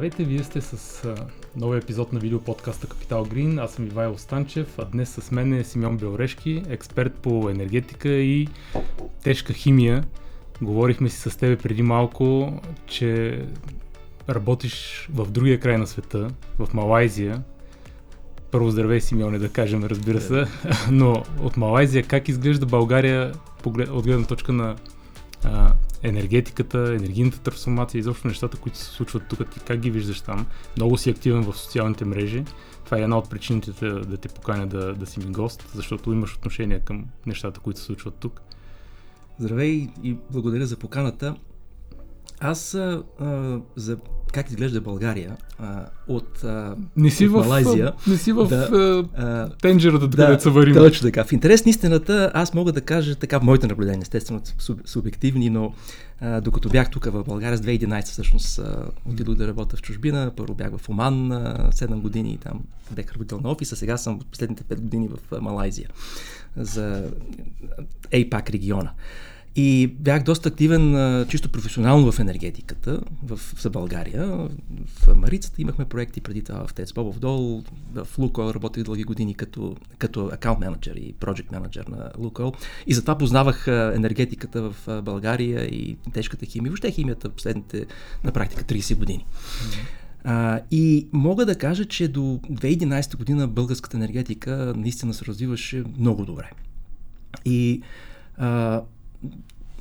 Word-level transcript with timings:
Здравейте, 0.00 0.24
вие 0.24 0.44
сте 0.44 0.60
с 0.60 1.04
а, 1.04 1.14
новия 1.56 1.78
епизод 1.78 2.12
на 2.12 2.20
видеоподкаста 2.20 2.86
Капитал 2.86 3.24
Грин. 3.24 3.58
Аз 3.58 3.72
съм 3.72 3.86
Ивайло 3.86 4.18
Станчев, 4.18 4.78
а 4.78 4.84
днес 4.84 5.10
с 5.10 5.30
мен 5.30 5.52
е 5.52 5.64
Симеон 5.64 5.96
Белорешки, 5.96 6.62
експерт 6.68 7.14
по 7.14 7.50
енергетика 7.50 8.08
и 8.08 8.48
тежка 9.22 9.52
химия. 9.52 10.04
Говорихме 10.62 11.08
си 11.08 11.30
с 11.30 11.36
тебе 11.36 11.56
преди 11.56 11.82
малко, 11.82 12.52
че 12.86 13.40
работиш 14.28 15.08
в 15.12 15.30
другия 15.30 15.60
край 15.60 15.78
на 15.78 15.86
света, 15.86 16.28
в 16.58 16.74
Малайзия. 16.74 17.42
Първо 18.50 18.70
здравей, 18.70 19.00
Симеоне, 19.00 19.38
да 19.38 19.48
кажем, 19.48 19.84
разбира 19.84 20.20
се. 20.20 20.44
Но 20.90 21.22
от 21.42 21.56
Малайзия 21.56 22.02
как 22.02 22.28
изглежда 22.28 22.66
България 22.66 23.32
от 23.90 24.04
гледна 24.04 24.26
точка 24.26 24.52
на 24.52 24.76
а, 25.44 25.72
енергетиката, 26.02 26.78
енергийната 26.78 27.40
трансформация, 27.40 27.98
изобщо 27.98 28.28
нещата, 28.28 28.56
които 28.56 28.78
се 28.78 28.84
случват 28.84 29.22
тук, 29.28 29.50
ти 29.50 29.60
как 29.60 29.80
ги 29.80 29.90
виждаш 29.90 30.20
там. 30.20 30.46
Много 30.76 30.96
си 30.96 31.10
активен 31.10 31.42
в 31.42 31.58
социалните 31.58 32.04
мрежи. 32.04 32.44
Това 32.84 32.98
е 32.98 33.02
една 33.02 33.18
от 33.18 33.30
причините 33.30 33.72
да, 33.72 34.00
да 34.00 34.16
те 34.16 34.28
поканя 34.28 34.66
да, 34.66 34.94
да 34.94 35.06
си 35.06 35.20
ми 35.20 35.26
гост, 35.26 35.70
защото 35.74 36.12
имаш 36.12 36.34
отношение 36.34 36.80
към 36.80 37.04
нещата, 37.26 37.60
които 37.60 37.80
се 37.80 37.86
случват 37.86 38.14
тук. 38.14 38.40
Здравей 39.38 39.88
и 40.02 40.16
благодаря 40.30 40.66
за 40.66 40.76
поканата. 40.76 41.34
Аз 42.40 42.74
а, 42.74 43.02
за 43.76 43.96
как 44.32 44.50
изглежда 44.50 44.80
България 44.80 45.36
а, 45.58 45.86
от, 46.08 46.44
а, 46.44 46.76
не 46.96 47.10
си 47.10 47.26
от 47.26 47.32
в, 47.32 47.34
Малайзия. 47.34 47.92
Не 48.06 48.16
си 48.16 48.32
в 48.32 48.46
да, 48.46 48.68
а, 49.16 49.56
тенджерата, 49.56 50.08
да, 50.08 50.34
да 50.34 50.40
се 50.40 50.50
варим. 50.50 50.74
Точно 50.74 51.08
така. 51.08 51.24
В 51.24 51.32
интерес 51.32 51.64
на 51.64 51.70
истината, 51.70 52.30
аз 52.34 52.54
мога 52.54 52.72
да 52.72 52.80
кажа 52.80 53.14
така, 53.14 53.40
моите 53.40 53.66
наблюдения, 53.66 54.02
естествено 54.02 54.40
суб, 54.58 54.80
субективни, 54.84 55.50
но 55.50 55.74
а, 56.20 56.40
докато 56.40 56.68
бях 56.68 56.90
тук 56.90 57.04
в 57.04 57.24
България 57.24 57.58
с 57.58 57.60
2011 57.60 58.04
всъщност 58.04 58.58
а, 58.58 58.84
отидох 59.06 59.34
да 59.34 59.48
работя 59.48 59.76
в 59.76 59.82
чужбина. 59.82 60.32
Първо 60.36 60.54
бях 60.54 60.76
в 60.76 60.88
Оман 60.88 61.32
а, 61.32 61.70
7 61.72 62.00
години, 62.00 62.38
там 62.42 62.60
бях 62.90 63.12
работил 63.12 63.40
на 63.40 63.50
офиса, 63.50 63.76
сега 63.76 63.96
съм 63.96 64.20
последните 64.30 64.64
5 64.64 64.80
години 64.80 65.08
в 65.08 65.32
а, 65.32 65.40
Малайзия 65.40 65.88
за 66.56 67.10
APAC 68.12 68.50
региона. 68.50 68.90
И 69.56 69.86
бях 69.86 70.22
доста 70.22 70.48
активен 70.48 71.26
чисто 71.28 71.48
професионално 71.48 72.12
в 72.12 72.18
енергетиката 72.18 73.00
в, 73.22 73.40
за 73.60 73.70
България. 73.70 74.48
В 74.86 75.16
Марицата 75.16 75.62
имахме 75.62 75.84
проекти 75.84 76.20
преди 76.20 76.42
това 76.42 76.66
в 76.66 76.74
ТЕЦ 76.74 76.92
Бобов 76.92 77.18
дол, 77.18 77.62
в 77.94 78.18
Лукол 78.18 78.50
работих 78.54 78.84
дълги 78.84 79.04
години 79.04 79.34
като, 79.34 79.76
като 79.98 80.26
аккаунт 80.26 80.60
менеджер 80.60 80.96
и 80.96 81.12
проект 81.12 81.52
менеджер 81.52 81.86
на 81.86 82.10
Лукол. 82.18 82.52
И 82.86 82.94
затова 82.94 83.18
познавах 83.18 83.66
енергетиката 83.68 84.70
в 84.70 85.02
България 85.02 85.64
и 85.64 85.96
тежката 86.12 86.46
химия, 86.46 86.70
въобще 86.70 86.90
химията 86.90 87.28
последните 87.28 87.86
на 88.24 88.32
практика 88.32 88.64
30 88.64 88.96
години. 88.96 89.26
А, 90.24 90.60
и 90.70 91.08
мога 91.12 91.46
да 91.46 91.58
кажа, 91.58 91.84
че 91.84 92.08
до 92.08 92.20
2011 92.20 93.16
година 93.16 93.48
българската 93.48 93.96
енергетика 93.96 94.72
наистина 94.76 95.14
се 95.14 95.24
развиваше 95.24 95.84
много 95.98 96.24
добре. 96.24 96.50
И 97.44 97.82
а, 98.36 98.82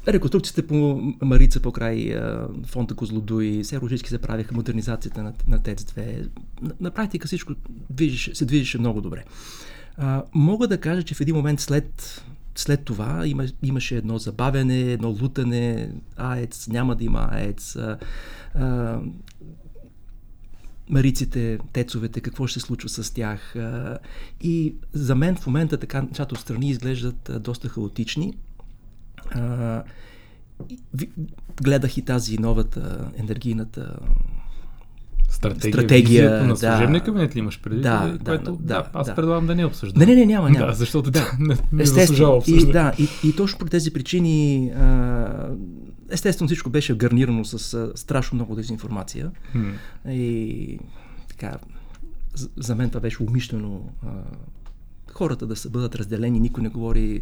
реконструкцията 0.07 0.67
по 0.67 1.01
Марица 1.21 1.59
покрай 1.59 2.15
фонда 2.65 2.95
Козлодуй, 2.95 3.63
все 3.63 3.81
Рожички 3.81 4.09
се 4.09 4.17
правиха 4.17 4.55
модернизацията 4.55 5.23
на, 5.23 5.33
на 5.47 5.59
ТЕЦ-2. 5.59 6.29
На, 6.61 6.71
на 6.79 6.91
практика 6.91 7.27
всичко 7.27 7.53
движеше, 7.89 8.35
се 8.35 8.45
движеше 8.45 8.77
много 8.77 9.01
добре. 9.01 9.23
А, 9.97 10.23
мога 10.33 10.67
да 10.67 10.77
кажа, 10.77 11.03
че 11.03 11.15
в 11.15 11.21
един 11.21 11.35
момент 11.35 11.59
след, 11.59 12.23
след 12.55 12.83
това 12.83 13.27
има, 13.27 13.45
имаше 13.63 13.97
едно 13.97 14.17
забавяне, 14.17 14.81
едно 14.81 15.09
лутане, 15.21 15.91
АЕЦ, 16.17 16.67
няма 16.67 16.95
да 16.95 17.03
има 17.03 17.29
АЕЦ, 17.31 17.75
а, 17.75 17.97
а, 18.55 18.99
мариците, 20.89 21.59
тецовете, 21.73 22.21
какво 22.21 22.47
ще 22.47 22.59
се 22.59 22.65
случва 22.65 22.89
с 22.89 23.13
тях. 23.13 23.55
И 24.41 24.75
за 24.93 25.15
мен 25.15 25.35
в 25.35 25.47
момента 25.47 25.77
така 25.77 26.01
нещата 26.01 26.35
отстрани 26.35 26.69
изглеждат 26.69 27.31
доста 27.39 27.69
хаотични. 27.69 28.33
А, 29.31 29.83
гледах 31.61 31.97
и 31.97 32.01
тази 32.01 32.37
новата 32.37 33.11
енергийната 33.17 33.95
стратегия, 35.29 35.73
стратегия 35.73 36.43
на 36.43 36.57
служебния 36.57 36.99
да, 36.99 37.05
кабинет 37.05 37.35
ли 37.35 37.39
имаш 37.39 37.61
преди? 37.61 37.81
Да, 37.81 38.07
да, 38.07 38.25
което, 38.25 38.51
да, 38.51 38.57
да, 38.73 38.89
аз 38.93 39.07
да. 39.07 39.15
предлагам 39.15 39.47
да 39.47 39.55
не 39.55 39.65
обсъждам. 39.65 39.99
Не, 39.99 40.05
не, 40.05 40.15
не, 40.15 40.25
няма, 40.25 40.49
няма. 40.51 40.65
Да, 40.65 40.73
защото 40.73 41.11
да, 41.11 41.31
не, 41.39 41.57
не 41.71 41.85
заслужава 41.85 42.35
обсъждане. 42.35 42.69
И, 42.69 42.73
да, 42.73 42.93
и, 42.99 43.29
и 43.29 43.35
точно 43.35 43.59
по 43.59 43.65
тези 43.65 43.93
причини 43.93 44.69
а, 44.69 45.49
естествено 46.09 46.47
всичко 46.47 46.69
беше 46.69 46.97
гарнирано 46.97 47.45
с 47.45 47.73
а, 47.73 47.91
страшно 47.95 48.35
много 48.35 48.55
дезинформация. 48.55 49.31
Hmm. 49.55 49.73
И 50.11 50.79
така, 51.29 51.57
за 52.57 52.75
мен 52.75 52.89
това 52.89 53.01
беше 53.01 53.23
умишлено 53.23 53.81
а, 54.05 54.07
хората 55.19 55.47
да 55.47 55.55
са 55.55 55.69
бъдат 55.69 55.95
разделени, 55.95 56.39
никой 56.39 56.63
не 56.63 56.69
говори 56.69 57.15
е, 57.15 57.21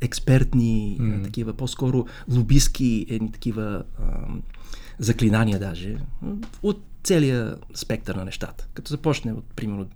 експертни, 0.00 0.98
mm. 1.00 1.20
е, 1.20 1.22
такива, 1.22 1.52
по-скоро 1.52 2.06
лобистки, 2.30 3.06
е, 3.10 3.18
такива 3.32 3.84
е, 4.00 4.02
заклинания 4.98 5.58
даже, 5.58 5.96
от 6.62 6.82
целия 7.04 7.56
спектър 7.74 8.14
на 8.14 8.24
нещата. 8.24 8.66
Като 8.74 8.90
започне 8.90 9.32
от, 9.32 9.44
примерно, 9.56 9.86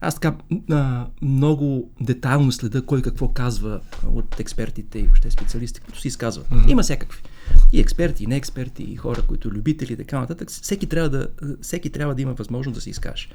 аз 0.00 0.14
така 0.14 0.36
а, 0.70 1.06
много 1.22 1.90
детайлно 2.00 2.52
следа 2.52 2.82
кой 2.82 3.02
какво 3.02 3.28
казва 3.28 3.80
от 4.06 4.40
експертите 4.40 4.98
и 4.98 5.02
въобще 5.02 5.30
специалисти, 5.30 5.80
които 5.80 6.00
си 6.00 6.08
изказват. 6.08 6.48
Mm-hmm. 6.48 6.70
Има 6.70 6.82
всякакви. 6.82 7.22
И 7.72 7.80
експерти, 7.80 8.24
и 8.24 8.26
не 8.26 8.36
експерти, 8.36 8.82
и 8.82 8.96
хора, 8.96 9.22
които 9.22 9.50
любители 9.50 9.92
и 9.92 9.96
така 9.96 10.20
нататък. 10.20 10.50
Всеки 10.50 10.86
трябва, 10.86 11.08
да, 11.08 11.28
всеки 11.62 11.90
трябва 11.90 12.14
да 12.14 12.22
има 12.22 12.32
възможност 12.32 12.74
да 12.74 12.80
се 12.80 12.90
изкаже. 12.90 13.28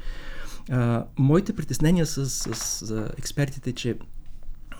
А, 0.71 1.05
моите 1.17 1.55
притеснения 1.55 2.05
с, 2.05 2.29
с, 2.29 2.55
с 2.55 3.09
експертите, 3.17 3.73
че 3.73 3.97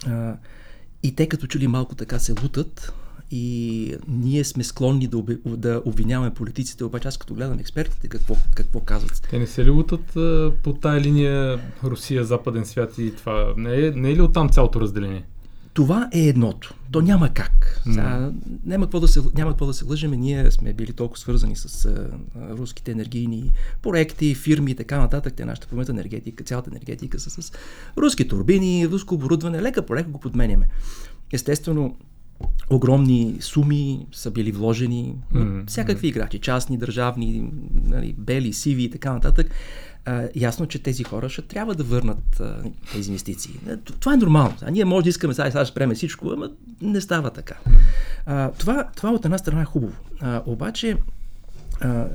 а, 0.08 0.36
и 1.04 1.16
те 1.16 1.28
като 1.28 1.48
че 1.48 1.60
ли 1.60 1.68
малко 1.68 1.96
така 1.96 2.20
се 2.20 2.34
лутат 2.44 2.94
и 3.32 3.96
ние 4.08 4.44
сме 4.44 4.64
склонни 4.64 5.08
да, 5.08 5.18
оби, 5.18 5.38
да 5.46 5.82
обвиняваме 5.86 6.34
политиците, 6.34 6.84
обаче 6.84 7.08
аз 7.08 7.18
като 7.18 7.34
гледам 7.34 7.60
експертите, 7.60 8.08
какво, 8.08 8.36
какво 8.56 8.80
казват. 8.80 9.28
Те 9.30 9.40
не 9.40 9.48
се 9.48 9.66
ли 9.66 9.70
лутат 9.70 10.16
а, 10.16 10.54
по 10.64 10.74
тая 10.74 11.02
линия 11.02 11.60
Русия, 11.84 12.24
Западен 12.24 12.66
свят 12.66 12.98
и 12.98 13.16
това? 13.16 13.54
Не 13.58 13.86
е, 13.86 13.92
не 13.92 14.10
е 14.10 14.16
ли 14.16 14.22
оттам 14.22 14.50
цялото 14.50 14.82
разделение? 14.82 15.26
Това 15.78 16.10
е 16.14 16.20
едното. 16.20 16.74
То 16.92 17.02
няма 17.02 17.30
как. 17.30 17.82
Сега, 17.84 18.32
няма, 18.66 18.86
какво 18.86 19.00
да 19.00 19.08
се, 19.08 19.22
няма 19.36 19.52
какво 19.52 19.66
да 19.66 19.74
се 19.74 19.86
лъжеме. 19.86 20.18
Ние 20.18 20.52
сме 20.52 20.74
били 20.74 20.94
толкова 20.94 21.20
свързани 21.20 21.56
с 21.56 21.86
а, 21.86 22.10
руските 22.58 22.92
енергийни 22.92 23.52
проекти, 23.82 24.36
фирми 24.36 24.72
и 24.72 24.76
така 24.76 25.00
нататък. 25.00 25.34
Те 25.34 25.46
нашата 25.46 25.68
помета 25.68 25.92
енергетика, 25.92 26.44
цялата 26.44 26.70
енергетика 26.70 27.20
са 27.20 27.30
с 27.30 27.52
руски 27.98 28.28
турбини, 28.28 28.88
руско 28.88 29.16
оборудване. 29.16 29.62
Лека 29.62 29.86
по 29.86 29.96
лека 29.96 30.10
го 30.10 30.20
подменяме. 30.20 30.68
Естествено, 31.34 31.98
огромни 32.70 33.38
суми 33.40 34.08
са 34.12 34.32
били 34.32 34.52
вложени 34.52 35.16
mm-hmm. 35.34 35.68
всякакви 35.68 36.08
играчи, 36.08 36.40
частни, 36.40 36.78
държавни, 36.78 37.52
нали, 37.84 38.16
бели, 38.18 38.54
сиви 38.54 38.84
и 38.84 38.90
така 38.90 39.14
нататък 39.14 39.52
а, 40.08 40.30
ясно, 40.36 40.68
че 40.68 40.80
тези 40.80 41.04
хора 41.04 41.30
ще 41.30 41.42
трябва 41.42 41.76
да 41.76 41.84
върнат 41.84 42.40
а, 42.40 42.64
тези 42.94 43.10
инвестиции. 43.10 43.60
Е, 43.70 43.78
това 43.78 44.14
е 44.14 44.18
нормално. 44.18 44.56
А 44.62 44.72
ние 44.72 44.86
може 44.86 45.04
да 45.04 45.10
искаме 45.10 45.34
сега, 45.34 45.52
сега 45.52 45.66
ще 45.66 45.72
спреме 45.72 45.96
всичко, 45.96 46.30
ама 46.30 46.50
не 46.82 47.02
става 47.02 47.30
така. 47.30 47.56
А, 48.26 48.52
това, 48.52 48.90
това 48.96 49.12
от 49.12 49.26
една 49.26 49.38
страна 49.38 49.62
е 49.62 49.66
хубаво. 49.66 49.94
А, 50.20 50.42
обаче, 50.46 50.98
а, 51.82 52.08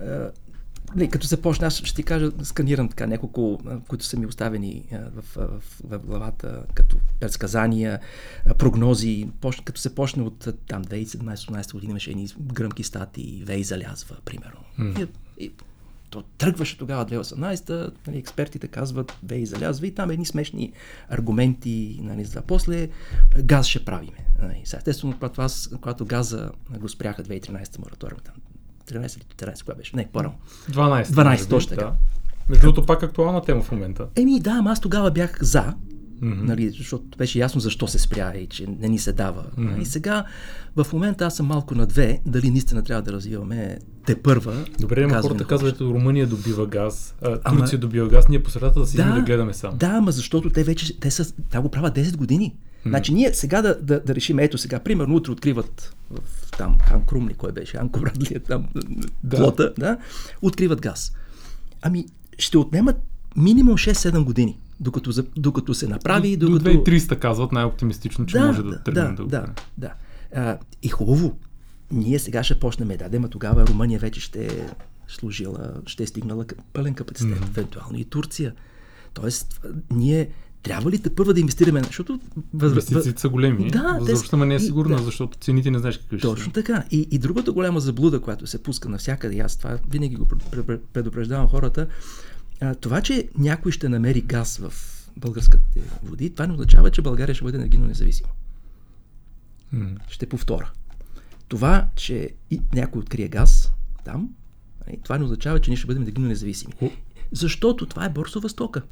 а, 0.00 0.30
не, 0.96 1.08
като 1.08 1.26
започна, 1.26 1.66
аз 1.66 1.76
ще 1.76 1.94
ти 1.94 2.02
кажа, 2.02 2.30
сканирам 2.42 2.88
така 2.88 3.06
няколко, 3.06 3.60
които 3.88 4.04
са 4.04 4.18
ми 4.18 4.26
оставени 4.26 4.84
в, 4.92 5.22
в, 5.36 5.62
в 5.84 5.98
главата, 5.98 6.62
като 6.74 6.96
предсказания, 7.20 8.00
прогнози. 8.58 9.28
Почна, 9.40 9.64
като 9.64 9.80
се 9.80 9.94
почне 9.94 10.22
от 10.22 10.48
там 10.68 10.84
2017-2018 10.84 11.72
година 11.72 11.90
имаше 11.90 12.10
едни 12.10 12.28
гръмки 12.40 12.82
статии, 12.82 13.42
Вей 13.46 13.62
залязва, 13.62 14.16
примерно. 14.24 14.60
Mm. 14.78 15.08
И, 15.38 15.44
и, 15.44 15.52
то 16.12 16.22
тръгваше 16.38 16.78
тогава 16.78 17.06
2018, 17.06 17.92
нали, 18.06 18.18
експертите 18.18 18.68
казват, 18.68 19.12
вей 19.22 19.46
залязва 19.46 19.86
и 19.86 19.94
там 19.94 20.10
едни 20.10 20.26
смешни 20.26 20.72
аргументи, 21.08 22.00
нали, 22.02 22.24
за 22.24 22.42
после 22.42 22.88
газ 23.42 23.66
ще 23.66 23.84
правиме. 23.84 24.26
Нали. 24.42 24.60
Сега, 24.64 24.78
естествено, 24.78 25.12
когато, 25.12 25.42
аз, 25.42 25.70
когато 25.80 26.04
газа 26.04 26.50
го 26.80 26.88
спряха 26.88 27.22
2013 27.22 27.78
мораториум, 27.78 28.20
там 28.24 28.34
13 28.86 29.16
или 29.16 29.52
14, 29.52 29.64
кога 29.64 29.74
беше? 29.74 29.96
Не, 29.96 30.08
по-рано. 30.12 30.34
12. 30.70 31.04
12, 31.04 31.50
точно 31.50 31.68
така. 31.68 31.84
Да. 31.84 31.94
Между 32.48 32.62
другото, 32.62 32.86
пак 32.86 33.02
актуална 33.02 33.42
тема 33.42 33.62
в 33.62 33.72
момента. 33.72 34.06
Еми 34.16 34.40
да, 34.40 34.62
аз 34.66 34.80
тогава 34.80 35.10
бях 35.10 35.42
за, 35.42 35.74
Mm-hmm. 36.22 36.42
Нали, 36.42 36.70
защото 36.70 37.18
беше 37.18 37.38
ясно 37.38 37.60
защо 37.60 37.86
се 37.86 37.98
спря 37.98 38.34
и 38.36 38.46
че 38.46 38.66
не 38.80 38.88
ни 38.88 38.98
се 38.98 39.12
дава. 39.12 39.44
Mm-hmm. 39.58 39.80
И 39.80 39.86
сега, 39.86 40.24
в 40.76 40.86
момента 40.92 41.26
аз 41.26 41.36
съм 41.36 41.46
малко 41.46 41.74
на 41.74 41.86
две, 41.86 42.20
дали 42.26 42.50
наистина 42.50 42.82
трябва 42.82 43.02
да 43.02 43.12
развиваме 43.12 43.78
те 44.06 44.22
първа. 44.22 44.64
Добре, 44.80 45.04
ама 45.04 45.22
хората 45.22 45.44
казват, 45.44 45.78
че 45.78 45.84
Румъния 45.84 46.26
добива 46.26 46.66
газ, 46.66 47.14
а, 47.22 47.28
Турция 47.38 47.76
ама... 47.76 47.80
добива 47.80 48.08
газ, 48.08 48.28
ние 48.28 48.42
по 48.42 48.50
средата 48.50 48.80
да 48.80 48.86
си 48.86 48.96
да, 48.96 49.14
да 49.14 49.20
гледаме 49.20 49.54
само. 49.54 49.76
Да, 49.76 49.86
ама 49.86 50.12
защото 50.12 50.50
те 50.50 50.64
вече, 50.64 51.00
те 51.00 51.10
са, 51.10 51.32
да 51.52 51.60
го 51.60 51.70
правят 51.70 51.96
10 51.96 52.16
години. 52.16 52.56
Значи 52.86 53.14
ние 53.14 53.34
сега 53.34 53.62
да, 53.62 53.78
да, 53.82 54.00
да 54.00 54.14
решим, 54.14 54.38
ето 54.38 54.58
сега, 54.58 54.78
примерно 54.78 55.16
утре 55.16 55.32
откриват 55.32 55.94
в 56.10 56.50
там 56.58 56.78
Хан 56.88 57.28
ли, 57.28 57.34
кой 57.34 57.52
беше, 57.52 57.76
Анко 57.76 58.00
Брадли, 58.00 58.34
е 58.34 58.38
там 58.38 58.68
да. 59.24 59.36
плота, 59.36 59.72
да, 59.78 59.98
откриват 60.42 60.80
газ. 60.80 61.12
Ами 61.82 62.06
ще 62.38 62.58
отнемат 62.58 62.96
минимум 63.36 63.74
6-7 63.74 64.24
години, 64.24 64.58
докато, 64.82 65.24
докато 65.36 65.74
се 65.74 65.88
направи. 65.88 66.36
До, 66.36 66.46
докато... 66.46 66.72
до 66.72 66.84
2300 66.84 67.18
казват 67.18 67.52
най-оптимистично, 67.52 68.26
че 68.26 68.38
да, 68.38 68.46
може 68.46 68.62
да, 68.62 68.70
да 68.70 68.82
тръгнем 68.82 69.14
да, 69.14 69.22
да, 69.22 69.28
да, 69.28 69.46
да. 69.78 69.92
А, 70.34 70.58
и 70.82 70.88
хубаво, 70.88 71.38
ние 71.90 72.18
сега 72.18 72.44
ще 72.44 72.60
почнем 72.60 72.88
да, 72.88 72.96
дадем, 72.96 73.24
тогава 73.30 73.66
Румъния 73.66 73.98
вече 73.98 74.20
ще 74.20 74.46
е 74.46 74.66
служила, 75.08 75.72
ще 75.86 76.02
е 76.02 76.06
стигнала 76.06 76.44
пълен 76.72 76.94
капацитет, 76.94 77.38
mm-hmm. 77.38 77.48
евентуално 77.48 77.98
и 77.98 78.04
Турция. 78.04 78.54
Тоест, 79.14 79.66
ние 79.90 80.28
трябва 80.62 80.90
ли 80.90 80.98
те 80.98 81.14
първа 81.14 81.34
да 81.34 81.40
инвестираме? 81.40 81.82
Защото 81.86 82.20
инвестициите 82.62 83.20
са 83.20 83.28
големи. 83.28 83.70
Да, 83.70 83.96
Възвръщаме 84.00 84.46
не 84.46 84.54
е 84.54 84.60
сигурна, 84.60 84.96
да. 84.96 85.02
защото 85.02 85.38
цените 85.38 85.70
не 85.70 85.78
знаеш 85.78 85.98
какви 85.98 86.18
ще 86.18 86.28
Точно 86.28 86.52
така. 86.52 86.84
И, 86.90 87.08
и 87.10 87.18
другата 87.18 87.52
голяма 87.52 87.80
заблуда, 87.80 88.20
която 88.20 88.46
се 88.46 88.62
пуска 88.62 88.88
навсякъде, 88.88 89.38
аз 89.38 89.56
това 89.56 89.78
винаги 89.90 90.16
го 90.16 90.28
предупреждавам 90.92 91.48
хората, 91.48 91.86
а, 92.62 92.74
това, 92.74 93.00
че 93.00 93.28
някой 93.38 93.72
ще 93.72 93.88
намери 93.88 94.20
газ 94.20 94.58
в 94.58 94.72
българските 95.16 95.80
води, 96.02 96.30
това 96.30 96.46
не 96.46 96.52
означава, 96.52 96.90
че 96.90 97.02
България 97.02 97.34
ще 97.34 97.44
бъде 97.44 97.58
енергийно 97.58 97.86
независима. 97.86 98.28
Mm. 99.74 99.98
Ще 100.08 100.28
повторя. 100.28 100.70
Това, 101.48 101.88
че 101.96 102.30
и 102.50 102.60
някой 102.74 103.00
открие 103.00 103.28
газ 103.28 103.72
там, 104.04 104.34
нали, 104.86 105.00
това 105.04 105.18
не 105.18 105.24
означава, 105.24 105.60
че 105.60 105.70
ние 105.70 105.76
ще 105.76 105.86
бъдем 105.86 106.02
енергийно 106.02 106.28
независими. 106.28 106.72
Защото 107.32 107.86
това 107.86 108.04
е 108.04 108.10
борсова 108.10 108.48
стока. 108.48 108.82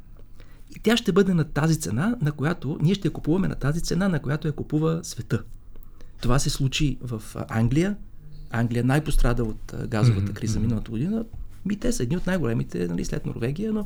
И 0.75 0.79
тя 0.79 0.97
ще 0.97 1.11
бъде 1.11 1.33
на 1.33 1.43
тази 1.43 1.79
цена, 1.79 2.17
на 2.21 2.31
която 2.31 2.77
ние 2.81 2.95
ще 2.95 3.07
я 3.07 3.13
купуваме 3.13 3.47
на 3.47 3.55
тази 3.55 3.81
цена, 3.81 4.09
на 4.09 4.19
която 4.19 4.47
я 4.47 4.51
купува 4.51 4.99
света. 5.03 5.43
Това 6.21 6.39
се 6.39 6.49
случи 6.49 6.97
в 7.01 7.23
Англия. 7.49 7.97
Англия 8.49 8.83
най-пострада 8.83 9.43
от 9.43 9.73
газовата 9.87 10.33
криза 10.33 10.59
миналата 10.59 10.91
година. 10.91 11.25
Ми 11.65 11.75
те 11.75 11.91
са 11.91 12.03
едни 12.03 12.17
от 12.17 12.27
най-големите, 12.27 12.87
нали, 12.87 13.05
след 13.05 13.25
Норвегия, 13.25 13.73
но 13.73 13.85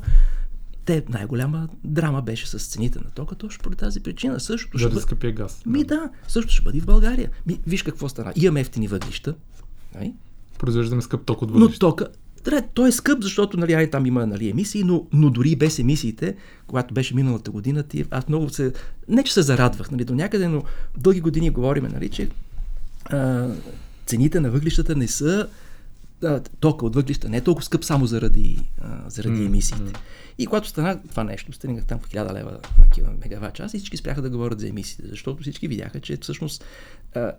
те 0.84 1.04
най-голяма 1.08 1.68
драма 1.84 2.22
беше 2.22 2.46
с 2.46 2.58
цените 2.58 2.98
на 2.98 3.10
тока, 3.10 3.34
точно 3.34 3.62
поради 3.62 3.78
тази 3.78 4.00
причина. 4.00 4.40
Същото 4.40 4.78
ще 4.78 4.88
да 4.88 5.00
скъпия 5.00 5.32
газ. 5.32 5.62
Ми 5.66 5.84
да, 5.84 6.10
също 6.28 6.52
ще 6.52 6.62
бъде 6.62 6.80
в 6.80 6.86
България. 6.86 7.30
Ми, 7.46 7.60
виж 7.66 7.82
какво 7.82 8.08
стана. 8.08 8.32
Имаме 8.36 8.60
ефтини 8.60 8.88
въглища. 8.88 9.34
Нали? 9.94 10.14
Произвеждаме 10.58 11.02
скъп 11.02 11.26
ток 11.26 11.42
от 11.42 11.50
въглища. 11.50 11.86
Но 11.86 11.90
тока, 11.90 12.08
да, 12.44 12.62
той 12.74 12.88
е 12.88 12.92
скъп, 12.92 13.22
защото 13.22 13.56
нали, 13.56 13.72
ай, 13.72 13.90
там 13.90 14.06
има 14.06 14.26
нали, 14.26 14.50
емисии, 14.50 14.84
но, 14.84 15.06
но 15.12 15.30
дори 15.30 15.56
без 15.56 15.78
емисиите, 15.78 16.36
когато 16.66 16.94
беше 16.94 17.14
миналата 17.14 17.50
година, 17.50 17.82
ти, 17.82 18.04
аз 18.10 18.28
много 18.28 18.48
се... 18.48 18.72
Не, 19.08 19.24
че 19.24 19.32
се 19.32 19.42
зарадвах 19.42 19.90
нали, 19.90 20.04
до 20.04 20.14
някъде, 20.14 20.48
но 20.48 20.62
дълги 20.98 21.20
години 21.20 21.50
говориме, 21.50 21.88
нали, 21.88 22.08
че 22.08 22.28
а, 23.04 23.48
цените 24.06 24.40
на 24.40 24.50
въглищата 24.50 24.96
не 24.96 25.08
са 25.08 25.48
а, 26.24 26.40
тока 26.60 26.86
от 26.86 26.94
въглища 26.94 27.28
не 27.28 27.36
е 27.36 27.40
толкова 27.40 27.64
скъп 27.64 27.84
само 27.84 28.06
заради, 28.06 28.70
а, 28.80 29.10
заради 29.10 29.36
mm, 29.36 29.46
емисиите. 29.46 29.92
Mm. 29.92 29.98
И 30.38 30.46
когато 30.46 30.68
стана 30.68 31.02
това 31.10 31.24
нещо, 31.24 31.52
стигнах 31.52 31.84
там 31.84 31.98
по 31.98 32.08
1000 32.08 32.32
лева 32.32 32.58
на 32.98 33.12
мегаватт 33.24 33.54
час 33.54 33.74
и 33.74 33.78
всички 33.78 33.96
спряха 33.96 34.22
да 34.22 34.30
говорят 34.30 34.60
за 34.60 34.68
емисиите, 34.68 35.08
защото 35.08 35.42
всички 35.42 35.68
видяха, 35.68 36.00
че 36.00 36.16
всъщност 36.16 36.64
а, 37.14 37.32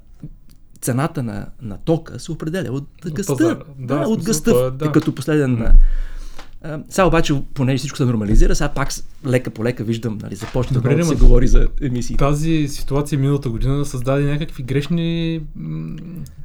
цената 0.81 1.24
на, 1.24 1.47
на 1.62 1.77
тока 1.77 2.19
се 2.19 2.31
определя 2.31 2.71
от 2.71 2.89
гъста. 3.06 3.35
Да, 3.35 3.63
да, 3.79 4.07
от 4.07 4.24
гъста, 4.24 4.71
е, 4.74 4.77
да. 4.77 4.91
като 4.91 5.15
последен 5.15 5.57
mm. 5.57 5.74
Сега 6.89 7.06
обаче, 7.06 7.44
понеже 7.54 7.77
всичко 7.77 7.98
се 7.98 8.06
нормализира, 8.06 8.56
сега 8.56 8.69
пак 8.69 8.89
лека 9.25 9.50
по 9.50 9.63
лека 9.63 9.83
виждам, 9.83 10.18
нали, 10.21 10.36
започва 10.36 10.74
Добре, 10.74 10.95
да 10.95 11.06
се 11.06 11.15
говори 11.15 11.48
за 11.48 11.68
емисии. 11.81 12.18
Тази 12.18 12.68
ситуация 12.68 13.19
миналата 13.19 13.50
година 13.50 13.86
създаде 13.86 14.24
някакви 14.24 14.63
грешни 14.63 15.42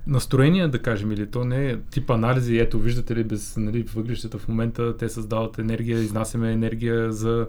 настроения, 0.06 0.68
да 0.68 0.78
кажем, 0.78 1.12
или 1.12 1.26
то 1.26 1.44
не 1.44 1.70
е 1.70 1.76
тип 1.90 2.10
анализи, 2.10 2.58
ето 2.58 2.78
виждате 2.78 3.16
ли 3.16 3.24
без 3.24 3.56
нали, 3.56 3.82
въглищата 3.82 4.38
в 4.38 4.48
момента 4.48 4.96
те 4.96 5.08
създават 5.08 5.58
енергия, 5.58 5.98
изнасяме 5.98 6.52
енергия 6.52 7.12
за 7.12 7.46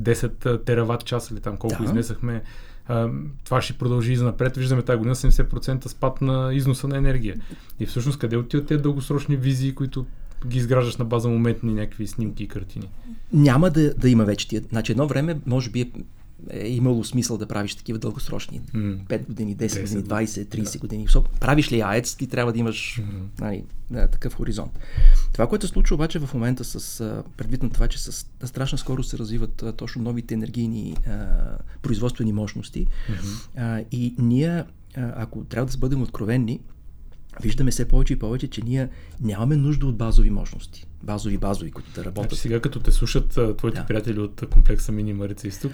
10 0.00 0.64
тераватт 0.64 1.04
час 1.04 1.30
или 1.30 1.40
там 1.40 1.56
колко 1.56 1.82
да. 1.82 1.84
изнесахме. 1.84 2.42
това 3.44 3.62
ще 3.62 3.72
продължи 3.72 4.12
и 4.12 4.16
за 4.16 4.24
напред. 4.24 4.56
Виждаме 4.56 4.82
тази 4.82 4.98
година 4.98 5.14
70% 5.14 5.88
спад 5.88 6.20
на 6.20 6.54
износа 6.54 6.88
на 6.88 6.96
енергия. 6.96 7.36
И 7.80 7.86
всъщност 7.86 8.18
къде 8.18 8.36
отиват 8.36 8.66
тези 8.66 8.82
дългосрочни 8.82 9.36
визии, 9.36 9.74
които 9.74 10.06
ги 10.46 10.58
изграждаш 10.58 10.96
на 10.96 11.04
база 11.04 11.28
моментни 11.28 11.74
някакви 11.74 12.06
снимки 12.06 12.44
и 12.44 12.48
картини? 12.48 12.88
Няма 13.32 13.70
да, 13.70 13.94
да 13.94 14.08
има 14.08 14.24
вече 14.24 14.48
тия. 14.48 14.62
Значи 14.70 14.92
едно 14.92 15.06
време, 15.06 15.40
може 15.46 15.70
би 15.70 15.80
е, 15.80 15.90
е 16.50 16.68
имало 16.68 17.04
смисъл 17.04 17.38
да 17.38 17.46
правиш 17.46 17.74
такива 17.74 17.98
дългосрочни. 17.98 18.60
Mm. 18.60 19.06
5 19.06 19.26
години, 19.26 19.56
10, 19.56 19.66
10 19.66 19.82
години, 19.82 20.04
20, 20.04 20.26
30 20.26 20.72
да. 20.72 20.78
години. 20.78 21.06
Правиш 21.40 21.72
ли 21.72 21.80
АЕЦ, 21.80 22.16
ти 22.16 22.26
трябва 22.26 22.52
да 22.52 22.58
имаш 22.58 23.00
mm. 23.00 23.40
нали, 23.40 23.64
да, 23.90 24.06
такъв 24.06 24.34
хоризонт. 24.34 24.78
Това, 25.32 25.46
което 25.46 25.66
се 25.66 25.72
случва 25.72 25.94
обаче 25.94 26.18
в 26.18 26.34
момента 26.34 26.64
с 26.64 27.22
предвид 27.36 27.62
на 27.62 27.70
това, 27.70 27.88
че 27.88 27.98
с 27.98 28.26
страшна 28.44 28.78
скоро 28.78 29.02
се 29.02 29.18
развиват 29.18 29.62
а, 29.62 29.72
точно 29.72 30.02
новите 30.02 30.34
енергийни 30.34 30.96
а, 31.06 31.26
производствени 31.82 32.32
мощности 32.32 32.86
mm-hmm. 32.86 33.48
а, 33.56 33.84
и 33.92 34.14
ние, 34.18 34.50
а, 34.50 34.64
ако 34.96 35.44
трябва 35.44 35.72
да 35.72 35.78
бъдем 35.78 36.02
откровенни, 36.02 36.60
виждаме 37.40 37.70
все 37.70 37.88
повече 37.88 38.12
и 38.12 38.18
повече, 38.18 38.48
че 38.48 38.62
ние 38.64 38.88
нямаме 39.20 39.56
нужда 39.56 39.86
от 39.86 39.96
базови 39.96 40.30
мощности. 40.30 40.86
Базови, 41.02 41.38
базови, 41.38 41.70
които 41.70 41.90
да 41.94 42.04
работят. 42.04 42.30
Значи 42.30 42.42
сега, 42.42 42.60
като 42.60 42.80
те 42.80 42.92
слушат 42.92 43.28
твоите 43.56 43.80
да. 43.80 43.86
приятели 43.86 44.20
от 44.20 44.42
комплекса 44.50 44.92
Мини 44.92 45.12
Марица 45.12 45.48
Изток, 45.48 45.72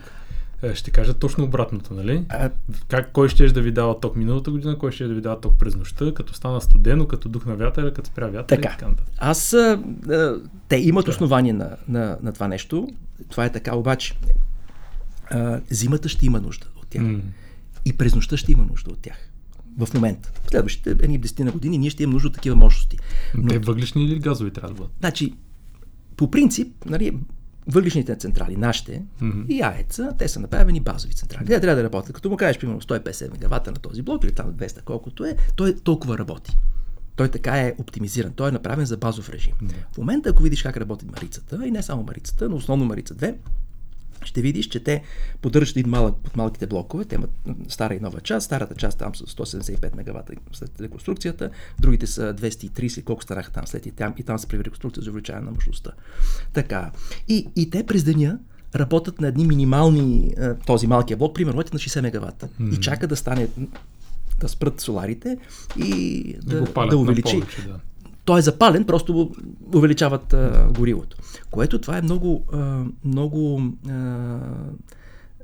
ще 0.74 0.90
кажат 0.90 1.18
точно 1.18 1.44
обратното, 1.44 1.94
нали? 1.94 2.24
А... 2.28 2.50
Как, 2.88 3.12
кой 3.12 3.28
ще 3.28 3.48
да 3.48 3.62
ви 3.62 3.72
дава 3.72 4.00
ток 4.00 4.16
миналата 4.16 4.50
година, 4.50 4.78
кой 4.78 4.92
ще 4.92 5.06
да 5.06 5.14
ви 5.14 5.20
дава 5.20 5.40
ток 5.40 5.58
през 5.58 5.76
нощта, 5.76 6.14
като 6.14 6.34
стана 6.34 6.60
студено, 6.60 7.06
като 7.06 7.28
дух 7.28 7.46
на 7.46 7.56
вятъра, 7.56 7.94
като 7.94 8.08
спря 8.10 8.26
вятъра 8.26 8.60
така. 8.60 8.74
и 8.74 8.78
така. 8.78 8.92
Аз, 9.18 9.52
а, 9.52 9.82
те 10.68 10.76
имат 10.76 11.04
да. 11.04 11.10
основание 11.10 11.52
на, 11.52 11.76
на, 11.88 12.18
на 12.22 12.32
това 12.32 12.48
нещо. 12.48 12.88
Това 13.30 13.44
е 13.44 13.52
така, 13.52 13.76
обаче 13.76 14.14
а, 15.30 15.60
зимата 15.70 16.08
ще 16.08 16.26
има 16.26 16.40
нужда 16.40 16.66
от 16.76 16.88
тях. 16.88 17.02
Mm. 17.02 17.20
И 17.84 17.92
през 17.92 18.14
нощта 18.14 18.36
ще 18.36 18.52
има 18.52 18.66
нужда 18.70 18.90
от 18.90 18.98
тях 18.98 19.27
в 19.78 19.94
момента. 19.94 20.32
В 20.44 20.50
следващите 20.50 20.90
едни 20.90 21.20
10 21.20 21.40
на 21.40 21.52
години 21.52 21.78
ние 21.78 21.90
ще 21.90 22.02
имаме 22.02 22.14
нужда 22.14 22.28
от 22.28 22.34
такива 22.34 22.56
мощности. 22.56 22.98
Но, 23.34 23.48
Те 23.48 23.58
въглишни 23.58 24.04
или 24.04 24.18
газови 24.18 24.50
трябва 24.50 24.68
да 24.68 24.74
бъдат? 24.74 24.92
Значи, 25.00 25.34
по 26.16 26.30
принцип, 26.30 26.84
нали, 26.86 27.18
въглишните 27.66 28.16
централи, 28.16 28.56
нашите 28.56 29.02
mm-hmm. 29.22 29.46
и 29.46 29.62
АЕЦа, 29.62 30.14
те 30.18 30.28
са 30.28 30.40
направени 30.40 30.80
базови 30.80 31.14
централи. 31.14 31.46
Те 31.46 31.60
трябва 31.60 31.76
да 31.76 31.84
работят. 31.84 32.14
Като 32.14 32.30
му 32.30 32.36
кажеш, 32.36 32.58
примерно, 32.60 32.80
150 32.80 33.32
мегавата 33.32 33.72
на 33.72 33.78
този 33.78 34.02
блок 34.02 34.24
или 34.24 34.32
там 34.32 34.52
200, 34.52 34.82
колкото 34.82 35.24
е, 35.24 35.36
той 35.56 35.76
толкова 35.76 36.18
работи. 36.18 36.56
Той 37.16 37.28
така 37.28 37.58
е 37.60 37.74
оптимизиран. 37.78 38.32
Той 38.32 38.48
е 38.48 38.52
направен 38.52 38.86
за 38.86 38.96
базов 38.96 39.28
режим. 39.28 39.52
Mm-hmm. 39.52 39.94
В 39.94 39.98
момента, 39.98 40.30
ако 40.30 40.42
видиш 40.42 40.62
как 40.62 40.76
работи 40.76 41.06
Марицата, 41.06 41.66
и 41.66 41.70
не 41.70 41.82
само 41.82 42.02
Марицата, 42.02 42.48
но 42.48 42.56
основно 42.56 42.84
Марица 42.84 43.14
2, 43.14 43.34
ще 44.24 44.42
видиш, 44.42 44.66
че 44.66 44.80
те 44.80 45.02
поддържат 45.42 45.76
един 45.76 45.90
малък 45.90 46.16
под 46.16 46.36
малките 46.36 46.66
блокове. 46.66 47.04
Те 47.04 47.14
имат 47.14 47.30
стара 47.68 47.94
и 47.94 48.00
нова 48.00 48.20
част. 48.20 48.44
Старата 48.44 48.74
част 48.74 48.98
там 48.98 49.14
са 49.14 49.24
175 49.24 49.96
мегавата 49.96 50.32
след 50.52 50.80
реконструкцията, 50.80 51.50
другите 51.78 52.06
са 52.06 52.34
230, 52.34 53.04
колко 53.04 53.22
стараха 53.22 53.52
там 53.52 53.66
след 53.66 53.86
и 53.86 53.90
там, 53.90 54.14
и 54.18 54.22
там 54.22 54.38
се 54.38 54.46
прави 54.46 54.64
реконструкция 54.64 55.02
за 55.02 55.10
увеличаване 55.10 55.44
на 55.44 55.50
мощността. 55.50 55.90
Така. 56.52 56.90
И, 57.28 57.48
и 57.56 57.70
те 57.70 57.86
през 57.86 58.04
деня 58.04 58.38
работят 58.74 59.20
на 59.20 59.28
едни 59.28 59.46
минимални, 59.46 60.34
този 60.66 60.86
малкия 60.86 61.16
блок, 61.16 61.34
примерно 61.34 61.58
на 61.58 61.64
60 61.64 62.00
мегавата. 62.00 62.48
Mm-hmm. 62.48 62.76
И 62.76 62.80
чака 62.80 63.06
да 63.06 63.16
стане 63.16 63.48
да 64.40 64.48
спрат 64.48 64.80
соларите 64.80 65.38
и 65.78 66.36
да, 66.42 66.60
да, 66.60 66.86
да 66.86 66.96
увеличи. 66.96 67.40
Повече, 67.40 67.62
да 67.62 67.80
той 68.28 68.38
е 68.38 68.42
запален, 68.42 68.84
просто 68.84 69.30
увеличават 69.74 70.32
а, 70.32 70.68
горивото. 70.74 71.16
Което 71.50 71.80
това 71.80 71.98
е 71.98 72.02
много, 72.02 72.44
а, 72.52 72.84
много 73.04 73.62
а, 73.88 73.92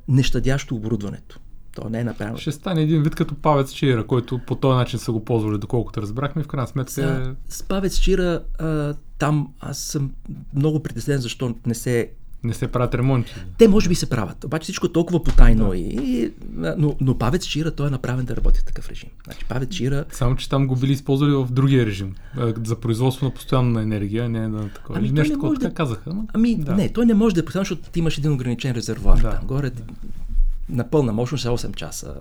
нещадящо 0.08 0.74
оборудването. 0.74 1.40
То 1.74 1.88
не 1.88 2.00
е 2.00 2.04
направено. 2.04 2.38
Ще 2.38 2.52
стане 2.52 2.82
един 2.82 3.02
вид 3.02 3.14
като 3.14 3.34
павец 3.34 3.72
чира, 3.72 4.06
който 4.06 4.40
по 4.46 4.54
този 4.54 4.76
начин 4.76 4.98
са 4.98 5.12
го 5.12 5.24
ползвали, 5.24 5.58
доколкото 5.58 6.02
разбрахме. 6.02 6.42
В 6.42 6.46
крайна 6.46 6.66
сметка. 6.66 6.92
За, 6.92 7.34
с 7.48 7.62
павец 7.62 7.98
чира 7.98 8.42
а, 8.58 8.94
там 9.18 9.48
аз 9.60 9.78
съм 9.78 10.12
много 10.54 10.82
притеснен, 10.82 11.18
защо 11.18 11.54
не 11.66 11.74
се 11.74 12.10
не 12.44 12.54
се 12.54 12.68
правят 12.68 12.94
ремонти. 12.94 13.34
Те 13.58 13.68
може 13.68 13.88
би 13.88 13.94
се 13.94 14.10
правят, 14.10 14.44
обаче 14.44 14.64
всичко 14.64 14.86
е 14.86 14.92
толкова 14.92 15.22
потайно. 15.22 15.68
Да. 15.68 15.76
И, 15.76 16.32
но, 16.76 16.96
но 17.00 17.18
Павец 17.18 17.46
Чира 17.46 17.70
той 17.70 17.86
е 17.86 17.90
направен 17.90 18.24
да 18.24 18.36
работи 18.36 18.60
в 18.60 18.64
такъв 18.64 18.88
режим. 18.88 19.08
Значи 19.24 19.44
Павец 19.48 19.68
Чира... 19.68 20.04
Само, 20.12 20.36
че 20.36 20.48
там 20.48 20.66
го 20.66 20.76
били 20.76 20.92
използвали 20.92 21.32
в 21.32 21.48
другия 21.50 21.86
режим. 21.86 22.14
За 22.64 22.80
производство 22.80 23.26
на 23.26 23.34
постоянна 23.34 23.82
енергия, 23.82 24.28
не 24.28 24.48
на 24.48 24.68
такова. 24.68 24.98
Ами, 24.98 25.10
нещо, 25.10 25.38
което 25.38 25.60
да... 25.60 25.74
казаха. 25.74 26.14
Но... 26.14 26.26
Ами 26.32 26.56
да. 26.56 26.74
не, 26.74 26.88
той 26.88 27.06
не 27.06 27.14
може 27.14 27.34
да 27.34 27.40
е 27.40 27.44
постоянно, 27.44 27.64
защото 27.64 27.90
ти 27.90 27.98
имаш 27.98 28.18
един 28.18 28.32
ограничен 28.32 28.72
резервуар. 28.72 29.18
Да. 29.18 29.30
Там 29.30 29.46
горе 29.46 29.70
на 30.68 30.90
пълна 30.90 31.12
мощност 31.12 31.44
е 31.44 31.48
8 31.48 31.74
часа, 31.74 32.14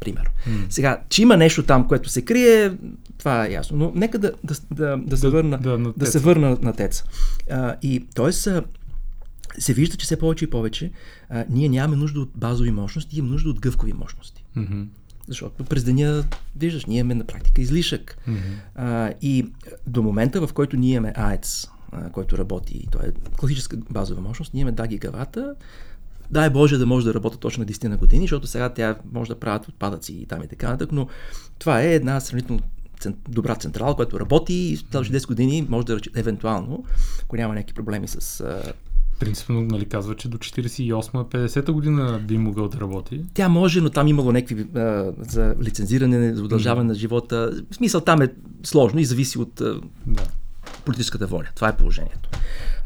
пример. 0.00 0.30
Mm. 0.48 0.66
Сега, 0.68 1.00
че 1.08 1.22
има 1.22 1.36
нещо 1.36 1.62
там, 1.62 1.88
което 1.88 2.08
се 2.08 2.22
крие, 2.22 2.72
това 3.18 3.46
е 3.46 3.50
ясно. 3.50 3.76
Но 3.76 3.92
нека 3.94 4.18
да, 4.18 4.32
да, 4.44 4.54
да, 4.70 4.96
да, 4.96 5.16
се, 5.16 5.28
върна, 5.28 5.58
да, 5.58 5.78
да, 5.78 5.92
да 5.96 6.06
се 6.06 6.18
върна 6.18 6.58
на 6.62 6.72
теца. 6.72 7.04
А, 7.50 7.76
и 7.82 8.06
т.е 8.14 8.32
се 9.58 9.72
вижда, 9.72 9.96
че 9.96 10.04
все 10.04 10.18
повече 10.18 10.44
и 10.44 10.50
повече 10.50 10.90
а, 11.28 11.44
ние 11.50 11.68
нямаме 11.68 11.96
нужда 11.96 12.20
от 12.20 12.30
базови 12.34 12.70
мощности, 12.70 13.18
имаме 13.18 13.32
нужда 13.32 13.50
от 13.50 13.60
гъвкови 13.60 13.92
мощности. 13.92 14.44
Мгм. 14.56 14.82
Защото 15.28 15.64
през 15.64 15.84
деня, 15.84 16.24
виждаш, 16.56 16.86
ние 16.86 16.98
имаме 16.98 17.14
на 17.14 17.24
практика 17.24 17.60
излишък. 17.60 18.18
Мгм. 18.26 18.38
А, 18.74 19.12
и 19.22 19.46
до 19.86 20.02
момента, 20.02 20.46
в 20.46 20.52
който 20.52 20.76
ние 20.76 20.94
имаме 20.94 21.12
АЕЦ, 21.16 21.68
а, 21.92 22.10
който 22.10 22.38
работи, 22.38 22.86
той 22.92 23.02
е 23.08 23.12
класическа 23.36 23.76
базова 23.90 24.20
мощност, 24.20 24.54
ние 24.54 24.60
имаме 24.60 24.76
2 24.76 24.86
гигавата, 24.86 25.54
дай 26.30 26.50
Боже 26.50 26.78
да 26.78 26.86
може 26.86 27.06
да 27.06 27.14
работи 27.14 27.38
точно 27.38 27.60
на 27.60 27.66
10 27.66 27.88
на 27.88 27.96
години, 27.96 28.22
защото 28.22 28.46
сега 28.46 28.68
тя 28.68 28.96
може 29.12 29.28
да 29.28 29.40
правят 29.40 29.68
отпадъци 29.68 30.12
и 30.12 30.26
там 30.26 30.42
и 30.42 30.48
така 30.48 30.68
нататък, 30.68 30.92
но 30.92 31.08
това 31.58 31.82
е 31.82 31.94
една 31.94 32.20
сравнително 32.20 32.60
добра 33.28 33.54
централа, 33.54 33.94
която 33.94 34.20
работи 34.20 34.54
и 34.54 34.76
в 34.76 34.80
следващите 34.80 35.20
10 35.20 35.26
години 35.26 35.66
може 35.68 35.86
да 35.86 35.96
рече, 35.96 36.10
евентуално, 36.14 36.84
ако 37.22 37.36
няма 37.36 37.54
някакви 37.54 37.74
проблеми 37.74 38.08
с... 38.08 38.44
Принципно, 39.18 39.60
нали, 39.60 39.84
казва, 39.84 40.14
че 40.14 40.28
до 40.28 40.38
48-50 40.38 41.70
година 41.70 42.20
би 42.28 42.38
могъл 42.38 42.68
да 42.68 42.80
работи. 42.80 43.24
тя 43.34 43.48
може, 43.48 43.80
но 43.80 43.90
там 43.90 44.08
имало 44.08 44.32
някакви 44.32 44.66
а, 44.74 45.12
за 45.18 45.54
лицензиране, 45.62 46.34
за 46.34 46.42
удължаване 46.44 46.88
на 46.88 46.94
живота. 46.94 47.62
В 47.70 47.74
смисъл 47.74 48.00
там 48.00 48.22
е 48.22 48.28
сложно 48.62 49.00
и 49.00 49.04
зависи 49.04 49.38
от 49.38 49.60
а, 49.60 49.80
Да. 50.06 50.22
политическата 50.84 51.26
воля. 51.26 51.46
Това 51.54 51.68
е 51.68 51.76
положението. 51.76 52.28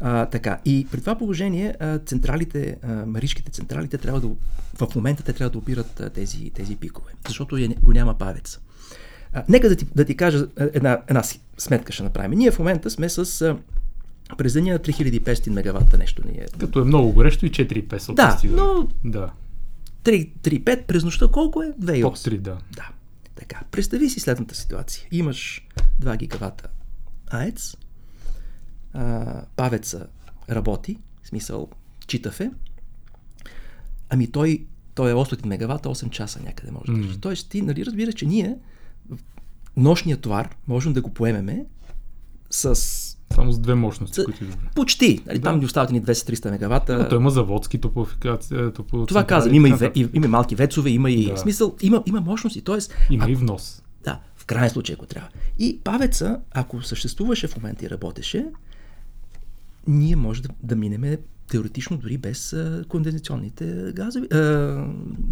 А, 0.01 0.25
така. 0.25 0.59
И 0.65 0.87
при 0.91 0.99
това 0.99 1.15
положение 1.15 1.75
а, 1.79 1.99
централите, 1.99 2.77
а, 2.83 3.05
маришките 3.05 3.51
централи, 3.51 3.87
те 3.87 3.97
трябва 3.97 4.21
да, 4.21 4.27
в 4.87 4.95
момента 4.95 5.23
те 5.23 5.33
трябва 5.33 5.49
да 5.51 5.57
опират 5.57 5.99
а, 5.99 6.09
тези, 6.09 6.49
тези 6.49 6.75
пикове, 6.75 7.11
защото 7.27 7.57
я, 7.57 7.69
го 7.81 7.91
няма 7.93 8.13
павец. 8.17 8.59
А, 9.33 9.43
нека 9.49 9.69
да 9.69 9.75
ти, 9.75 9.85
да 9.95 10.05
ти 10.05 10.17
кажа 10.17 10.47
една, 10.57 11.01
една 11.07 11.23
сметка 11.57 11.91
ще 11.93 12.03
направим. 12.03 12.39
Ние 12.39 12.51
в 12.51 12.59
момента 12.59 12.89
сме 12.89 13.09
с 13.09 13.41
а, 13.41 13.57
през 14.37 14.53
деня 14.53 14.79
3500 14.79 15.49
мегаватта 15.49 15.97
нещо 15.97 16.27
ни 16.27 16.33
е. 16.37 16.45
Като 16.59 16.81
е 16.81 16.83
много 16.83 17.11
горещо 17.13 17.45
и 17.45 17.51
4,5 17.51 17.97
се 17.97 18.13
Да, 18.13 18.27
отпусти, 18.27 18.47
но 18.47 18.87
Да, 19.03 19.31
3-5 20.03 20.83
през 20.83 21.03
нощта 21.03 21.27
колко 21.27 21.63
е? 21.63 21.71
2,8. 21.71 22.01
под 22.01 22.17
3, 22.17 22.37
да. 22.37 22.57
Да. 22.75 22.89
Така, 23.35 23.61
представи 23.71 24.09
си 24.09 24.19
следната 24.19 24.55
ситуация. 24.55 25.07
Имаш 25.11 25.67
2 26.01 26.17
гигавата 26.17 26.69
АЕЦ, 27.27 27.77
а, 28.93 29.41
павеца 29.55 30.07
работи, 30.49 30.97
в 31.23 31.27
смисъл 31.27 31.69
читав 32.07 32.39
е, 32.39 32.51
ами 34.09 34.27
той, 34.27 34.65
той 34.95 35.11
е 35.11 35.13
800 35.13 35.45
мегавата, 35.45 35.89
8 35.89 36.09
часа 36.09 36.39
някъде 36.43 36.71
може 36.71 36.91
да 36.91 36.97
държи. 36.97 37.19
Тоест 37.19 37.49
ти, 37.49 37.61
нали, 37.61 37.85
разбираш, 37.85 38.15
че 38.15 38.25
ние 38.25 38.57
нощния 39.77 40.17
товар 40.17 40.55
можем 40.67 40.93
да 40.93 41.01
го 41.01 41.13
поемеме 41.13 41.65
с 42.49 42.79
Само 43.33 43.51
с 43.51 43.59
две 43.59 43.75
мощности, 43.75 44.15
Ц- 44.15 44.25
които 44.25 44.39
добре. 44.41 44.57
почти. 44.75 45.19
Нали, 45.25 45.37
Да. 45.37 45.43
Там 45.43 45.59
ни 45.59 45.65
остават 45.65 45.91
ни 45.91 46.01
200-300 46.01 46.51
мегавата. 46.51 47.09
Той 47.09 47.17
има 47.17 47.29
заводски 47.29 47.77
топлофикация. 47.77 48.73
Топло... 48.73 49.05
Това 49.05 49.23
казвам, 49.23 49.55
има 49.55 49.69
и, 49.69 49.73
ве, 49.73 49.91
и, 49.95 50.09
има 50.13 50.27
малки 50.27 50.55
вецове, 50.55 50.89
има 50.89 51.11
и 51.11 51.25
Да. 51.25 51.37
смисъл, 51.37 51.75
има, 51.81 52.03
има 52.05 52.21
мощности. 52.21 52.61
Тоест, 52.61 52.93
Има 53.09 53.29
и 53.29 53.35
внос. 53.35 53.83
Да, 54.03 54.19
в 54.35 54.45
крайен 54.45 54.69
случай, 54.69 54.93
ако 54.93 55.05
трябва. 55.05 55.29
И 55.59 55.79
павеца, 55.79 56.39
ако 56.51 56.81
съществуваше 56.81 57.47
в 57.47 57.57
момента 57.57 57.85
и 57.85 57.89
работеше, 57.89 58.45
ние 59.87 60.15
може 60.15 60.41
да, 60.41 60.49
да 60.63 60.75
минеме 60.75 61.17
теоретично 61.47 61.97
дори 61.97 62.17
без 62.17 62.53
а, 62.53 62.83
кондензационните 62.87 63.65
газови 63.93 64.27
а, 64.31 64.37
в, 64.37 64.85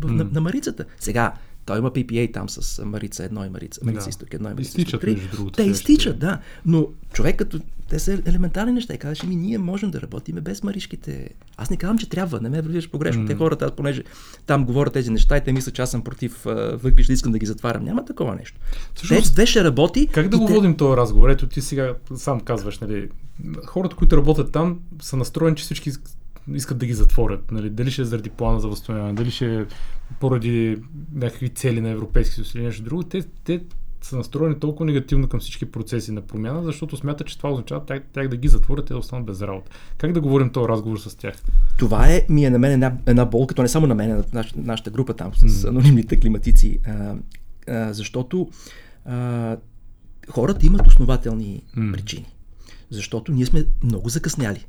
на, 0.03 0.23
на 0.23 0.41
Марицата. 0.41 0.85
Сега, 0.99 1.33
той 1.65 1.77
има 1.77 1.91
PPA 1.91 2.33
там 2.33 2.49
с 2.49 2.85
Марица 2.85 3.23
1 3.23 3.47
и 3.47 3.49
Марица, 3.49 3.81
Марица 3.83 4.03
Да. 4.03 4.09
изток 4.09 4.29
1 4.29 4.35
и 4.35 4.43
Марица 4.43 4.61
Изтичат, 4.61 4.87
изток 4.87 5.01
3. 5.03 5.13
между 5.13 5.29
другото, 5.29 5.53
Те 5.53 5.63
изтичат, 5.63 6.19
да. 6.19 6.39
Но 6.65 6.87
човек 7.13 7.35
като 7.35 7.59
те 7.89 7.99
са 7.99 8.21
елементарни 8.25 8.71
неща 8.71 8.93
и 8.93 8.97
казваш, 8.97 9.23
ми 9.23 9.35
ние 9.35 9.57
можем 9.57 9.91
да 9.91 10.01
работиме 10.01 10.41
без 10.41 10.63
маришките. 10.63 11.29
Аз 11.57 11.69
не 11.69 11.77
казвам, 11.77 11.97
че 11.97 12.09
трябва, 12.09 12.41
не 12.41 12.49
ме 12.49 12.61
вървиш 12.61 12.89
погрешно. 12.89 13.27
Те 13.27 13.35
хората, 13.35 13.65
аз 13.65 13.71
понеже 13.71 14.03
там 14.45 14.65
говорят 14.65 14.93
тези 14.93 15.09
неща 15.11 15.37
и 15.37 15.43
те 15.43 15.51
мислят, 15.51 15.75
че 15.75 15.81
аз 15.81 15.91
съм 15.91 16.01
против 16.01 16.41
въглища, 16.73 17.13
искам 17.13 17.31
да 17.31 17.39
ги 17.39 17.45
затварям. 17.45 17.83
Няма 17.83 18.05
такова 18.05 18.35
нещо. 18.35 18.59
Всъщност, 18.95 19.35
ТЕЦ 19.35 19.45
2 19.45 19.45
ще 19.45 19.63
работи. 19.63 20.07
Как 20.07 20.29
да 20.29 20.37
го 20.37 20.47
те- 20.47 20.53
водим 20.53 20.75
този 20.75 20.97
разговор? 20.97 21.29
Ето 21.29 21.47
ти 21.47 21.61
сега 21.61 21.93
сам 22.15 22.39
казваш, 22.39 22.79
нали, 22.79 23.09
хората, 23.65 23.95
които 23.95 24.17
работят 24.17 24.51
там, 24.51 24.79
са 25.01 25.17
настроени, 25.17 25.55
че 25.55 25.63
всички 25.63 25.91
искат 26.53 26.77
да 26.77 26.85
ги 26.85 26.93
затворят. 26.93 27.51
Нали? 27.51 27.69
Дали 27.69 27.91
ще 27.91 28.01
е 28.01 28.05
заради 28.05 28.29
плана 28.29 28.59
за 28.59 28.67
възстановяване, 28.67 29.13
дали 29.13 29.31
ще 29.31 29.55
е 29.55 29.65
поради 30.19 30.77
някакви 31.13 31.49
цели 31.49 31.81
на 31.81 31.89
Европейски 31.89 32.35
съюз 32.35 32.55
или 32.55 32.63
нещо 32.63 32.83
друго. 32.83 33.03
Те, 33.03 33.23
те 33.43 33.61
са 34.01 34.17
настроени 34.17 34.59
толкова 34.59 34.85
негативно 34.85 35.29
към 35.29 35.39
всички 35.39 35.65
процеси 35.65 36.11
на 36.11 36.21
промяна, 36.21 36.63
защото 36.63 36.97
смятат, 36.97 37.27
че 37.27 37.37
това 37.37 37.51
означава 37.51 37.85
тях, 37.85 38.01
тях 38.13 38.27
да 38.27 38.37
ги 38.37 38.47
затворят 38.47 38.89
и 38.89 38.93
да 38.93 38.99
останат 38.99 39.25
без 39.25 39.41
работа. 39.41 39.71
Как 39.97 40.13
да 40.13 40.21
говорим 40.21 40.49
този 40.49 40.67
разговор 40.67 40.97
с 40.97 41.15
тях? 41.15 41.35
Това 41.77 42.07
е, 42.07 42.25
ми 42.29 42.45
е 42.45 42.49
на 42.49 42.59
мен 42.59 42.71
една, 42.71 42.97
една 43.05 43.25
болка, 43.25 43.55
то 43.55 43.61
не 43.61 43.67
само 43.67 43.87
на 43.87 43.95
мен, 43.95 44.09
на 44.09 44.23
наш, 44.33 44.53
нашата 44.55 44.91
група 44.91 45.13
там 45.13 45.31
с 45.35 45.65
анонимните 45.65 46.19
климатици, 46.19 46.79
а, 46.85 47.15
а, 47.67 47.93
защото 47.93 48.49
а, 49.05 49.57
хората 50.29 50.65
имат 50.65 50.87
основателни 50.87 51.63
причини. 51.93 52.25
Защото 52.89 53.31
ние 53.31 53.45
сме 53.45 53.65
много 53.83 54.09
закъсняли. 54.09 54.65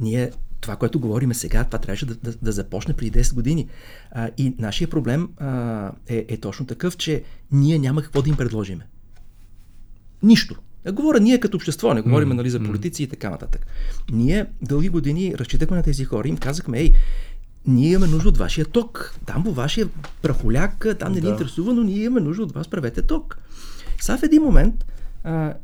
Ние, 0.00 0.30
това, 0.60 0.76
което 0.76 1.00
говориме 1.00 1.34
сега, 1.34 1.64
това 1.64 1.78
трябваше 1.78 2.06
да, 2.06 2.14
да, 2.14 2.32
да 2.42 2.52
започне 2.52 2.94
преди 2.94 3.20
10 3.20 3.34
години. 3.34 3.68
А, 4.10 4.30
и 4.38 4.54
нашия 4.58 4.88
проблем 4.88 5.28
а, 5.36 5.92
е, 6.08 6.26
е 6.28 6.36
точно 6.36 6.66
такъв, 6.66 6.96
че 6.96 7.22
ние 7.52 7.78
няма 7.78 8.02
какво 8.02 8.22
да 8.22 8.28
им 8.28 8.36
предложиме. 8.36 8.86
Нищо. 10.22 10.54
А 10.86 10.92
Говоря 10.92 11.20
ние 11.20 11.40
като 11.40 11.56
общество, 11.56 11.94
не 11.94 12.00
говорим 12.00 12.28
нали, 12.28 12.50
за 12.50 12.60
политици 12.60 13.02
и 13.02 13.06
така 13.06 13.30
нататък. 13.30 13.66
Ние 14.12 14.46
дълги 14.62 14.88
години 14.88 15.34
разчитахме 15.38 15.76
на 15.76 15.82
тези 15.82 16.04
хора 16.04 16.28
и 16.28 16.30
им 16.30 16.36
казахме, 16.36 16.80
ей, 16.80 16.94
ние 17.66 17.90
имаме 17.90 18.06
нужда 18.06 18.28
от 18.28 18.38
вашия 18.38 18.66
ток. 18.66 19.14
Там 19.26 19.44
по 19.44 19.52
вашия 19.52 19.88
прахоляк, 20.22 20.86
там 20.98 21.12
не 21.12 21.20
ни 21.20 21.26
Да. 21.26 21.30
интересува, 21.30 21.74
но 21.74 21.82
ние 21.82 22.04
имаме 22.04 22.20
нужда 22.20 22.42
от 22.42 22.52
вас, 22.52 22.68
правете 22.68 23.02
ток. 23.02 23.38
Сега 24.00 24.18
в 24.18 24.22
един 24.22 24.42
момент 24.42 24.84
а, 25.24 25.54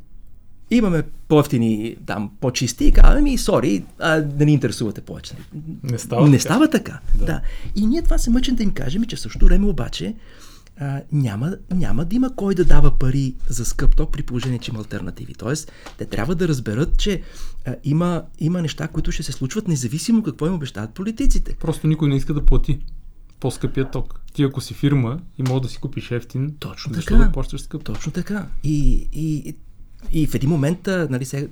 имаме 0.70 1.02
по-ефтини, 1.28 1.96
там, 2.06 2.30
по-чисти 2.40 2.84
и 2.84 2.92
казваме 2.92 3.20
ми, 3.20 3.38
сори, 3.38 3.84
а, 3.98 4.20
да 4.20 4.44
ни 4.44 4.52
интересувате 4.52 5.00
повече. 5.00 5.34
Не 5.82 5.98
става 5.98 6.28
Не 6.28 6.38
става 6.38 6.70
така. 6.70 7.00
Да. 7.14 7.18
Да. 7.18 7.26
да. 7.26 7.40
И 7.76 7.86
ние 7.86 8.02
това 8.02 8.18
се 8.18 8.30
мъчим 8.30 8.54
да 8.54 8.62
им 8.62 8.70
кажем, 8.70 9.04
че 9.04 9.16
в 9.16 9.20
същото 9.20 9.46
време 9.46 9.66
обаче 9.66 10.14
а, 10.80 11.00
няма, 11.12 11.56
няма 11.74 12.04
да 12.04 12.16
има 12.16 12.36
кой 12.36 12.54
да 12.54 12.64
дава 12.64 12.98
пари 12.98 13.34
за 13.48 13.64
скъп 13.64 13.96
ток 13.96 14.12
при 14.12 14.22
положение, 14.22 14.58
че 14.58 14.70
има 14.70 14.80
альтернативи. 14.80 15.34
Тоест, 15.34 15.72
те 15.98 16.04
трябва 16.04 16.34
да 16.34 16.48
разберат, 16.48 16.98
че 16.98 17.22
а, 17.66 17.74
има, 17.84 18.22
има 18.38 18.62
неща, 18.62 18.88
които 18.88 19.12
ще 19.12 19.22
се 19.22 19.32
случват 19.32 19.68
независимо 19.68 20.22
какво 20.22 20.46
им 20.46 20.54
обещават 20.54 20.90
политиците. 20.90 21.56
Просто 21.60 21.86
никой 21.86 22.08
не 22.08 22.16
иска 22.16 22.34
да 22.34 22.44
плати 22.44 22.78
по-скъпия 23.40 23.90
ток. 23.90 24.20
Ти 24.32 24.42
ако 24.42 24.60
си 24.60 24.74
фирма 24.74 25.20
и 25.38 25.42
мога 25.42 25.60
да 25.60 25.68
си 25.68 25.78
купиш 25.78 26.10
ефтин, 26.10 26.54
Точно 26.58 26.94
защо 26.94 27.14
така. 27.14 27.24
да 27.24 27.32
плащаш 27.32 27.60
скъп? 27.60 27.84
Точно 27.84 28.12
така. 28.12 28.46
И, 28.64 29.08
и, 29.12 29.42
и 29.48 29.56
в 30.26 30.34
един 30.34 30.50
момент, 30.50 30.86
нали, 30.86 31.24
сега, 31.24 31.46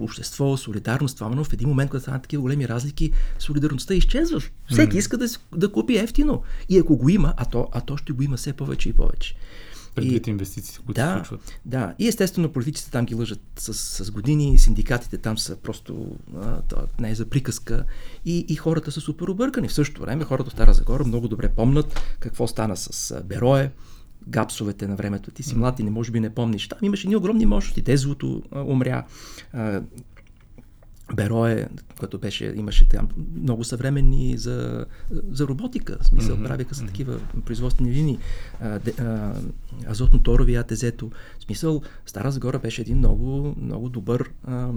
общество, 0.00 0.56
солидарност, 0.56 1.16
това, 1.16 1.28
но 1.28 1.44
в 1.44 1.52
един 1.52 1.68
момент, 1.68 1.90
когато 1.90 2.02
станат 2.02 2.22
такива 2.22 2.40
големи 2.40 2.68
разлики, 2.68 3.10
солидарността 3.38 3.94
изчезва. 3.94 4.40
Всеки 4.70 4.96
иска 4.96 5.18
да, 5.18 5.26
да 5.56 5.72
купи 5.72 5.96
ефтино. 5.96 6.42
И 6.68 6.78
ако 6.78 6.96
го 6.96 7.08
има, 7.08 7.34
а 7.36 7.44
то, 7.44 7.68
а 7.72 7.80
то 7.80 7.96
ще 7.96 8.12
го 8.12 8.22
има 8.22 8.36
все 8.36 8.52
повече 8.52 8.88
и 8.88 8.92
повече. 8.92 9.34
Предвид 9.94 10.26
инвестициите, 10.26 10.80
които 10.86 11.00
се 11.00 11.06
Да, 11.06 11.14
случват. 11.14 11.52
да. 11.66 11.94
И 11.98 12.08
естествено 12.08 12.52
политиците 12.52 12.90
там 12.90 13.04
ги 13.04 13.14
лъжат 13.14 13.40
с, 13.58 13.74
с 14.04 14.10
години, 14.10 14.58
синдикатите 14.58 15.18
там 15.18 15.38
са 15.38 15.56
просто 15.56 16.16
а, 16.36 16.62
то, 16.62 16.76
не 17.00 17.10
е 17.10 17.14
за 17.14 17.26
приказка 17.26 17.84
и, 18.24 18.38
и 18.48 18.56
хората 18.56 18.92
са 18.92 19.00
супер 19.00 19.26
объркани. 19.28 19.68
В 19.68 19.72
същото 19.72 20.00
време 20.02 20.24
хората 20.24 20.50
в 20.50 20.52
Стара 20.52 20.74
Загора 20.74 21.04
много 21.04 21.28
добре 21.28 21.48
помнят 21.48 22.00
какво 22.20 22.46
стана 22.46 22.76
с 22.76 23.22
Берое, 23.24 23.70
гапсовете 24.28 24.88
на 24.88 24.96
времето. 24.96 25.30
Ти 25.30 25.42
си 25.42 25.56
млад 25.56 25.80
и 25.80 25.82
не 25.82 25.90
може 25.90 26.10
би 26.10 26.20
не 26.20 26.30
помниш. 26.30 26.68
Там 26.68 26.78
имаше 26.82 27.08
ни 27.08 27.16
огромни 27.16 27.46
мощности. 27.46 27.82
Дезлото 27.82 28.42
умря. 28.52 29.04
Берое, 31.14 31.68
което 31.98 32.18
беше, 32.18 32.52
имаше 32.56 32.88
там 32.88 33.08
много 33.42 33.64
съвременни 33.64 34.38
за, 34.38 34.86
за 35.30 35.46
роботика, 35.46 35.98
в 36.00 36.06
смисъл, 36.06 36.36
mm-hmm. 36.36 36.46
правиха 36.46 36.74
се 36.74 36.86
такива 36.86 37.20
производствени 37.44 37.90
линии, 37.90 38.18
а, 38.60 38.78
де, 38.78 38.94
а, 38.98 39.34
азотно-торови 39.86 40.60
АТЗ-то. 40.60 41.10
В 41.38 41.44
смисъл, 41.44 41.82
Стара 42.06 42.30
Загора 42.30 42.58
беше 42.58 42.82
един 42.82 42.98
много, 42.98 43.54
много 43.60 43.88
добър 43.88 44.30
а, 44.44 44.70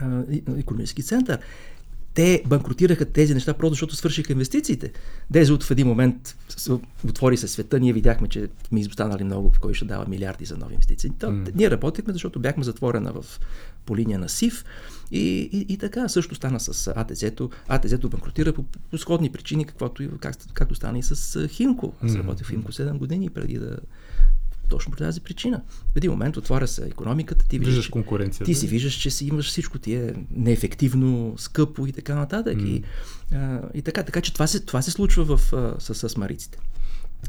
а, 0.00 0.24
економически 0.56 1.02
център. 1.02 1.38
Те 2.14 2.42
банкротираха 2.46 3.04
тези 3.04 3.34
неща 3.34 3.54
просто 3.54 3.72
защото 3.72 3.96
свършиха 3.96 4.32
инвестициите. 4.32 4.92
Дезот 5.30 5.64
в 5.64 5.70
един 5.70 5.86
момент 5.86 6.36
отвори 7.08 7.36
се 7.36 7.48
света, 7.48 7.80
ние 7.80 7.92
видяхме, 7.92 8.28
че 8.28 8.48
сме 8.68 8.80
изостанали 8.80 9.24
много, 9.24 9.50
в 9.50 9.60
кой 9.60 9.74
ще 9.74 9.84
дава 9.84 10.06
милиарди 10.08 10.44
за 10.44 10.56
нови 10.56 10.74
инвестиции. 10.74 11.10
То, 11.10 11.30
М. 11.30 11.44
Ние 11.54 11.70
работихме, 11.70 12.12
защото 12.12 12.40
бяхме 12.40 12.64
затворена 12.64 13.12
в, 13.12 13.40
по 13.86 13.96
линия 13.96 14.18
на 14.18 14.28
СИФ 14.28 14.64
и, 15.10 15.18
и, 15.52 15.66
и 15.68 15.78
така. 15.78 16.08
Също 16.08 16.34
стана 16.34 16.60
с 16.60 16.92
АТЗ-то. 16.96 17.50
АТЗ-то 17.68 18.08
банкротира 18.08 18.52
по, 18.52 18.62
по 18.90 18.98
сходни 18.98 19.30
причини, 19.30 19.64
каквото, 19.64 20.02
и- 20.02 20.10
как, 20.20 20.36
както 20.52 20.74
стана 20.74 20.98
и 20.98 21.02
с 21.02 21.48
Химко. 21.48 21.92
Аз 22.00 22.14
работех 22.14 22.46
в 22.46 22.50
Химко 22.50 22.72
7 22.72 22.98
години 22.98 23.30
преди 23.30 23.58
да 23.58 23.76
Точно 24.68 24.90
по 24.92 24.96
тази 24.96 25.20
причина. 25.20 25.62
В 25.92 25.96
един 25.96 26.10
момент 26.10 26.36
отваря 26.36 26.68
се 26.68 26.86
економиката, 26.86 27.48
ти 27.48 27.58
виждаш, 27.58 27.74
виждаш 27.74 27.88
конкуренцията. 27.88 28.44
Ти 28.44 28.54
си 28.54 28.66
виждаш, 28.66 28.94
че 28.94 29.10
си 29.10 29.26
имаш 29.26 29.48
всичко 29.48 29.78
ти 29.78 29.94
е 29.94 30.14
неефективно, 30.30 31.34
скъпо 31.38 31.86
и 31.86 31.92
така 31.92 32.14
нататък. 32.14 32.58
Mm. 32.58 32.66
И, 32.66 32.82
а, 33.34 33.60
и 33.74 33.82
така, 33.82 34.02
така 34.02 34.20
че 34.20 34.34
това 34.34 34.46
се, 34.46 34.60
това 34.60 34.82
се 34.82 34.90
случва 34.90 35.36
в, 35.36 35.52
а, 35.52 35.74
с, 35.78 36.08
с 36.08 36.16
мариците. 36.16 36.58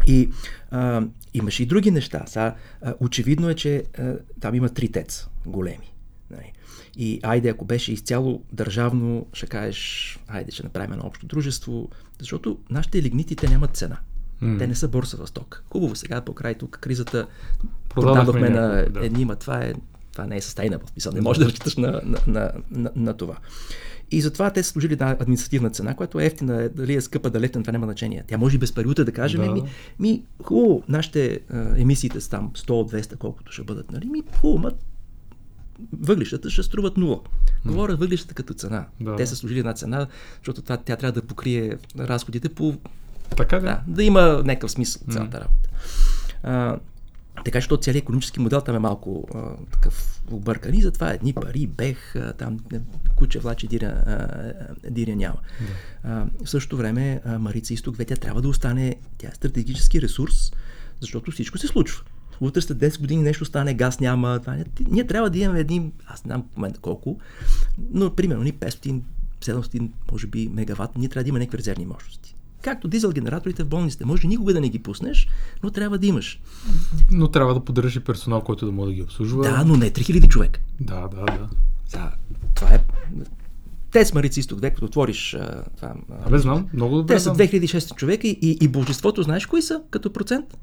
И 0.08 0.30
а, 0.72 1.04
имаше 1.34 1.64
и 1.64 1.66
други 1.66 1.92
неща. 1.92 2.24
Са, 2.28 2.54
а, 2.82 2.94
очевидно 3.00 3.50
е, 3.50 3.56
че 3.56 3.84
а, 3.98 4.16
там 4.40 4.56
има 4.56 4.70
три 4.70 4.92
тец 4.92 5.28
големи. 5.46 5.94
Нали. 6.32 6.54
И 6.98 7.20
айде, 7.24 7.50
ако 7.50 7.66
беше 7.66 7.94
изцяло 7.94 8.44
държавно, 8.52 9.28
ще 9.34 9.48
кажеш, 9.48 10.20
айде, 10.28 10.52
ще 10.52 10.64
направим 10.64 10.94
едно 10.94 11.06
общо 11.06 11.26
дружество, 11.26 11.90
защото 12.20 12.58
нашите 12.70 13.02
лигнити, 13.02 13.36
те 13.36 13.50
нямат 13.50 13.78
цена. 13.78 14.00
Mm. 14.44 14.60
Те 14.60 14.68
не 14.68 14.76
са 14.76 14.88
борсова 14.88 15.28
сток. 15.28 15.64
Хубаво 15.70 15.96
сега, 15.96 16.22
по 16.22 16.34
край 16.34 16.56
тук 16.56 16.78
кризата, 16.82 17.28
продадохме 17.90 18.50
на 18.50 18.86
да. 18.90 19.06
едни, 19.06 19.26
ма 19.26 19.36
това, 19.36 19.64
е, 19.64 19.74
това 20.12 20.26
не 20.28 20.38
е 20.38 20.42
в 20.42 20.90
смисъл. 20.92 21.12
Не 21.14 21.22
можеш 21.22 21.40
да 21.40 21.46
разчиташ 21.46 21.76
на, 21.76 22.02
на, 22.04 22.20
на, 22.28 22.52
на, 22.72 22.92
на 22.96 23.14
това. 23.14 23.38
И 24.12 24.22
затова 24.22 24.50
те 24.50 24.64
са 24.64 24.70
служили 24.70 24.94
една 24.94 25.12
административна 25.12 25.70
цена, 25.70 25.96
която 25.96 26.20
е 26.20 26.26
ефтина, 26.26 26.70
дали 26.70 26.94
е 26.96 27.02
скъпа, 27.02 27.30
дали 27.30 27.46
е 27.46 27.50
това 27.50 27.72
няма 27.72 27.86
значение. 27.86 28.24
Тя 28.28 28.38
може 28.38 28.56
и 28.56 28.60
без 28.60 28.74
париута 28.74 29.06
да 29.06 29.12
кажем, 29.12 29.42
да. 29.42 29.52
ми, 29.52 29.64
ми 30.00 30.24
хубаво, 30.44 30.84
нашите 30.90 31.40
а, 31.50 31.80
емисиите 31.82 32.22
са 32.22 32.30
там 32.30 32.52
100-200, 32.54 33.18
колкото 33.18 33.52
ще 33.52 33.64
бъдат, 33.64 33.92
нали? 33.92 34.06
Ми, 34.06 34.24
хубаво, 34.40 34.60
ма, 34.60 34.72
въглищата 35.94 36.50
ще 36.50 36.64
струват 36.64 36.98
нула. 36.98 37.20
Говоря 37.66 37.96
въглищата 37.96 38.34
като 38.34 38.54
цена. 38.54 38.86
Да. 39.02 39.16
Те 39.16 39.28
са 39.28 39.36
служили 39.36 39.60
една 39.60 39.74
цена, 39.74 40.08
защото 40.38 40.62
това, 40.62 40.78
тя 40.78 40.96
трябва 40.96 41.22
да 41.22 41.28
покрие 41.28 41.78
разходите 42.00 42.50
по... 42.50 42.78
Така 43.38 43.60
да. 43.60 43.66
да, 43.66 43.82
да 43.88 44.04
има 44.04 44.42
някакъв 44.46 44.72
смисъл 44.72 45.02
цялата 45.12 45.40
работа. 45.40 45.70
А, 46.44 46.78
така 47.46 47.62
че 47.62 47.68
целият 47.82 48.04
економически 48.04 48.40
модел 48.40 48.62
там 48.62 48.76
е 48.76 48.80
малко 48.80 49.28
а, 49.36 49.42
такъв 49.72 50.22
объркан 50.32 50.74
и 50.74 50.82
затова 50.82 51.12
едни 51.12 51.34
пари, 51.34 51.68
бех, 51.68 52.16
а, 52.16 52.34
там 52.34 52.60
куче 53.16 53.40
влачи, 53.40 53.68
диря, 53.68 54.04
а, 54.06 54.90
диря 54.90 55.16
няма. 55.16 55.38
Да. 55.60 55.74
А, 56.04 56.46
в 56.46 56.50
същото 56.50 56.78
време 56.78 57.22
а, 57.26 57.40
Марица 57.40 57.74
Изток 57.74 57.98
тя 58.08 58.16
трябва 58.16 58.42
да 58.42 58.48
остане, 58.48 58.96
тя 59.18 59.28
е 59.28 59.36
стратегически 59.36 60.02
ресурс, 60.02 60.52
защото 61.02 61.32
всичко 61.32 61.58
се 61.58 61.68
случва. 61.68 62.04
Утре 62.42 62.62
след 62.62 62.78
10 62.78 63.00
години 63.00 63.22
нещо 63.22 63.46
стане, 63.46 63.74
газ 63.74 64.00
няма. 64.00 64.40
Това, 64.40 64.58
ние 64.90 65.08
трябва 65.08 65.30
да 65.30 65.40
имаме 65.40 65.60
един, 65.60 65.92
аз 66.08 66.26
не 66.26 66.30
знам 66.30 66.46
в 66.54 66.58
момента 66.58 66.80
колко, 66.80 67.20
но 67.92 68.16
примерно 68.16 68.44
ни 68.44 68.54
500, 68.54 69.02
700, 69.42 69.92
може 70.12 70.28
би 70.28 70.50
мегаватт, 70.54 70.96
ние 70.96 71.10
трябва 71.10 71.24
да 71.24 71.30
имаме 71.30 71.40
някакви 71.40 71.58
резервни 71.58 71.86
мощности. 71.86 72.36
Както 72.66 72.88
дизел 72.88 73.12
генераторите 73.12 73.64
в 73.64 73.68
болниците. 73.68 74.06
Може 74.06 74.28
никога 74.28 74.54
да 74.54 74.62
не 74.62 74.70
ги 74.70 74.80
пуснеш, 74.80 75.28
но 75.64 75.72
трябва 75.72 75.98
да 75.98 76.08
имаш. 76.08 76.40
Но 77.12 77.28
трябва 77.28 77.54
да 77.54 77.60
поддържаш 77.60 78.04
персонал, 78.04 78.42
който 78.42 78.66
да 78.66 78.72
може 78.72 78.90
да 78.90 78.96
ги 78.96 79.02
обслужва. 79.02 79.44
Да, 79.44 79.64
но 79.66 79.76
не 79.76 79.92
3000 79.92 80.28
човека. 80.28 80.60
Да, 80.80 81.08
да, 81.08 81.26
да. 81.26 81.50
За, 81.90 82.12
това 82.56 82.74
е 82.74 82.80
те 83.92 84.06
с 84.06 84.14
Марица 84.14 84.40
Изток, 84.40 84.62
като 84.62 84.86
отвориш 84.86 85.38
това. 85.76 85.94
Абе, 86.26 86.38
знам, 86.38 86.68
много 86.74 86.96
добре. 86.96 87.14
Те 87.14 87.20
са 87.20 87.30
2600 87.34 87.96
човека 87.96 88.28
и, 88.28 88.40
и, 88.42 88.58
и 88.62 88.68
божеството, 88.68 89.24
знаеш 89.24 89.46
кои 89.46 89.62
са 89.62 89.82
като 89.90 90.14
процент? 90.14 90.58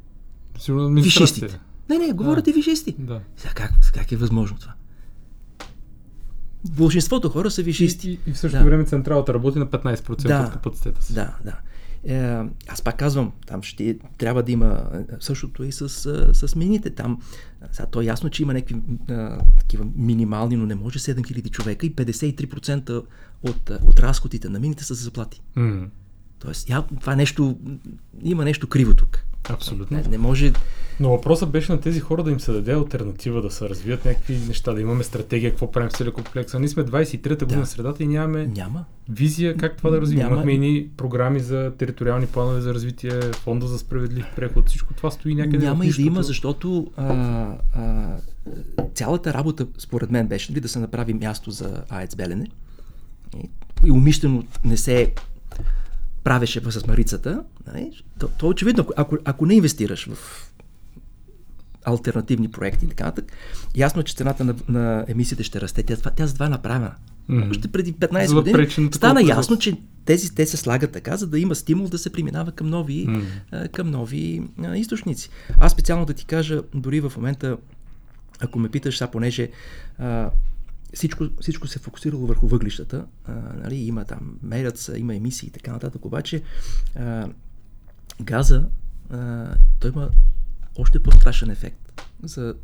Сигурно 0.59 1.02
Вишистите. 1.02 1.61
Не, 1.88 1.99
не, 1.99 2.12
говорят 2.12 2.47
и 2.47 2.52
вишисти. 2.52 2.94
Да. 2.99 3.21
Сега 3.37 3.54
как, 3.54 3.73
как 3.94 4.12
е 4.12 4.16
възможно 4.16 4.59
това? 4.59 4.73
Большинството 6.71 7.28
хора 7.28 7.50
са 7.50 7.62
вишисти. 7.62 8.11
И, 8.11 8.12
и, 8.12 8.30
и 8.30 8.32
в 8.32 8.38
същото 8.38 8.64
да. 8.64 8.71
време 8.71 8.85
централата 8.85 9.35
работи 9.35 9.59
на 9.59 9.66
15% 9.66 10.28
да, 10.28 10.44
от 10.47 10.52
капацитета 10.52 11.02
си. 11.02 11.14
Да, 11.14 11.37
да. 11.44 11.56
Е, 12.04 12.38
аз 12.68 12.82
пак 12.82 12.99
казвам, 12.99 13.32
там 13.47 13.62
ще 13.62 13.99
трябва 14.18 14.42
да 14.42 14.52
има 14.52 14.90
същото 15.21 15.64
и 15.64 15.73
с, 15.73 15.88
с 16.35 16.56
мините. 16.56 16.90
Там, 16.90 17.23
сега, 17.73 17.87
то 17.87 18.00
е 18.00 18.04
ясно, 18.04 18.30
че 18.30 18.42
има 18.42 18.54
някакви 18.54 18.76
а, 19.09 19.38
такива 19.59 19.87
минимални, 19.97 20.56
но 20.56 20.66
не 20.66 20.75
може 20.75 20.99
7000 20.99 21.50
човека 21.50 21.87
и 21.87 21.94
53% 21.94 23.04
от, 23.42 23.70
от 23.83 24.00
разходите 24.00 24.48
на 24.48 24.61
мините 24.61 24.85
са 24.85 24.94
за 24.94 25.05
заплати. 25.05 25.42
Mm. 25.57 25.88
Тоест, 26.38 26.68
я, 26.68 26.85
това 27.00 27.16
нещо, 27.16 27.59
има 28.22 28.44
нещо 28.44 28.68
криво 28.68 28.94
тук. 28.94 29.24
Абсолютно. 29.50 29.96
Не, 29.96 30.02
не 30.02 30.18
може. 30.18 30.52
Но 31.00 31.11
въпросът 31.11 31.50
беше 31.50 31.72
на 31.72 31.81
тези 31.81 32.00
хора 32.00 32.22
да 32.22 32.31
им 32.31 32.40
се 32.40 32.52
даде 32.52 32.72
альтернатива, 32.72 33.42
да 33.42 33.50
се 33.50 33.68
развият 33.68 34.05
някакви 34.05 34.38
неща, 34.48 34.72
да 34.72 34.81
имаме 34.81 35.05
стратегия, 35.05 35.50
какво 35.50 35.72
правим 35.72 35.90
с 35.90 35.94
целия 35.94 36.12
комплекс. 36.12 36.55
ние 36.55 36.68
сме 36.68 36.85
23-та 36.85 37.44
година 37.44 37.61
да. 37.61 37.66
средата 37.66 38.02
и 38.02 38.07
нямаме 38.07 38.46
Няма. 38.46 38.85
визия 39.09 39.57
как 39.57 39.76
това 39.76 39.90
да 39.90 40.00
развием. 40.00 40.26
Имахме 40.26 40.52
и 40.52 40.90
програми 40.96 41.40
за 41.40 41.72
териториални 41.78 42.26
планове 42.26 42.61
за 42.61 42.74
развитие, 42.74 43.20
фонда 43.20 43.66
за 43.66 43.78
справедлив 43.78 44.26
преход, 44.37 44.68
всичко 44.68 44.94
това 44.94 45.11
стои 45.11 45.35
някъде. 45.35 45.66
Няма 45.66 45.87
и 45.87 45.90
да 45.90 46.02
има, 46.02 46.22
защото 46.22 46.90
а, 46.96 47.05
а, 47.74 48.16
цялата 48.94 49.35
работа, 49.35 49.66
според 49.78 50.11
мен, 50.11 50.26
беше 50.26 50.52
да 50.52 50.68
се 50.68 50.78
направи 50.78 51.14
място 51.14 51.50
за 51.50 51.83
АЕЦ 51.88 52.16
Белене. 52.16 52.46
И 53.87 53.90
умишлено 53.90 54.44
не 54.64 54.76
се 54.76 55.12
правеше 56.24 56.61
с 56.61 56.87
Марицата, 56.87 57.44
нали, 57.66 58.02
то, 58.18 58.28
то 58.38 58.48
очевидно, 58.48 58.87
ако, 58.96 59.16
ако 59.24 59.46
не 59.46 59.54
инвестираш 59.54 60.08
в 60.12 60.48
альтернативни 61.85 62.50
проекти 62.50 62.85
и 62.85 62.88
така 62.88 63.04
нататък, 63.04 63.32
ясно 63.76 64.00
е, 64.00 64.04
че 64.04 64.14
цената 64.16 64.44
на, 64.44 64.54
на 64.68 65.04
емисиите 65.08 65.42
ще 65.42 65.61
расте. 65.61 65.82
Тя, 65.82 65.96
тя 65.96 66.26
за 66.26 66.35
това 66.35 66.46
е 66.46 66.48
направена. 66.48 66.94
Mm-hmm. 67.30 67.50
Още 67.50 67.68
преди 67.68 67.94
15 67.94 68.35
години 68.35 68.90
стана 68.92 69.22
ясно, 69.22 69.58
че 69.58 69.76
тези 70.04 70.35
те 70.35 70.46
се 70.46 70.56
слагат 70.56 70.92
така, 70.92 71.16
за 71.16 71.26
да 71.26 71.38
има 71.38 71.54
стимул 71.54 71.88
да 71.88 71.98
се 71.98 72.12
преминава 72.12 72.52
към 72.52 72.66
нови, 72.66 73.06
mm. 73.06 73.24
а, 73.50 73.68
към 73.68 73.90
нови 73.90 74.42
а, 74.64 74.76
източници. 74.76 75.30
Аз 75.58 75.72
специално 75.72 76.06
да 76.06 76.12
ти 76.12 76.24
кажа, 76.24 76.62
дори 76.74 77.00
в 77.00 77.12
момента, 77.16 77.56
ако 78.40 78.58
ме 78.58 78.68
питаш, 78.68 78.98
са 78.98 79.06
понеже 79.06 79.50
а, 79.98 80.30
всичко, 80.94 81.24
всичко 81.40 81.66
се 81.66 81.78
е 81.78 81.83
фокусирало 81.83 82.26
върху 82.26 82.46
въглищата. 82.46 83.07
А, 83.24 83.33
нали, 83.33 83.76
има 83.76 84.05
там, 84.05 84.38
се, 84.74 84.98
има 84.98 85.14
емисии 85.14 85.46
и 85.46 85.50
така 85.50 85.72
нататък, 85.72 86.05
обаче 86.05 86.42
а, 86.96 87.28
газа, 88.20 88.68
а, 89.11 89.55
той 89.81 89.90
има 89.90 90.11
още 90.78 90.98
по-страшен 90.98 91.50
ефект 91.50 92.02
за, 92.22 92.55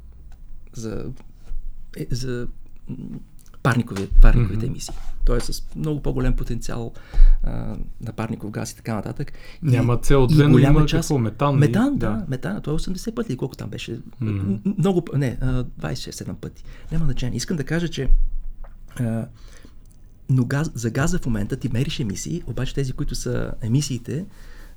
за, 0.74 1.12
е, 1.96 2.06
за 2.10 2.48
парникови, 3.70 4.08
парниковите 4.22 4.66
mm-hmm. 4.66 4.68
емисии. 4.68 4.94
Той 5.24 5.36
е 5.36 5.40
с 5.40 5.62
много 5.76 6.02
по-голям 6.02 6.36
потенциал 6.36 6.92
а, 7.44 7.76
на 8.00 8.12
парников 8.16 8.50
газ 8.50 8.72
и 8.72 8.76
така 8.76 8.94
нататък. 8.94 9.32
Няма 9.62 9.96
цел 9.96 10.26
но 10.30 10.58
има 10.58 10.86
част... 10.86 11.08
какво? 11.08 11.18
Метан? 11.18 11.56
Метан, 11.56 11.96
да. 11.96 12.10
да. 12.10 12.24
Метан, 12.28 12.62
той 12.62 12.74
е 12.74 12.78
80 12.78 13.14
пъти, 13.14 13.36
колко 13.36 13.56
там 13.56 13.70
беше? 13.70 14.00
Mm-hmm. 14.22 14.78
Много, 14.78 15.04
не, 15.14 15.36
26-7 15.36 16.34
пъти. 16.34 16.64
Няма 16.92 17.04
значение. 17.04 17.36
Искам 17.36 17.56
да 17.56 17.64
кажа, 17.64 17.88
че 17.88 18.08
а, 19.00 19.26
но 20.30 20.44
газ, 20.44 20.70
за 20.74 20.90
газа 20.90 21.18
в 21.18 21.26
момента 21.26 21.56
ти 21.56 21.68
мериш 21.72 22.00
емисии, 22.00 22.42
обаче 22.46 22.74
тези, 22.74 22.92
които 22.92 23.14
са 23.14 23.52
емисиите, 23.62 24.24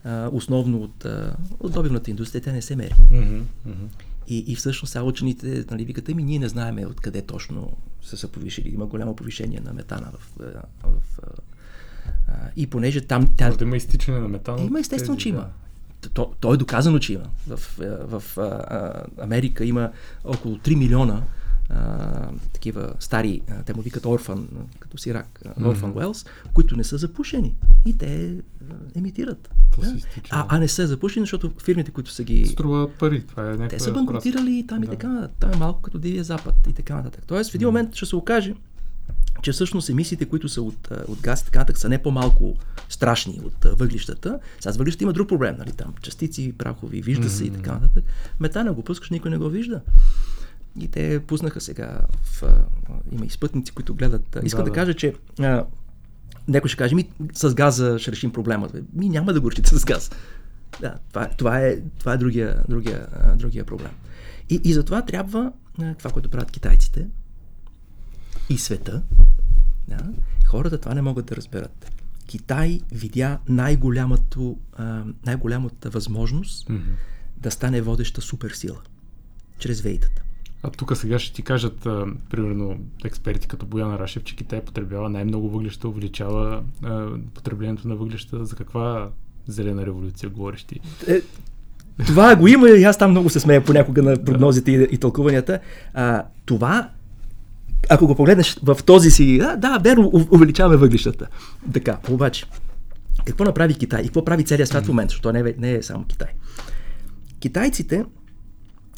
а, 0.04 0.30
основно 0.32 0.78
от, 0.78 1.06
а, 1.06 1.36
от 1.60 1.74
добивната 1.74 2.12
индустрия, 2.12 2.42
те 2.42 2.52
не 2.52 2.62
се 2.62 2.76
мери. 2.76 2.94
Mm-hmm. 3.12 3.42
Mm-hmm. 3.68 4.11
И, 4.32 4.44
и 4.48 4.56
всъщност 4.56 4.92
сега 4.92 5.04
учените 5.04 5.66
нали, 5.72 5.86
викат, 5.86 6.08
ми 6.08 6.24
ние 6.24 6.40
не 6.40 6.50
знаем 6.50 6.80
откъде 6.90 7.22
точно 7.22 7.78
са 8.02 8.18
се 8.18 8.32
повишили. 8.32 8.70
Има 8.70 8.86
голямо 8.86 9.16
повишение 9.16 9.60
на 9.60 9.74
метана 9.74 10.12
в, 10.14 10.34
в, 10.38 10.64
в 10.84 11.20
а, 12.28 12.34
и 12.56 12.68
понеже 12.68 13.02
там... 13.02 13.28
Тя... 13.38 13.46
Може 13.46 13.58
да 13.58 13.64
има 13.66 13.78
изтичане 13.78 14.20
на 14.20 14.28
метана? 14.28 14.62
Има 14.62 14.80
естествено, 14.80 15.16
тези, 15.16 15.24
че 15.24 15.30
има. 15.30 15.48
Да. 16.02 16.10
То, 16.10 16.34
то 16.40 16.54
е 16.54 16.58
доказано, 16.58 17.00
че 17.00 17.14
има. 17.14 17.26
В, 17.48 17.58
в, 17.78 18.22
в 18.22 18.38
а, 18.38 19.04
Америка 19.24 19.66
има 19.66 19.92
около 20.24 20.58
3 20.58 20.76
милиона 20.76 21.24
а, 21.74 22.30
такива 22.54 22.94
стари, 23.00 23.42
а, 23.50 23.64
те 23.64 23.74
му 23.74 23.82
викат 23.82 24.06
орфан, 24.06 24.48
като 24.80 24.98
сирак, 24.98 25.42
орфан 25.66 25.94
mm-hmm. 25.94 26.28
които 26.54 26.78
не 26.78 26.84
са 26.84 26.98
запушени. 26.98 27.56
И 27.86 27.98
те 27.98 28.36
а, 28.72 28.74
емитират. 28.96 29.50
Да? 29.80 29.96
А, 30.30 30.46
а 30.50 30.60
не 30.60 30.68
са 30.68 30.88
запушени, 30.88 31.24
защото 31.24 31.52
фирмите, 31.64 31.92
които 31.92 32.12
са 32.12 32.24
ги... 32.24 32.46
Струва 32.46 32.90
пари. 33.00 33.24
Това 33.28 33.52
е 33.52 33.68
те 33.68 33.80
са 33.80 33.92
банкротирали 33.92 34.60
и 34.60 34.68
там 34.68 34.82
да. 34.82 34.86
и 34.86 34.90
така. 34.90 35.30
Там 35.40 35.52
е 35.52 35.56
малко 35.56 35.82
като 35.82 36.00
Дивия 36.00 36.24
Запад 36.24 36.56
и 36.70 36.74
така 36.74 36.96
нататък. 36.96 37.24
Тоест 37.28 37.52
в 37.52 37.56
един 37.56 37.68
момент 37.68 37.96
ще 37.96 38.06
се 38.06 38.16
окаже, 38.16 38.56
че 39.42 39.52
всъщност 39.52 39.90
емисиите, 39.90 40.26
които 40.26 40.50
са 40.50 40.62
от, 40.62 40.92
от 41.08 41.22
газ 41.22 41.42
и 41.42 41.46
така 41.46 41.60
нататък, 41.60 41.78
са 41.78 41.90
не 41.90 42.02
по-малко 42.02 42.56
страшни 42.90 43.42
от 43.44 43.80
въглищата. 43.80 44.40
Сега 44.60 44.74
с 44.74 44.78
въглищата 44.78 45.04
има 45.04 45.14
друг 45.14 45.30
проблем, 45.30 45.56
нали? 45.60 45.72
Там 45.72 45.94
частици, 46.02 46.54
прахови, 46.58 47.02
вижда 47.02 47.30
се 47.30 47.44
mm-hmm. 47.44 47.48
и 47.48 47.52
така 47.52 47.74
нататък. 47.74 48.04
Метана 48.40 48.74
го 48.74 48.84
пускаш, 48.84 49.10
никой 49.10 49.32
не 49.32 49.38
го 49.38 49.50
вижда. 49.50 49.82
И 50.80 50.88
те 50.88 51.20
пуснаха 51.28 51.62
сега 51.62 52.02
в... 52.24 52.44
Има 53.12 53.26
и 53.26 53.30
спътници, 53.30 53.72
които 53.72 53.96
гледат. 53.96 54.38
Искам 54.44 54.60
да, 54.60 54.64
да, 54.64 54.70
да 54.70 54.76
кажа, 54.76 54.94
че 54.94 55.14
а, 55.40 55.66
някой 56.48 56.70
ще 56.70 56.78
каже, 56.78 56.96
ми 56.96 57.10
с 57.34 57.56
газа 57.56 58.00
ще 58.00 58.12
решим 58.12 58.34
проблема. 58.34 58.70
Ми 58.94 59.10
няма 59.10 59.34
да 59.34 59.42
го 59.42 59.52
решите 59.52 59.76
с 59.80 59.86
газ. 59.86 60.12
Да, 60.82 60.96
това, 61.10 61.30
това 61.38 61.60
е, 61.60 61.82
това 62.00 62.14
е 62.14 62.18
другия, 62.18 62.64
другия, 62.70 63.08
другия 63.36 63.66
проблем. 63.66 63.92
И, 64.50 64.62
и 64.64 64.74
затова 64.74 65.02
трябва 65.02 65.52
това, 65.98 66.12
което 66.12 66.30
правят 66.30 66.52
китайците 66.52 67.08
и 68.50 68.58
света, 68.58 69.02
да, 69.88 69.98
хората 70.48 70.78
това 70.78 70.94
не 70.94 71.02
могат 71.02 71.26
да 71.26 71.36
разберат. 71.36 71.92
Китай 72.28 72.82
видя 72.92 73.40
най-голямата, 73.50 74.40
най-голямата 75.26 75.90
възможност 75.90 76.70
mm-hmm. 76.70 76.82
да 77.38 77.52
стане 77.52 77.82
водеща 77.82 78.22
суперсила. 78.22 78.82
чрез 79.60 79.82
вейтата. 79.82 80.22
А 80.64 80.70
тук 80.70 80.98
сега 80.98 81.20
ще 81.20 81.34
ти 81.34 81.42
кажат, 81.42 81.86
а, 81.86 82.06
примерно, 82.30 82.78
експерти 83.06 83.48
като 83.48 83.66
Бояна 83.66 84.00
Рашев, 84.00 84.24
че 84.24 84.36
Китай 84.36 84.62
потребява 84.62 85.10
най-много 85.10 85.50
въглища, 85.50 85.88
увеличава 85.88 86.64
а, 86.84 87.08
потреблението 87.34 87.88
на 87.88 87.96
въглища. 87.96 88.46
За 88.46 88.56
каква 88.56 89.10
зелена 89.48 89.86
революция 89.86 90.30
говориш 90.30 90.64
ти? 90.64 90.80
Е, 91.08 91.22
това 92.06 92.36
го 92.36 92.48
има 92.48 92.70
и 92.70 92.84
аз 92.84 92.98
там 92.98 93.12
много 93.12 93.30
се 93.30 93.40
смея 93.40 93.66
понякога 93.66 94.04
на 94.04 94.24
прогнозите 94.24 94.72
и, 94.72 94.88
и 94.92 94.98
тълкуванията. 94.98 95.60
А, 95.94 96.24
това, 96.46 96.90
ако 97.90 98.08
го 98.08 98.16
погледнеш 98.16 98.60
в 98.64 98.78
този 98.86 99.12
си, 99.12 99.38
да, 99.38 99.56
да 99.56 99.80
верно, 99.84 100.12
увеличаваме 100.32 100.78
въглищата. 100.78 101.28
Така, 101.74 101.98
обаче, 102.10 102.46
какво 103.26 103.44
направи 103.44 103.74
Китай 103.74 104.02
и 104.02 104.06
какво 104.06 104.26
прави 104.26 104.44
целият 104.44 104.70
свят 104.70 104.86
в 104.86 104.88
момента, 104.88 105.12
защото 105.12 105.34
не 105.34 105.40
е, 105.40 105.56
не 105.58 105.74
е 105.74 105.84
само 105.84 106.04
Китай. 106.04 106.28
Китайците 107.40 108.06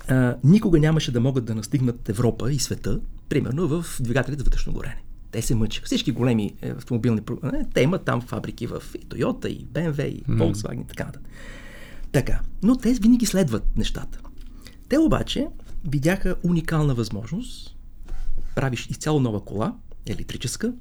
а, 0.07 0.35
никога 0.43 0.79
нямаше 0.79 1.11
да 1.11 1.19
могат 1.19 1.45
да 1.45 1.55
настигнат 1.55 2.09
Европа 2.09 2.51
и 2.51 2.59
света, 2.59 2.99
примерно 3.29 3.67
в 3.67 3.85
двигателите 3.99 4.39
за 4.39 4.43
вътрешно 4.43 4.73
горене. 4.73 5.03
Те 5.31 5.41
се 5.41 5.55
мъчиха. 5.55 5.85
Всички 5.85 6.11
големи 6.11 6.53
е, 6.61 6.69
автомобилни 6.69 7.21
те 7.73 7.81
имат 7.81 8.05
там 8.05 8.21
фабрики 8.21 8.67
в 8.67 8.83
и 8.95 9.05
Toyota, 9.05 9.47
и 9.47 9.65
BMW, 9.65 10.05
и 10.05 10.23
Volkswagen 10.23 10.81
и 10.81 10.87
така 10.87 11.05
нататък. 11.05 11.31
Така, 12.11 12.41
но 12.63 12.75
те 12.75 12.93
винаги 12.93 13.25
следват 13.25 13.77
нещата. 13.77 14.19
Те 14.89 14.97
обаче 14.97 15.47
видяха 15.89 16.35
уникална 16.43 16.93
възможност, 16.93 17.75
правиш 18.55 18.87
изцяло 18.89 19.19
нова 19.19 19.45
кола, 19.45 19.75
електрическа, 20.05 20.73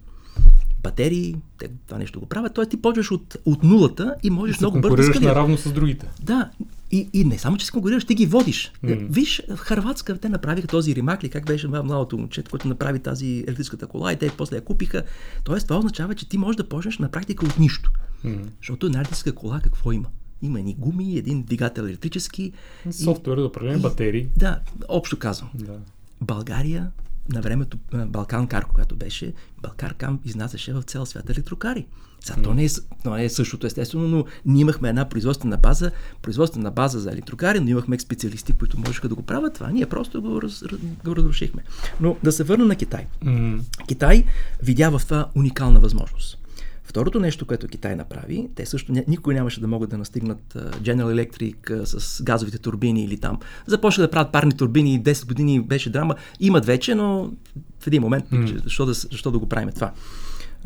батерии, 0.83 1.37
те 1.59 1.69
това 1.87 1.99
нещо 1.99 2.21
го 2.21 2.27
правят. 2.27 2.55
Тоест 2.55 2.71
ти 2.71 2.83
почваш 2.83 3.11
от, 3.11 3.37
от 3.45 3.63
нулата 3.63 4.15
и 4.23 4.31
можеш 4.31 4.61
много 4.61 4.81
бързо 4.81 4.97
да 4.97 5.03
скалираш. 5.03 5.25
наравно 5.25 5.57
с 5.57 5.73
другите. 5.73 6.09
Да, 6.23 6.51
и, 6.93 7.11
и 7.13 7.25
не 7.25 7.39
само, 7.39 7.57
че 7.57 7.67
се 7.67 7.73
конкурираш, 7.73 8.05
ти 8.05 8.15
ги 8.15 8.27
водиш. 8.27 8.73
Mm. 8.85 9.07
Виж, 9.11 9.43
в 9.49 9.57
Харватска 9.57 10.19
те 10.19 10.29
направиха 10.29 10.69
този 10.69 10.95
римак 10.95 11.25
ли, 11.25 11.29
как 11.29 11.47
беше 11.47 11.69
младото 11.69 12.19
момче, 12.19 12.43
който 12.43 12.69
направи 12.69 12.99
тази 12.99 13.45
електрическата 13.47 13.87
кола 13.87 14.13
и 14.13 14.19
те 14.19 14.31
после 14.39 14.57
я 14.57 14.65
купиха. 14.65 15.03
Тоест 15.45 15.67
това 15.67 15.79
означава, 15.79 16.15
че 16.15 16.29
ти 16.29 16.39
можеш 16.39 16.57
да 16.57 16.69
почнеш 16.69 16.99
на 16.99 17.11
практика 17.11 17.47
от 17.47 17.59
нищо. 17.59 17.91
Mm. 18.25 18.45
Защото 18.61 18.87
една 18.87 18.99
електрическа 18.99 19.35
кола 19.35 19.61
какво 19.61 19.93
има? 19.93 20.09
Има 20.43 20.61
ни 20.61 20.75
гуми, 20.75 21.17
един 21.17 21.43
двигател 21.43 21.83
електрически. 21.83 22.53
Софтуер 22.91 23.37
да 23.37 23.45
управление, 23.45 23.79
батерии. 23.79 24.29
Да, 24.37 24.61
общо 24.89 25.19
казвам. 25.19 25.51
Да. 25.55 25.79
България 26.21 26.91
на 27.29 27.41
времето 27.41 27.79
Балкан 28.07 28.47
Кар, 28.47 28.67
когато 28.67 28.97
беше, 28.97 29.33
Балкар 29.63 29.95
Кам 29.95 30.21
изнасяше 30.25 30.73
в 30.73 30.83
цял 30.83 31.07
свят 31.07 31.31
електрокари. 31.31 31.87
Сега, 32.25 32.43
то, 32.43 32.55
не 32.55 32.65
е, 32.65 32.69
то 33.05 33.15
не 33.15 33.25
е 33.25 33.29
същото, 33.29 33.67
естествено, 33.67 34.09
но 34.09 34.25
ние 34.47 34.61
имахме 34.61 34.89
една 34.89 35.09
производствена 35.09 35.57
база, 35.57 35.91
производствена 36.23 36.71
база 36.71 37.01
за 37.01 37.11
електрокари, 37.13 37.61
но 37.61 37.69
имахме 37.69 37.99
специалисти, 37.99 38.53
които 38.53 38.79
можеха 38.79 39.09
да 39.09 39.15
го 39.15 39.23
правят 39.23 39.55
това. 39.55 39.71
Ние 39.71 39.87
просто 39.87 40.23
го, 40.23 40.43
раз, 40.43 40.65
го 41.05 41.17
разрушихме. 41.17 41.63
Но 42.01 42.17
да 42.23 42.33
се 42.33 42.45
върна 42.45 42.65
на 42.65 42.77
Китай. 42.77 43.07
Mm. 43.25 43.61
Китай 43.89 44.25
видя 44.63 44.91
в 44.91 45.03
това 45.05 45.27
уникална 45.35 45.81
възможност. 45.81 46.39
Второто 46.85 47.21
нещо, 47.21 47.47
което 47.47 47.69
Китай 47.69 47.97
направи, 47.97 48.49
те 48.55 48.67
също 48.67 48.93
никой 49.09 49.35
нямаше 49.35 49.61
да 49.61 49.67
могат 49.67 49.91
да 49.91 49.99
настигнат 49.99 50.55
General 50.55 51.27
Electric 51.27 51.85
с 51.85 52.23
газовите 52.23 52.59
турбини 52.59 53.05
или 53.05 53.19
там. 53.19 53.39
Започнаха 53.67 54.09
да 54.09 54.11
правят 54.11 54.33
парни 54.33 54.57
турбини, 54.57 55.03
10 55.03 55.27
години 55.27 55.61
беше 55.61 55.91
драма. 55.91 56.15
Имат 56.41 56.67
вече, 56.67 56.95
но 56.95 57.33
в 57.81 57.87
един 57.87 58.03
момент, 58.03 58.25
mm. 58.31 58.63
защо, 58.65 58.87
да, 58.87 58.93
защо 58.93 59.31
да 59.31 59.39
го 59.39 59.49
правим 59.49 59.71
това? 59.75 59.93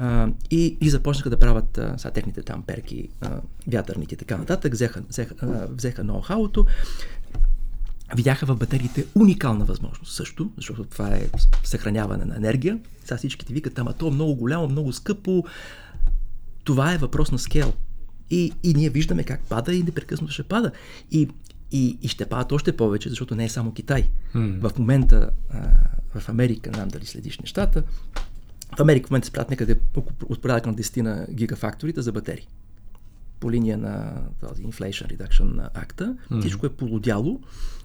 Uh, 0.01 0.33
и, 0.51 0.77
и 0.81 0.91
започнаха 0.91 1.31
да 1.31 1.39
правят 1.39 1.77
uh, 1.77 1.97
са, 1.97 2.11
техните 2.11 2.43
там 2.43 2.63
перки, 2.63 3.09
uh, 3.21 3.41
вятърните 3.67 4.15
и 4.15 4.19
така 4.19 4.37
нататък, 4.37 4.73
взеха, 4.73 5.03
взеха, 5.09 5.35
uh, 5.35 5.75
взеха 5.75 6.05
ноу-хауто, 6.05 6.67
видяха 8.17 8.47
в 8.47 8.57
батериите 8.57 9.07
уникална 9.15 9.65
възможност 9.65 10.15
също, 10.15 10.51
защото 10.57 10.85
това 10.85 11.15
е 11.15 11.27
съхраняване 11.65 12.25
на 12.25 12.37
енергия. 12.37 12.79
Сега 13.05 13.17
всички 13.17 13.47
ти 13.47 13.55
викат, 13.55 13.79
ама 13.79 13.93
то 13.93 14.09
е 14.09 14.11
много 14.11 14.35
голямо, 14.35 14.69
много 14.69 14.93
скъпо, 14.93 15.45
това 16.65 16.95
е 16.95 16.99
въпрос 16.99 17.33
на 17.33 17.39
скел. 17.39 17.73
И, 18.31 18.53
и 18.63 18.75
ние 18.75 18.91
виждаме 18.91 19.25
как 19.25 19.41
пада 19.41 19.75
и 19.75 19.83
непрекъснато 19.83 20.33
ще 20.33 20.43
пада. 20.43 20.73
И, 21.11 21.29
и, 21.73 21.99
и 22.03 22.09
ще 22.09 22.27
падат 22.27 22.53
още 22.53 22.77
повече, 22.77 23.09
защото 23.09 23.35
не 23.35 23.45
е 23.45 23.49
само 23.49 23.73
Китай. 23.73 24.09
Mm. 24.35 24.69
В 24.69 24.79
момента 24.79 25.31
а, 25.51 25.69
в 26.21 26.29
Америка, 26.29 26.71
не 26.71 26.77
знам 26.77 26.89
дали 26.89 27.07
следиш 27.07 27.39
нещата, 27.39 27.83
в 28.77 28.81
Америка 28.81 29.07
в 29.07 29.11
момента 29.11 29.27
се 29.27 29.33
правят 29.33 29.51
някъде 29.51 29.77
от 30.29 30.43
порядък 30.43 30.67
на 30.67 30.75
10 30.75 31.01
на 31.01 31.27
гигафакторите 31.31 32.03
за 32.03 32.13
батерии. 32.13 32.49
По 33.41 33.51
линия 33.51 33.79
на 33.79 34.23
този 34.41 34.63
Inflation 34.63 35.17
Reduction 35.17 35.69
акта. 35.75 36.17
Mm. 36.31 36.41
Всичко 36.41 36.67
е 36.67 36.73
полудяло. 36.73 37.41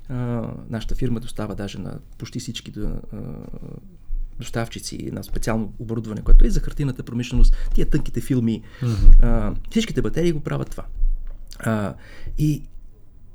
А, 0.10 0.48
нашата 0.70 0.96
фирма 0.96 1.20
достава 1.20 1.56
даже 1.56 1.78
на 1.78 2.00
почти 2.17 2.39
всички 2.39 2.72
да, 2.72 3.02
а, 3.13 3.17
доставчици 4.39 5.10
на 5.12 5.24
специално 5.24 5.74
оборудване, 5.80 6.22
което 6.22 6.46
е 6.46 6.50
за 6.50 6.60
хартината 6.60 7.04
промишленост, 7.04 7.56
тия 7.74 7.89
тънките 7.89 8.22
филми, 8.22 8.62
mm-hmm. 8.82 9.24
а, 9.24 9.56
всичките 9.70 10.02
батерии 10.02 10.32
го 10.32 10.39
правят 10.39 10.70
това. 10.70 10.86
А, 11.60 11.94
и, 12.38 12.63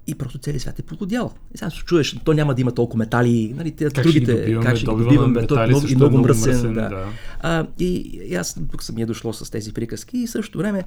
и 0.06 0.14
просто 0.14 0.38
целият 0.38 0.62
свят 0.62 0.78
е 0.78 0.82
полудял. 0.82 1.34
И 1.54 1.58
сега 1.58 1.70
се 1.70 1.76
чуеш, 1.76 2.16
то 2.24 2.32
няма 2.32 2.54
да 2.54 2.60
има 2.60 2.72
толкова 2.72 2.98
метали, 2.98 3.54
нали, 3.56 3.70
те, 3.70 3.84
как 3.84 4.04
другите, 4.04 4.32
ще 4.32 4.42
добиваме, 4.42 4.66
как 4.66 4.76
ще 4.76 4.86
ги 4.86 4.92
добиваме, 4.92 5.46
то, 5.46 5.66
много, 5.66 5.86
и 5.88 5.96
много 5.96 6.18
мръсен. 6.18 6.52
мръсен 6.52 6.74
да. 6.74 6.88
Да. 6.88 7.06
А, 7.40 7.66
и, 7.78 8.20
и 8.24 8.34
аз 8.34 8.60
тук 8.70 8.82
съм 8.82 8.98
е 8.98 9.06
дошло 9.06 9.32
с 9.32 9.50
тези 9.50 9.72
приказки 9.72 10.18
и 10.18 10.26
също 10.26 10.58
време 10.58 10.84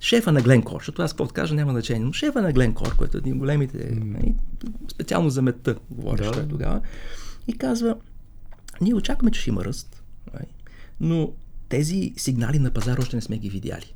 шефа 0.00 0.32
на 0.32 0.42
Гленкор, 0.42 0.80
защото 0.80 1.02
аз 1.02 1.12
какво 1.12 1.26
кажа 1.28 1.54
няма 1.54 1.72
значение, 1.72 2.04
но 2.04 2.12
шефа 2.12 2.42
на 2.42 2.52
Гленкор, 2.52 2.96
който 2.96 3.16
е 3.16 3.18
един 3.18 3.38
големите, 3.38 3.78
mm. 3.78 4.34
специално 4.92 5.30
за 5.30 5.42
метта, 5.42 5.74
говориш 5.90 6.26
да. 6.26 6.48
тогава, 6.48 6.80
и 7.48 7.52
казва, 7.52 7.96
ние 8.80 8.94
очакваме, 8.94 9.30
че 9.30 9.40
ще 9.40 9.50
има 9.50 9.64
ръст, 9.64 10.02
нали? 10.34 10.46
но 11.00 11.32
тези 11.68 12.12
сигнали 12.16 12.58
на 12.58 12.70
пазара 12.70 13.02
още 13.02 13.16
не 13.16 13.22
сме 13.22 13.38
ги 13.38 13.50
видяли. 13.50 13.94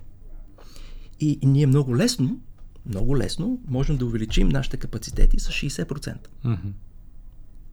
И, 1.21 1.38
и 1.42 1.47
ние 1.47 1.66
много 1.66 1.97
лесно, 1.97 2.40
много 2.88 3.16
лесно 3.16 3.59
можем 3.68 3.96
да 3.96 4.05
увеличим 4.05 4.48
нашите 4.48 4.77
капацитети 4.77 5.40
с 5.40 5.48
60%. 5.48 6.16
Mm-hmm 6.44 6.72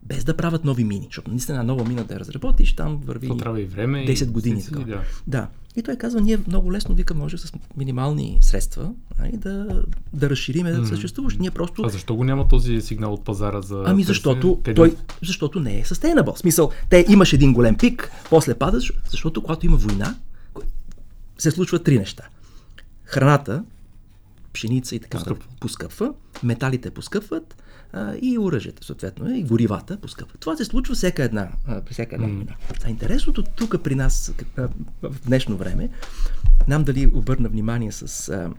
без 0.06 0.23
да 0.23 0.38
правят 0.38 0.65
нови 0.65 0.84
мини, 0.84 1.06
защото 1.06 1.32
наистина 1.32 1.63
нова 1.63 1.84
мина 1.84 2.04
да 2.04 2.13
я 2.13 2.19
разработиш, 2.19 2.73
там 2.73 3.01
върви 3.06 3.28
То 3.28 3.38
трябва 3.38 3.62
и 3.62 3.65
време 3.65 4.06
10 4.06 4.32
години. 4.32 4.62
Си, 4.62 4.71
да. 4.71 5.01
да. 5.28 5.47
И 5.75 5.84
той 5.84 5.95
казва, 5.95 6.21
ние 6.21 6.39
много 6.47 6.73
лесно, 6.73 6.95
вика, 6.95 7.13
може 7.13 7.38
с 7.38 7.54
минимални 7.78 8.38
средства 8.41 8.91
нали, 9.19 9.38
да, 9.38 9.84
да 10.13 10.30
разшириме 10.30 10.73
mm. 10.73 10.86
съществуващо. 10.86 11.41
Ние 11.41 11.51
просто... 11.51 11.84
А 11.86 11.89
защо 11.89 12.15
го 12.15 12.23
няма 12.23 12.47
този 12.47 12.82
сигнал 12.82 13.13
от 13.13 13.25
пазара 13.25 13.62
за... 13.62 13.84
Ами 13.86 14.04
защото, 14.04 14.60
те... 14.63 14.73
той, 14.73 14.95
защото 15.21 15.60
не 15.60 15.80
е 15.80 15.84
sustainable. 15.84 16.38
Смисъл, 16.38 16.71
те 16.89 17.06
имаш 17.10 17.34
един 17.34 17.54
голем 17.54 17.78
пик, 17.78 18.12
после 18.30 18.54
падаш, 18.54 18.93
защото 19.10 19.41
когато 19.41 19.65
има 19.65 19.78
война, 19.78 20.15
се 21.38 21.51
случват 21.51 21.84
три 21.84 21.99
неща. 21.99 22.23
Храната, 23.04 23.63
пшеница 24.56 24.96
и 24.96 25.00
така 25.00 25.20
поскъпва, 25.60 26.13
металите 26.44 26.91
поскъпват, 26.91 27.56
а, 27.94 28.15
и 28.22 28.38
оръжията, 28.39 28.84
съответно, 28.84 29.36
и 29.36 29.44
горивата 29.44 29.98
поскъпват. 29.98 30.39
Това 30.39 30.58
се 30.58 30.65
случва 30.65 30.96
всяка 30.96 31.24
една, 31.24 31.50
всяка 31.91 32.15
една 32.15 32.28
война. 32.28 32.56
А 32.86 32.89
интересното 32.89 33.44
тук 33.44 33.84
при 33.84 33.96
нас 33.96 34.34
в 35.02 35.26
днешно 35.26 35.58
време, 35.58 35.89
нам 36.68 36.84
дали 36.84 37.08
обърна 37.08 37.50
внимание 37.50 37.91
с... 37.91 38.30
А, 38.30 38.52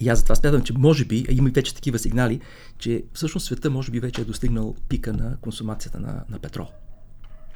и 0.00 0.08
аз 0.08 0.18
затова 0.18 0.34
смятам, 0.34 0.62
че 0.62 0.72
може 0.72 1.04
би, 1.04 1.26
има 1.30 1.48
и 1.48 1.52
вече 1.52 1.74
такива 1.74 1.98
сигнали, 1.98 2.40
че 2.78 3.04
всъщност 3.12 3.46
света 3.46 3.70
може 3.70 3.90
би 3.90 4.00
вече 4.00 4.20
е 4.20 4.24
достигнал 4.24 4.74
пика 4.88 5.12
на 5.12 5.36
консумацията 5.40 6.00
на, 6.00 6.24
на 6.30 6.38
петрол. 6.38 6.66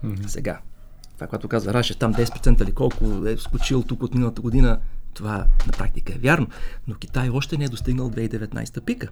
Mm-hmm. 0.05 0.27
Сега. 0.27 0.61
Това, 1.14 1.27
което 1.27 1.48
каза 1.48 1.75
Раше, 1.75 1.98
там 1.98 2.14
10% 2.14 2.62
или 2.62 2.72
колко 2.72 3.27
е 3.27 3.37
скочил 3.37 3.83
тук 3.83 4.03
от 4.03 4.14
миналата 4.14 4.42
година, 4.42 4.79
това 5.14 5.46
на 5.66 5.72
практика 5.72 6.12
е 6.14 6.18
вярно, 6.18 6.46
но 6.88 6.94
Китай 6.94 7.29
още 7.29 7.57
не 7.57 7.64
е 7.64 7.68
достигнал 7.68 8.11
2019 8.11 8.81
пика. 8.81 9.09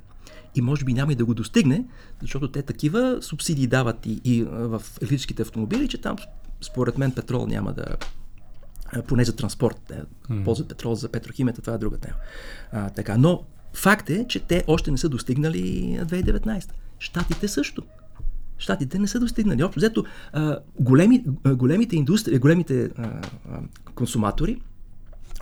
И 0.55 0.61
може 0.61 0.85
би 0.85 0.95
няма 0.95 1.13
и 1.13 1.15
да 1.15 1.25
го 1.25 1.35
достигне, 1.35 1.85
защото 2.21 2.51
те 2.51 2.63
такива 2.63 3.19
субсидии 3.21 3.67
дават 3.67 4.07
и, 4.07 4.21
и 4.25 4.43
в 4.45 4.83
електрическите 5.01 5.43
автомобили, 5.43 5.89
че 5.89 6.01
там 6.01 6.17
според 6.61 6.99
мен 6.99 7.13
петрол 7.13 7.47
няма 7.47 7.73
да, 7.73 7.87
поне 9.03 9.25
за 9.25 9.37
транспорт, 9.37 9.93
mm. 10.31 10.45
ползват 10.45 10.69
петрол 10.69 10.95
за 10.95 11.09
петрохимията, 11.09 11.61
това 11.61 11.75
е 11.75 11.79
друга 11.79 11.99
тема. 11.99 12.17
А, 12.73 12.91
така, 12.91 13.17
но 13.17 13.45
факт 13.75 14.11
е, 14.11 14.27
че 14.29 14.41
те 14.41 14.65
още 14.67 14.91
не 14.91 14.99
са 14.99 15.09
достигнали 15.09 15.61
2019. 16.01 16.71
Штатите 16.99 17.49
също. 17.49 17.83
Штатите 18.59 18.99
не 18.99 19.09
са 19.09 19.21
достигнали. 19.21 19.63
Общо 19.63 19.81
взето, 19.81 20.05
големи, 20.81 21.25
големите 21.47 21.97
индустрии, 21.97 22.39
големите 22.39 22.85
а, 22.85 23.21
а, 23.51 23.61
консуматори 23.95 24.61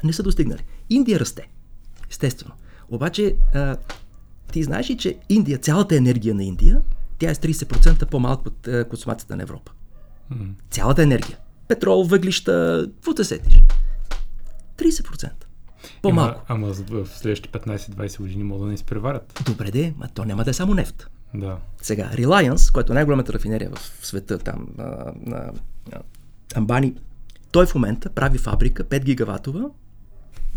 не 0.04 0.12
са 0.12 0.22
достигнали. 0.22 0.64
Индия 0.90 1.20
расте, 1.20 1.48
естествено. 2.10 2.54
Обаче, 2.88 3.36
а, 3.54 3.76
ти 4.52 4.62
знаеш 4.62 4.90
ли, 4.90 4.96
че 4.96 5.16
Индия, 5.28 5.58
цялата 5.58 5.96
енергия 5.96 6.34
на 6.34 6.44
Индия, 6.44 6.82
тя 7.18 7.30
е 7.30 7.34
с 7.34 7.38
30% 7.38 8.06
по-малко 8.06 8.48
от 8.48 8.68
а, 8.68 8.84
консумацията 8.84 9.36
на 9.36 9.42
Европа. 9.42 9.72
Mm. 10.32 10.50
Цялата 10.70 11.02
енергия. 11.02 11.38
Петрол, 11.68 12.04
въглища, 12.04 12.84
какво 12.94 13.14
те 13.14 13.24
сетиш? 13.24 13.62
30%. 14.78 15.30
По-малко. 16.02 16.42
Ама, 16.48 16.66
ама 16.66 16.74
в 16.74 17.08
следващите 17.08 17.58
15-20 17.58 18.18
години 18.18 18.42
могат 18.42 18.62
да 18.62 18.68
не 18.68 18.74
изпреварят. 18.74 19.42
Добре 19.46 19.70
де, 19.70 19.94
а 20.00 20.08
то 20.08 20.24
няма 20.24 20.44
да 20.44 20.50
е 20.50 20.54
само 20.54 20.74
нефт. 20.74 21.08
Да. 21.34 21.58
Сега, 21.82 22.10
Reliance, 22.14 22.72
който 22.72 22.92
е 22.92 22.94
най-голямата 22.94 23.32
рафинерия 23.32 23.70
в 23.70 24.06
света, 24.06 24.38
там, 24.38 24.68
на, 24.78 25.12
на, 25.26 25.52
на 25.92 26.00
Амбани, 26.54 26.94
той 27.50 27.66
в 27.66 27.74
момента 27.74 28.10
прави 28.10 28.38
фабрика 28.38 28.84
5 28.84 29.04
гигаватова, 29.04 29.70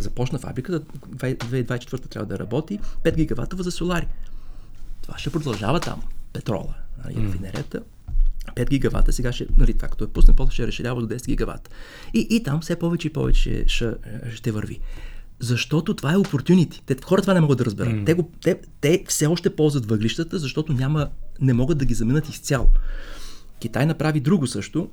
започна 0.01 0.39
фабриката, 0.39 0.81
2024 1.09 2.09
трябва 2.09 2.25
да 2.25 2.39
работи, 2.39 2.79
5 3.03 3.15
гигаватова 3.15 3.63
за 3.63 3.71
солари. 3.71 4.07
Това 5.01 5.17
ще 5.17 5.29
продължава 5.29 5.79
там, 5.79 6.01
петрола, 6.33 6.73
нали, 7.05 7.15
mm. 7.15 7.27
рафинерията. 7.27 7.81
5 8.55 8.69
гигавата, 8.69 9.13
сега 9.13 9.31
ще, 9.31 9.47
нали, 9.57 9.73
това 9.73 9.87
като 9.87 10.03
е 10.03 10.07
пусне, 10.07 10.33
после 10.35 10.53
ще 10.53 10.67
разширява 10.67 11.01
до 11.01 11.15
10 11.15 11.25
гигавата. 11.25 11.71
И, 12.13 12.27
и 12.29 12.43
там 12.43 12.61
все 12.61 12.75
повече 12.75 13.07
и 13.07 13.13
повече 13.13 13.63
ще, 13.67 13.93
ще 14.33 14.51
върви. 14.51 14.79
Защото 15.39 15.93
това 15.93 16.11
е 16.11 16.15
opportunity. 16.15 16.81
Те, 16.85 16.95
хората 17.03 17.23
това 17.23 17.33
не 17.33 17.41
могат 17.41 17.57
да 17.57 17.65
разберат. 17.65 17.93
Mm. 17.93 18.05
Те, 18.05 18.13
го, 18.13 18.31
те, 18.41 18.61
те 18.81 19.03
все 19.07 19.27
още 19.27 19.55
ползват 19.55 19.85
въглищата, 19.85 20.39
защото 20.39 20.73
няма, 20.73 21.09
не 21.41 21.53
могат 21.53 21.77
да 21.77 21.85
ги 21.85 21.93
заменят 21.93 22.29
изцяло. 22.29 22.67
Китай 23.59 23.85
направи 23.85 24.19
друго 24.19 24.47
също. 24.47 24.89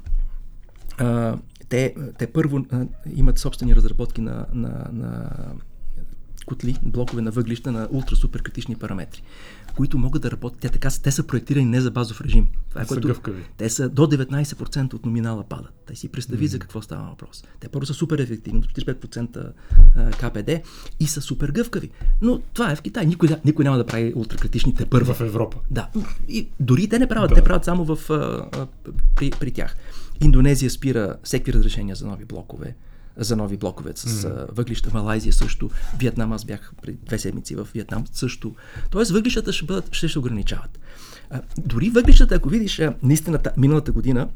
А, 0.98 1.36
те, 1.68 1.94
те 2.18 2.26
първо 2.26 2.66
а, 2.70 2.86
имат 3.14 3.38
собствени 3.38 3.76
разработки 3.76 4.20
на, 4.20 4.46
на, 4.52 4.86
на 4.92 5.30
котли, 6.48 6.76
блокове 6.82 7.22
на 7.22 7.30
въглища 7.30 7.72
на 7.72 7.88
ултра-супер 7.88 8.42
критични 8.42 8.76
параметри, 8.76 9.22
които 9.76 9.98
могат 9.98 10.22
да 10.22 10.30
работят. 10.30 10.60
Те, 10.60 10.68
така, 10.68 10.88
те 11.02 11.10
са 11.10 11.22
проектирани 11.22 11.64
не 11.64 11.80
за 11.80 11.90
базов 11.90 12.20
режим. 12.20 12.46
Това 12.70 12.82
е, 12.82 12.86
което, 12.86 13.02
са 13.02 13.08
гъвкави. 13.08 13.44
Те 13.56 13.70
са 13.70 13.88
до 13.88 14.02
19% 14.06 14.94
от 14.94 15.06
номинала 15.06 15.44
падат. 15.44 15.72
Те 15.86 15.96
си 15.96 16.08
представи 16.08 16.48
mm. 16.48 16.50
за 16.50 16.58
какво 16.58 16.82
става 16.82 17.08
въпрос. 17.08 17.44
Те 17.60 17.68
първо 17.68 17.86
са 17.86 17.94
супер 17.94 18.18
ефективни, 18.18 18.60
до 18.60 18.68
45% 18.68 19.52
КПД 20.20 20.50
и 21.00 21.06
са 21.06 21.20
супер 21.20 21.50
гъвкави. 21.50 21.90
Но 22.20 22.40
това 22.52 22.72
е 22.72 22.76
в 22.76 22.82
Китай. 22.82 23.06
Никой, 23.06 23.28
никой 23.44 23.64
няма 23.64 23.76
да 23.76 23.86
прави 23.86 24.12
ултракритичните 24.16 24.86
първа. 24.86 25.14
В 25.14 25.20
Европа. 25.20 25.56
Да. 25.70 25.88
И 26.28 26.48
дори 26.60 26.88
те 26.88 26.98
не 26.98 27.08
правят. 27.08 27.28
Да. 27.28 27.34
Те 27.34 27.44
правят 27.44 27.64
само 27.64 27.84
в, 27.84 28.10
а, 28.10 28.14
а, 28.14 28.66
при, 29.16 29.30
при 29.30 29.50
тях. 29.50 29.76
Индонезия 30.20 30.70
спира 30.70 31.16
всеки 31.24 31.52
разрешения 31.52 31.96
за 31.96 32.06
нови 32.06 32.24
блокове 32.24 32.74
за 33.18 33.36
нови 33.36 33.56
блокове 33.56 33.92
с 33.94 34.06
mm-hmm. 34.06 34.46
въглища. 34.52 34.90
Малайзия 34.94 35.32
също. 35.32 35.70
Виетнам, 35.98 36.32
аз 36.32 36.44
бях 36.44 36.72
преди 36.82 36.98
две 37.06 37.18
седмици 37.18 37.54
в 37.54 37.68
Виетнам 37.74 38.04
също. 38.12 38.54
Тоест 38.90 39.10
въглищата 39.10 39.52
ще, 39.52 39.66
бъдат, 39.66 39.88
ще 39.92 40.08
се 40.08 40.18
ограничават. 40.18 40.78
А, 41.30 41.40
дори 41.58 41.90
въглищата, 41.90 42.34
ако 42.34 42.48
видиш, 42.48 42.80
наистина 43.02 43.40
миналата 43.56 43.92
година 43.92 44.28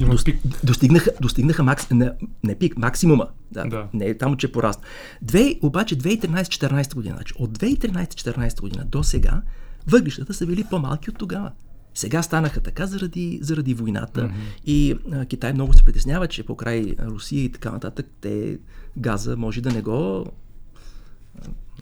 има 0.00 0.16
пик. 0.24 0.40
Достигнаха, 0.64 1.10
достигнаха 1.20 1.62
макс, 1.62 1.90
не, 1.90 2.12
не 2.44 2.54
пик, 2.54 2.76
максимума. 2.76 3.28
Да, 3.50 3.64
да. 3.64 3.88
Не 3.92 4.04
е 4.04 4.18
там, 4.18 4.36
че 4.36 4.52
порасна. 4.52 4.82
Две, 5.22 5.58
обаче 5.62 5.98
2013-14 5.98 6.94
година, 6.94 7.14
значи 7.14 7.34
от 7.38 7.58
2013-14 7.58 8.60
година 8.60 8.84
до 8.84 9.02
сега, 9.02 9.42
въглищата 9.86 10.34
са 10.34 10.46
били 10.46 10.64
по-малки 10.70 11.10
от 11.10 11.18
тогава. 11.18 11.52
Сега 11.96 12.22
станаха 12.22 12.60
така 12.60 12.86
заради, 12.86 13.38
заради 13.42 13.74
войната 13.74 14.20
mm-hmm. 14.20 14.64
и 14.64 14.94
а, 15.12 15.26
Китай 15.26 15.52
много 15.52 15.72
се 15.72 15.84
притеснява, 15.84 16.28
че 16.28 16.42
покрай 16.42 16.96
Русия 17.00 17.44
и 17.44 17.52
така 17.52 17.70
нататък, 17.70 18.06
те 18.20 18.58
газа 18.96 19.36
може 19.36 19.60
да 19.60 19.70
не 19.70 19.82
го 19.82 20.26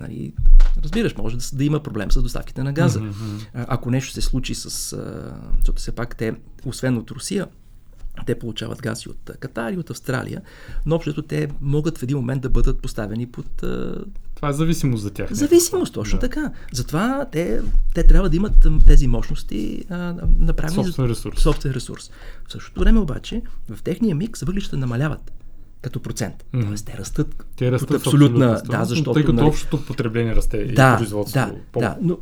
нали, 0.00 0.32
разбираш, 0.82 1.16
може 1.16 1.36
да, 1.36 1.56
да 1.56 1.64
има 1.64 1.82
проблем 1.82 2.10
с 2.10 2.22
доставките 2.22 2.62
на 2.62 2.72
газа. 2.72 3.00
Mm-hmm. 3.00 3.46
Ако 3.54 3.90
нещо 3.90 4.12
се 4.12 4.20
случи 4.20 4.54
с... 4.54 4.68
Защото 5.56 5.80
все 5.80 5.92
пак 5.92 6.16
те, 6.16 6.34
освен 6.66 6.96
от 6.96 7.10
Русия, 7.10 7.46
те 8.26 8.38
получават 8.38 8.82
газ 8.82 9.04
и 9.04 9.08
от 9.08 9.30
Катар 9.40 9.72
и 9.72 9.78
от 9.78 9.90
Австралия, 9.90 10.42
но 10.86 10.96
общото 10.96 11.22
те 11.22 11.48
могат 11.60 11.98
в 11.98 12.02
един 12.02 12.16
момент 12.16 12.42
да 12.42 12.50
бъдат 12.50 12.82
поставени 12.82 13.26
под... 13.26 13.64
Това 14.34 14.48
е 14.48 14.52
зависимост 14.52 15.02
за 15.02 15.10
тях. 15.10 15.32
Зависимост, 15.32 15.94
точно 15.94 16.18
да. 16.18 16.28
така. 16.28 16.52
Затова 16.72 17.26
те, 17.32 17.60
те 17.94 18.06
трябва 18.06 18.30
да 18.30 18.36
имат 18.36 18.66
тези 18.86 19.06
мощности 19.06 19.84
а, 19.88 20.14
направени... 20.38 20.84
Собствен 20.84 21.06
ресурс. 21.06 21.42
Собствен 21.42 21.72
ресурс. 21.72 22.10
В 22.48 22.52
същото 22.52 22.80
време 22.80 23.00
обаче, 23.00 23.42
в 23.70 23.82
техния 23.82 24.14
микс 24.14 24.40
въглищата 24.40 24.76
намаляват 24.76 25.32
като 25.82 26.00
процент. 26.00 26.34
Mm-hmm. 26.52 26.66
Тоест, 26.66 26.86
те 26.86 26.98
растат. 26.98 27.46
Те 27.56 27.72
растат 27.72 27.96
абсолютна. 27.96 28.62
Да, 28.64 28.84
защото. 28.84 29.12
Тъй 29.12 29.22
като 29.22 29.32
нали... 29.32 29.46
общото 29.46 29.84
потребление 29.86 30.34
расте 30.34 30.64
да, 30.64 30.94
и 30.94 30.96
производство. 30.96 31.40
Да, 31.40 31.54
по... 31.72 31.80
да. 31.80 31.96
Но, 32.02 32.18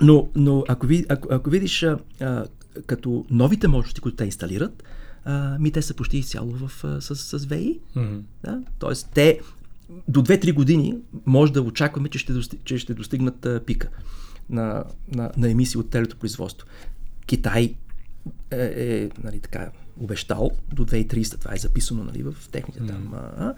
но, 0.00 0.28
но 0.36 0.64
ако, 0.68 0.86
ви, 0.86 1.06
ако, 1.08 1.28
ако 1.30 1.50
видиш 1.50 1.82
а, 1.82 2.44
като 2.86 3.24
новите 3.30 3.68
мощности, 3.68 4.00
които 4.00 4.16
те 4.16 4.24
инсталират, 4.24 4.82
а, 5.24 5.58
ми 5.58 5.72
те 5.72 5.82
са 5.82 5.94
почти 5.94 6.18
изцяло 6.18 6.50
в, 6.50 6.84
а, 6.84 7.00
с, 7.00 7.16
с 7.16 7.44
ВИ. 7.44 7.80
Mm-hmm. 7.96 8.20
Да? 8.44 8.62
Тоест, 8.78 9.08
те 9.14 9.40
до 10.08 10.22
2-3 10.22 10.52
години 10.52 10.98
може 11.26 11.52
да 11.52 11.62
очакваме, 11.62 12.08
че 12.08 12.18
ще, 12.18 12.32
достиг, 12.32 12.60
че 12.64 12.78
ще 12.78 12.94
достигнат 12.94 13.46
а, 13.46 13.60
пика 13.66 13.88
на, 14.50 14.84
на, 15.14 15.30
на 15.36 15.50
емисии 15.50 15.80
от 15.80 15.90
производство. 15.90 16.68
Китай 17.26 17.74
е, 18.50 18.72
е 18.76 19.10
нали, 19.24 19.40
така, 19.40 19.70
обещал 20.00 20.50
до 20.72 20.84
2030, 20.84 21.40
това 21.40 21.54
е 21.54 21.58
записано 21.58 22.04
нали, 22.04 22.22
в 22.22 22.34
техните 22.52 22.78
там. 22.78 23.08
Mm-hmm. 23.12 23.14
А, 23.36 23.54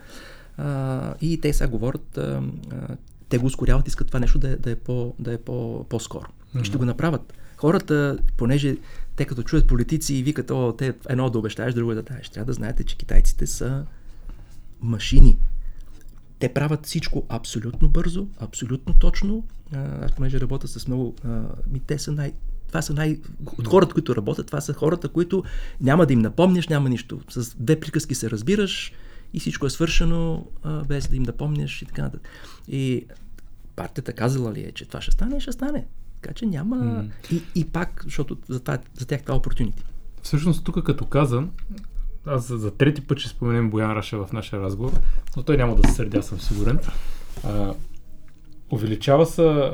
а, 0.56 1.14
и 1.20 1.40
те 1.40 1.52
сега 1.52 1.68
говорят, 1.68 2.18
а, 2.18 2.42
а, 2.72 2.96
те 3.28 3.38
го 3.38 3.46
ускоряват, 3.46 3.88
искат 3.88 4.06
това 4.06 4.20
нещо 4.20 4.38
да 4.38 4.48
е, 4.48 4.56
да 4.56 4.70
е, 4.70 4.76
по, 4.76 5.14
да 5.18 5.32
е 5.32 5.38
по, 5.38 5.86
по-скоро. 5.88 6.26
Mm-hmm. 6.26 6.64
Ще 6.64 6.78
го 6.78 6.84
направят. 6.84 7.32
Хората, 7.60 8.18
понеже 8.36 8.76
те 9.16 9.24
като 9.24 9.42
чуят 9.42 9.66
политици 9.66 10.14
и 10.14 10.22
викат, 10.22 10.50
о, 10.50 10.74
те 10.78 10.94
едно 11.08 11.30
да 11.30 11.38
обещаеш, 11.38 11.74
друго 11.74 11.94
да 11.94 12.02
даваш. 12.02 12.28
Трябва 12.28 12.46
да 12.46 12.52
знаете, 12.52 12.84
че 12.84 12.96
китайците 12.96 13.46
са 13.46 13.84
машини. 14.80 15.38
Те 16.38 16.52
правят 16.54 16.86
всичко 16.86 17.26
абсолютно 17.28 17.88
бързо, 17.88 18.28
абсолютно 18.38 18.94
точно. 18.94 19.44
Аз 19.72 20.12
понеже 20.12 20.40
работя 20.40 20.68
с 20.68 20.86
много... 20.86 21.14
Ми, 21.70 21.80
те 21.80 21.98
са 21.98 22.12
най... 22.12 22.32
Това 22.68 22.82
са 22.82 22.94
най... 22.94 23.20
От 23.58 23.66
хората, 23.66 23.94
които 23.94 24.16
работят, 24.16 24.46
това 24.46 24.60
са 24.60 24.72
хората, 24.72 25.08
които 25.08 25.44
няма 25.80 26.06
да 26.06 26.12
им 26.12 26.20
напомняш, 26.20 26.68
няма 26.68 26.88
нищо. 26.88 27.20
С 27.30 27.56
две 27.56 27.80
приказки 27.80 28.14
се 28.14 28.30
разбираш 28.30 28.92
и 29.34 29.40
всичко 29.40 29.66
е 29.66 29.70
свършено, 29.70 30.46
без 30.88 31.08
да 31.08 31.16
им 31.16 31.22
напомняш 31.22 31.82
и 31.82 31.86
така 31.86 32.02
нататък. 32.02 32.28
И 32.68 33.06
партията 33.76 34.12
казала 34.12 34.52
ли 34.52 34.60
е, 34.60 34.72
че 34.72 34.84
това 34.84 35.00
ще 35.00 35.12
стане 35.12 35.40
ще 35.40 35.52
стане. 35.52 35.86
Така 36.22 36.34
че 36.34 36.46
няма... 36.46 36.76
Mm. 36.76 37.10
И, 37.32 37.42
и 37.54 37.64
пак, 37.64 38.02
защото 38.04 38.36
за, 38.48 38.60
това, 38.60 38.78
за 38.98 39.06
тях 39.06 39.22
това 39.22 39.34
е 39.34 39.38
opportunity. 39.38 39.82
Всъщност 40.22 40.64
тук 40.64 40.84
като 40.84 41.06
каза, 41.06 41.44
аз 42.26 42.46
за, 42.46 42.58
за 42.58 42.70
трети 42.70 43.00
път 43.00 43.18
ще 43.18 43.28
споменем 43.28 43.70
Боян 43.70 43.92
Раша 43.92 44.24
в 44.24 44.32
нашия 44.32 44.60
разговор, 44.62 44.92
но 45.36 45.42
той 45.42 45.56
няма 45.56 45.76
да 45.76 45.88
се 45.88 45.94
сърдя, 45.94 46.22
съм 46.22 46.40
сигурен. 46.40 46.78
А, 47.44 47.74
увеличава 48.70 49.26
се 49.26 49.72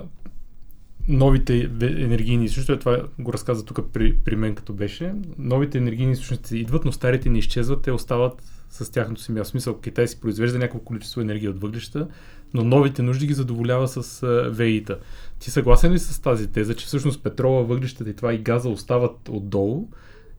новите 1.08 1.70
енергийни 1.80 2.44
източници, 2.44 2.80
това 2.80 3.02
го 3.18 3.32
разказа 3.32 3.64
тук 3.64 3.92
при, 3.92 4.18
при 4.18 4.36
мен 4.36 4.54
като 4.54 4.72
беше, 4.72 5.14
новите 5.38 5.78
енергийни 5.78 6.12
източници 6.12 6.58
идват, 6.58 6.84
но 6.84 6.92
старите 6.92 7.30
не 7.30 7.38
изчезват, 7.38 7.82
те 7.82 7.92
остават 7.92 8.42
с 8.70 8.92
тяхното 8.92 9.22
си 9.22 9.32
място. 9.32 9.50
Смисъл, 9.50 9.80
Китай 9.80 10.08
си 10.08 10.20
произвежда 10.20 10.58
някакво 10.58 10.78
количество 10.78 11.20
енергия 11.20 11.50
от 11.50 11.60
въглища, 11.60 12.08
но 12.54 12.64
новите 12.64 13.02
нужди 13.02 13.26
ги 13.26 13.34
задоволява 13.34 13.88
с 13.88 14.26
ВИ-та. 14.50 14.96
Ти 15.38 15.50
съгласен 15.50 15.92
ли 15.92 15.98
с 15.98 16.22
тази 16.22 16.46
теза, 16.46 16.74
че 16.74 16.86
всъщност 16.86 17.22
петрола, 17.22 17.64
въглищата 17.64 18.10
и 18.10 18.16
това 18.16 18.34
и 18.34 18.38
газа 18.38 18.68
остават 18.68 19.28
отдолу 19.28 19.88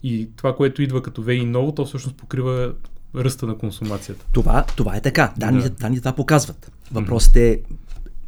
и 0.03 0.29
това, 0.35 0.55
което 0.55 0.81
идва 0.81 1.01
като 1.01 1.21
ВИ 1.21 1.45
ново, 1.45 1.71
то 1.71 1.85
всъщност 1.85 2.17
покрива 2.17 2.73
ръста 3.15 3.45
на 3.45 3.57
консумацията? 3.57 4.25
Това, 4.31 4.65
това 4.75 4.95
е 4.95 5.01
така. 5.01 5.33
Данните, 5.37 5.69
да. 5.69 5.75
данните 5.75 6.01
това 6.01 6.15
показват. 6.15 6.71
Въпросът 6.91 7.35
е 7.35 7.61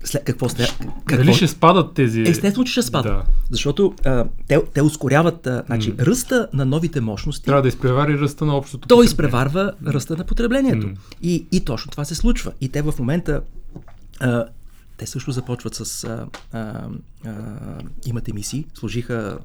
след, 0.03 0.23
какво 0.23 0.49
след... 0.49 0.77
Какво... 1.05 1.23
Дали 1.23 1.33
ще 1.33 1.47
спадат 1.47 1.93
тези... 1.93 2.21
Естествено, 2.21 2.65
че 2.65 2.71
ще 2.71 2.81
спадат. 2.81 3.13
Да. 3.13 3.23
Защото 3.51 3.93
а, 4.05 4.25
те, 4.47 4.61
те 4.73 4.81
ускоряват 4.81 5.47
а, 5.47 5.63
значи, 5.65 5.93
mm. 5.93 6.05
ръста 6.05 6.47
на 6.53 6.65
новите 6.65 7.01
мощности. 7.01 7.45
Трябва 7.45 7.61
да 7.61 7.67
изпревари 7.67 8.19
ръста 8.19 8.45
на 8.45 8.57
общото 8.57 8.87
Той 8.87 9.05
изпреварва 9.05 9.71
ръста 9.87 10.17
на 10.17 10.23
потреблението. 10.23 10.87
Mm. 10.87 10.95
И, 11.21 11.45
и 11.51 11.65
точно 11.65 11.91
това 11.91 12.05
се 12.05 12.15
случва. 12.15 12.51
И 12.61 12.69
те 12.69 12.81
в 12.81 12.93
момента 12.99 13.41
а, 14.19 14.45
те 14.99 15.07
също 15.07 15.31
започват 15.31 15.75
с... 15.75 16.03
А, 16.03 16.27
а, 16.51 16.89
а, 17.25 17.31
имат 18.05 18.29
емисии. 18.29 18.65
Служиха 18.73 19.39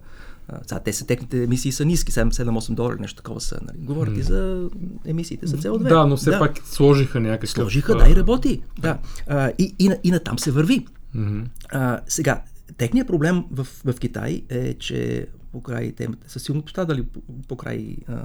сега, 0.66 0.80
те 0.80 0.92
са, 0.92 1.06
техните 1.06 1.42
емисии 1.42 1.72
са 1.72 1.84
ниски, 1.84 2.12
7-8 2.12 2.74
долара, 2.74 2.96
нещо 3.00 3.16
такова 3.16 3.40
са. 3.40 3.58
Нали. 3.66 3.78
Говорят 3.78 4.14
mm. 4.14 4.18
и 4.18 4.22
за 4.22 4.70
емисиите 5.04 5.46
за 5.46 5.56
CO2. 5.56 5.88
Да, 5.88 6.06
но 6.06 6.16
все 6.16 6.30
да. 6.30 6.38
пак 6.38 6.58
сложиха 6.64 7.20
някакъв... 7.20 7.50
Сложиха, 7.50 7.96
да, 7.96 8.10
и 8.10 8.16
работи. 8.16 8.62
Да. 8.78 8.98
А, 9.26 9.52
и, 9.58 9.74
и, 9.78 9.90
и, 10.04 10.10
на 10.10 10.20
там 10.20 10.38
се 10.38 10.50
върви. 10.50 10.86
Mm-hmm. 11.16 11.44
А, 11.72 12.00
сега, 12.06 12.42
техният 12.76 13.08
проблем 13.08 13.44
в, 13.50 13.66
в 13.84 13.94
Китай 14.00 14.42
е, 14.48 14.74
че 14.74 15.26
покрай 15.52 15.92
темата 15.92 16.30
са 16.30 16.40
силно 16.40 16.62
пострадали 16.62 17.04
покрай 17.48 17.96
а, 18.08 18.22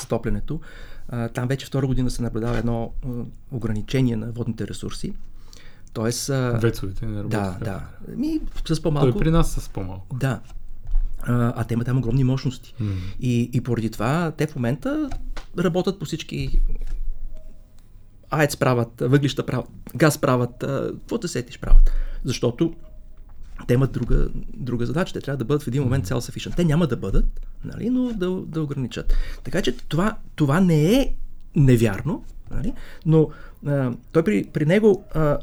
затоплянето. 0.00 0.60
А, 1.08 1.28
там 1.28 1.48
вече 1.48 1.66
втора 1.66 1.86
година 1.86 2.10
се 2.10 2.22
наблюдава 2.22 2.58
едно 2.58 2.92
а, 3.04 3.08
ограничение 3.50 4.16
на 4.16 4.32
водните 4.32 4.68
ресурси. 4.68 5.14
Тоест. 5.94 6.26
Вецовете 6.54 7.06
не 7.06 7.18
работят. 7.18 7.30
Да, 7.30 7.56
да. 7.64 7.82
Ми, 8.16 8.40
с 8.68 8.82
по-малко. 8.82 9.12
Той 9.12 9.20
при 9.20 9.30
нас 9.30 9.52
с 9.52 9.68
по-малко. 9.68 10.16
Да 10.16 10.40
а, 11.26 11.52
а 11.56 11.64
те 11.64 11.74
имат 11.74 11.86
там 11.86 11.98
огромни 11.98 12.24
мощности. 12.24 12.74
Mm. 12.80 12.94
И, 13.20 13.50
и 13.52 13.60
поради 13.60 13.90
това 13.90 14.32
те 14.36 14.46
в 14.46 14.56
момента 14.56 15.10
работят 15.58 15.98
по 15.98 16.04
всички 16.04 16.60
АЕЦ 18.30 18.56
правят, 18.56 19.00
въглища 19.00 19.46
правят, 19.46 19.66
газ 19.96 20.18
правят, 20.18 20.54
каквото 20.58 21.28
се 21.28 21.32
сетиш 21.32 21.58
правят. 21.58 21.90
Защото 22.24 22.74
те 23.66 23.74
имат 23.74 23.92
друга, 23.92 24.28
друга 24.56 24.86
задача. 24.86 25.12
Те 25.12 25.20
трябва 25.20 25.36
да 25.36 25.44
бъдат 25.44 25.62
в 25.62 25.68
един 25.68 25.82
момент 25.82 26.06
self-sufficient. 26.06 26.56
Те 26.56 26.64
няма 26.64 26.86
да 26.86 26.96
бъдат, 26.96 27.46
нали, 27.64 27.90
но 27.90 28.12
да, 28.12 28.30
да 28.30 28.62
ограничат. 28.62 29.14
Така 29.44 29.62
че 29.62 29.76
това, 29.76 30.16
това 30.36 30.60
не 30.60 30.92
е 30.92 31.14
невярно, 31.56 32.24
нали, 32.50 32.72
но 33.06 33.30
а, 33.66 33.92
той 34.12 34.24
при, 34.24 34.44
при 34.44 34.66
него 34.66 35.04
а, 35.14 35.38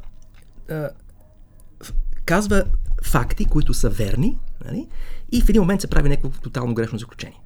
казва 2.26 2.64
факти, 3.04 3.46
които 3.46 3.74
са 3.74 3.90
верни, 3.90 4.38
нали, 4.66 4.88
и 5.32 5.42
в 5.42 5.50
един 5.50 5.62
момент 5.62 5.82
се 5.82 5.88
прави 5.88 6.10
някакво 6.10 6.42
тотално 6.42 6.74
грешно 6.74 7.00
заключение 7.00 7.40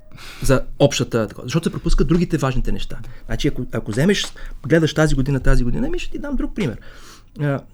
за 0.43 0.61
общата, 0.79 1.27
защото 1.43 1.63
се 1.63 1.71
пропускат 1.73 2.07
другите 2.07 2.37
важните 2.37 2.71
неща. 2.71 2.99
Значи, 3.25 3.47
ако, 3.47 3.65
ако 3.71 3.91
вземеш, 3.91 4.25
гледаш 4.67 4.93
тази 4.93 5.15
година, 5.15 5.39
тази 5.39 5.63
година, 5.63 5.89
ми 5.89 5.99
ще 5.99 6.11
ти 6.11 6.19
дам 6.19 6.35
друг 6.35 6.55
пример. 6.55 6.77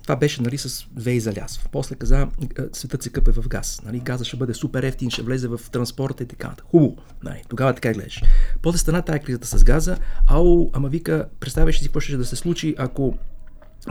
Това 0.04 0.16
беше 0.16 0.42
нали, 0.42 0.58
с 0.58 0.86
Вей 0.96 1.20
заляз. 1.20 1.60
После 1.72 1.96
каза, 1.96 2.28
светът 2.74 3.04
се 3.04 3.10
къпе 3.10 3.32
в 3.32 3.48
газ. 3.48 3.82
Нали, 3.86 4.00
газа 4.00 4.26
ще 4.26 4.38
бъде 4.38 4.54
супер 4.54 4.84
ефтин, 4.84 5.10
ще 5.10 5.22
влезе 5.22 5.48
в 5.48 5.60
транспорта 5.72 6.24
и 6.24 6.28
така. 6.28 6.56
Хубаво. 6.72 6.96
Нали, 7.24 7.44
тогава 7.50 7.74
така 7.74 7.94
гледаш. 7.94 8.22
После 8.62 8.78
стана 8.78 9.02
тая 9.02 9.20
кризата 9.20 9.48
с 9.48 9.64
газа. 9.64 9.98
Ау, 10.28 10.70
ама 10.74 10.90
вика, 10.90 11.28
представяш 11.40 11.80
си 11.80 11.86
какво 11.86 12.00
ще 12.00 12.18
да 12.18 12.26
се 12.26 12.36
случи, 12.36 12.76
ако 12.78 13.18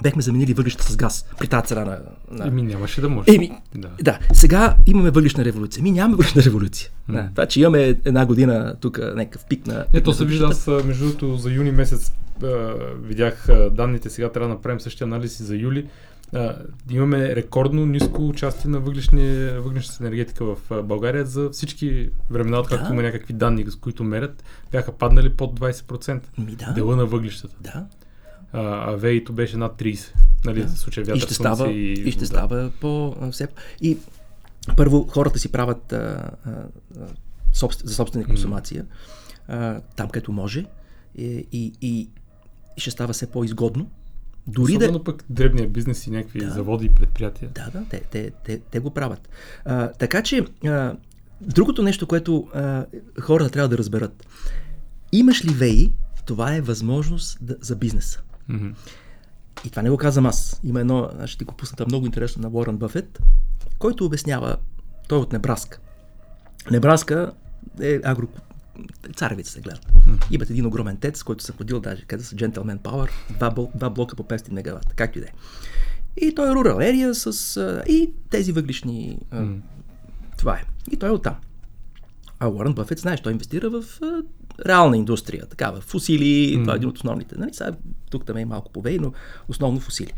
бехме 0.03 0.23
заменили 0.23 0.55
въглища 0.55 0.85
с 0.93 0.97
газ 0.97 1.27
при 1.39 1.47
тази 1.47 1.67
цена 1.67 1.85
на... 1.85 1.99
на... 2.31 2.47
Еми 2.47 2.63
нямаше 2.63 3.01
да 3.01 3.09
може. 3.09 3.35
Еми, 3.35 3.51
да. 3.75 3.91
да. 4.03 4.19
Сега 4.33 4.77
имаме 4.87 5.11
въглищна 5.11 5.45
революция. 5.45 5.83
Ми 5.83 5.91
нямаме 5.91 6.17
въглищна 6.17 6.43
революция. 6.43 6.91
Mm. 7.11 7.13
Да. 7.13 7.29
Това, 7.35 7.47
че 7.47 7.61
имаме 7.61 7.81
една 8.05 8.27
година 8.27 8.75
тук 8.81 8.99
някакъв 8.99 9.45
пик 9.45 9.67
на... 9.67 9.85
Ето 9.93 10.13
се 10.13 10.25
вижда, 10.25 10.47
аз 10.47 10.67
между 10.67 11.05
другото 11.05 11.37
за 11.37 11.51
юни 11.51 11.71
месец 11.71 12.13
а, 12.43 12.75
видях 13.03 13.47
данните, 13.73 14.11
сега 14.11 14.33
трябва 14.33 14.49
да 14.49 14.55
направим 14.55 14.81
същия 14.81 15.05
анализ 15.05 15.41
и 15.41 15.45
за 15.45 15.57
юли. 15.57 15.87
А, 16.35 16.57
имаме 16.91 17.37
рекордно 17.37 17.87
ниско 17.87 18.29
участие 18.29 18.71
на 18.71 18.81
въглищната 18.81 19.97
енергетика 20.01 20.45
в 20.45 20.83
България 20.83 21.27
за 21.27 21.51
всички 21.51 22.09
времена, 22.31 22.61
откакто 22.61 22.87
да. 22.89 22.93
има 22.93 23.03
някакви 23.03 23.33
данни, 23.33 23.65
с 23.69 23.77
които 23.77 24.05
мерят, 24.05 24.45
бяха 24.73 24.93
паднали 24.93 25.29
под 25.29 25.61
20%. 25.61 26.21
Ми, 26.39 26.57
да. 26.57 26.73
Дела 26.73 26.97
на 26.97 27.07
въглищата. 27.07 27.57
Да 27.61 27.87
а, 28.53 28.93
ВЕИ-то 28.93 29.33
беше 29.33 29.57
над 29.57 29.79
30. 29.79 30.15
Нали, 30.45 30.63
да. 30.63 30.69
случай 30.69 31.05
вятър, 31.05 31.17
и 31.17 31.21
ще 31.21 31.35
става, 31.35 31.71
и, 31.71 31.93
и 31.93 32.13
ще 32.13 32.27
става 32.27 32.71
по 32.81 33.17
все. 33.33 33.49
И 33.81 33.99
първо 34.77 35.07
хората 35.09 35.39
си 35.39 35.53
правят 35.53 35.93
а, 35.93 36.31
а, 36.47 36.51
собствен, 37.53 37.89
за 37.89 37.95
собствена 37.95 38.25
консумация 38.25 38.87
а, 39.49 39.81
там, 39.97 40.09
където 40.09 40.33
може 40.33 40.65
и, 41.15 41.47
и, 41.53 41.73
и, 41.83 42.09
и 42.77 42.81
ще 42.81 42.91
става 42.91 43.13
все 43.13 43.27
по-изгодно. 43.27 43.91
Дори 44.47 44.73
Особено 44.73 44.99
да... 44.99 45.05
пък 45.05 45.25
дребния 45.31 45.69
бизнес 45.69 46.07
и 46.07 46.11
някакви 46.11 46.41
да, 46.41 46.51
заводи 46.51 46.87
и 46.87 46.91
предприятия. 46.91 47.51
Да, 47.55 47.71
да, 47.71 47.85
те, 47.91 48.01
те, 48.01 48.31
те, 48.45 48.59
те 48.71 48.79
го 48.79 48.91
правят. 48.91 49.29
А, 49.65 49.89
така 49.89 50.23
че, 50.23 50.45
а, 50.67 50.97
другото 51.41 51.83
нещо, 51.83 52.07
което 52.07 52.49
а, 52.55 52.85
хората 53.21 53.51
трябва 53.51 53.69
да 53.69 53.79
разберат. 53.79 54.27
Имаш 55.13 55.45
ли 55.45 55.55
ВЕИ, 55.55 55.93
това 56.27 56.55
е 56.55 56.61
възможност 56.61 57.39
да, 57.41 57.57
за 57.61 57.77
бизнеса. 57.77 58.21
Mm-hmm. 58.51 58.75
И 59.65 59.71
това 59.71 59.83
не 59.83 59.91
го 59.91 59.97
казвам 59.97 60.27
аз. 60.27 60.61
Има 60.65 60.81
едно, 60.81 61.11
ще 61.27 61.39
ти 61.39 61.45
го 61.45 61.55
пусната 61.55 61.87
много 61.87 62.07
интересно 62.07 62.43
на 62.43 62.49
Уорън 62.49 62.77
Бъфет, 62.77 63.21
който 63.79 64.05
обяснява, 64.05 64.57
той 65.09 65.19
е 65.19 65.23
от 65.23 65.33
Небраска. 65.33 65.79
Небраска 66.71 67.33
е 67.81 68.01
агро... 68.05 68.29
Царевица 69.17 69.53
се 69.53 69.61
гледа. 69.61 69.81
Mm-hmm. 69.81 70.27
Имат 70.31 70.51
един 70.51 70.67
огромен 70.67 70.97
тец, 70.97 71.23
който 71.23 71.45
съм 71.45 71.57
ходил 71.57 71.81
даже, 71.81 72.05
къде 72.05 72.25
са 72.25 72.37
Gentleman 72.37 72.79
Power, 72.79 73.11
два, 73.31 73.51
бл... 73.51 73.65
два 73.75 73.91
блока 73.91 74.17
по 74.17 74.23
500 74.23 74.53
мегаватта, 74.53 74.95
както 74.97 75.19
и 75.19 75.21
да 75.21 75.27
е. 75.27 75.31
И 76.17 76.35
той 76.35 76.51
е 76.51 76.55
рурал 76.55 76.81
ерия 76.81 77.15
с... 77.15 77.57
А, 77.57 77.83
и 77.89 78.13
тези 78.31 78.53
въглишни... 78.53 79.19
А, 79.31 79.41
mm-hmm. 79.41 79.61
Това 80.39 80.57
е. 80.57 80.65
И 80.91 80.97
той 80.97 81.09
е 81.09 81.13
оттам. 81.13 81.37
А 82.39 82.49
Уорън 82.49 82.75
Бъфет, 82.75 82.99
знаеш, 82.99 83.21
той 83.21 83.33
инвестира 83.33 83.71
в 83.71 83.85
а, 84.03 84.23
реална 84.67 84.97
индустрия, 84.97 85.47
такава, 85.47 85.81
фусили, 85.81 86.57
mm. 86.57 86.61
това 86.61 86.73
е 86.73 86.77
един 86.77 86.89
от 86.89 86.97
основните. 86.97 87.35
Нали? 87.39 87.51
Сега, 87.55 87.73
тук 88.11 88.25
там 88.25 88.37
е 88.37 88.45
малко 88.45 88.73
повей, 88.73 88.99
но 88.99 89.13
основно 89.49 89.81
фусили. 89.81 90.13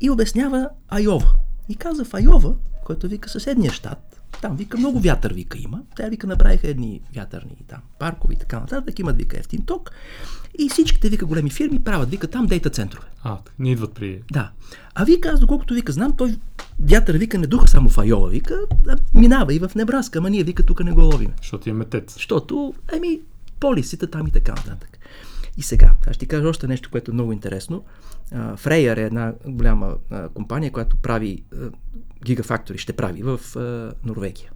И 0.00 0.10
обяснява 0.10 0.68
Айова. 0.88 1.32
И 1.68 1.74
каза 1.74 2.04
в 2.04 2.14
Айова, 2.14 2.54
който 2.84 3.08
вика 3.08 3.28
съседния 3.28 3.72
щат, 3.72 4.20
там 4.40 4.56
вика 4.56 4.78
много 4.78 5.00
вятър 5.00 5.32
вика 5.32 5.58
има. 5.58 5.80
Те 5.96 6.10
вика 6.10 6.26
направиха 6.26 6.68
едни 6.68 7.00
вятърни 7.16 7.56
там 7.68 7.78
паркови 7.98 8.34
и 8.34 8.38
така 8.38 8.60
нататък, 8.60 8.98
имат 8.98 9.16
вика 9.16 9.38
ефтин 9.38 9.62
ток. 9.62 9.90
И 10.58 10.68
всичките 10.68 11.08
вика 11.08 11.26
големи 11.26 11.50
фирми 11.50 11.84
правят 11.84 12.10
вика 12.10 12.28
там 12.28 12.46
дейта 12.46 12.70
центрове. 12.70 13.06
А, 13.22 13.38
не 13.58 13.70
идват 13.70 13.94
при... 13.94 14.22
Да. 14.32 14.50
А 14.94 15.04
вика, 15.04 15.28
аз 15.28 15.40
доколкото 15.40 15.74
вика 15.74 15.92
знам, 15.92 16.16
той 16.16 16.36
вятър 16.80 17.16
вика 17.16 17.38
не 17.38 17.46
духа 17.46 17.68
само 17.68 17.88
в 17.88 17.98
Айова, 17.98 18.28
вика, 18.28 18.60
а 18.88 18.96
минава 19.14 19.54
и 19.54 19.58
в 19.58 19.70
Небраска, 19.74 20.18
ама 20.18 20.30
ние 20.30 20.42
вика 20.42 20.62
тук 20.62 20.84
не 20.84 20.92
го 20.92 21.00
ловим. 21.00 21.32
Защото 21.36 21.68
имаме 21.68 21.84
тец. 21.84 22.14
Защото, 22.14 22.74
еми, 22.92 23.20
полисите 23.64 24.06
там 24.06 24.26
и 24.26 24.30
така 24.30 24.52
нататък. 24.52 24.98
И 25.56 25.62
сега, 25.62 25.94
аз 26.06 26.14
ще 26.14 26.18
ти 26.18 26.26
кажа 26.26 26.48
още 26.48 26.66
нещо, 26.66 26.90
което 26.90 27.10
е 27.10 27.14
много 27.14 27.32
интересно. 27.32 27.84
Фрейер 28.56 28.96
е 28.96 29.02
една 29.02 29.34
голяма 29.46 29.96
компания, 30.34 30.72
която 30.72 30.96
прави 30.96 31.44
гигафактори, 32.24 32.78
ще 32.78 32.92
прави 32.92 33.22
в 33.22 33.40
Норвегия. 34.04 34.50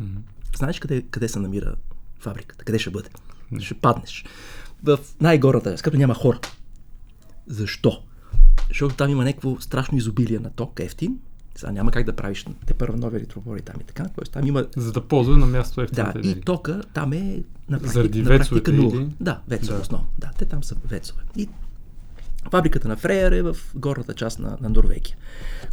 Mm-hmm. 0.00 0.56
Знаеш 0.56 0.78
къде, 0.78 1.02
къде 1.02 1.28
се 1.28 1.38
намира 1.38 1.74
фабриката? 2.18 2.64
Къде 2.64 2.78
ще 2.78 2.90
бъде? 2.90 3.08
Mm-hmm. 3.08 3.60
Ще 3.60 3.74
паднеш. 3.74 4.24
В 4.82 4.98
най-горната, 5.20 5.76
като 5.82 5.96
няма 5.96 6.14
хора. 6.14 6.40
Защо? 7.46 8.02
Защото 8.68 8.96
там 8.96 9.10
има 9.10 9.24
някакво 9.24 9.60
страшно 9.60 9.98
изобилие 9.98 10.38
на 10.38 10.50
ток, 10.50 10.80
ефтин, 10.80 11.18
сега 11.56 11.72
няма 11.72 11.90
как 11.90 12.06
да 12.06 12.12
правиш 12.12 12.46
те 12.66 12.74
първа 12.74 12.96
нови 12.96 13.16
електропори 13.16 13.62
там 13.62 13.76
и 13.80 13.84
така. 13.84 14.08
Тоест, 14.14 14.32
там 14.32 14.46
има... 14.46 14.66
За 14.76 14.92
да 14.92 15.00
ползва 15.00 15.36
на 15.36 15.46
място 15.46 15.80
ефтината 15.80 16.18
Да, 16.18 16.28
и 16.28 16.40
тока 16.40 16.82
там 16.94 17.12
е 17.12 17.42
на 17.68 17.78
практика, 17.78 17.92
Заради 17.92 18.22
на 18.22 18.28
практика 18.28 18.72
нула. 18.72 18.96
Или? 18.96 19.08
Да, 19.20 19.40
вецове 19.48 19.76
да. 19.76 19.82
основно. 19.82 20.06
Да, 20.18 20.30
те 20.38 20.44
там 20.44 20.64
са 20.64 20.76
вецове. 20.84 21.22
И 21.36 21.48
фабриката 22.50 22.88
на 22.88 22.96
Фрейер 22.96 23.32
е 23.32 23.42
в 23.42 23.56
горната 23.74 24.14
част 24.14 24.38
на, 24.38 24.58
на 24.60 24.68
Норвегия. 24.68 25.16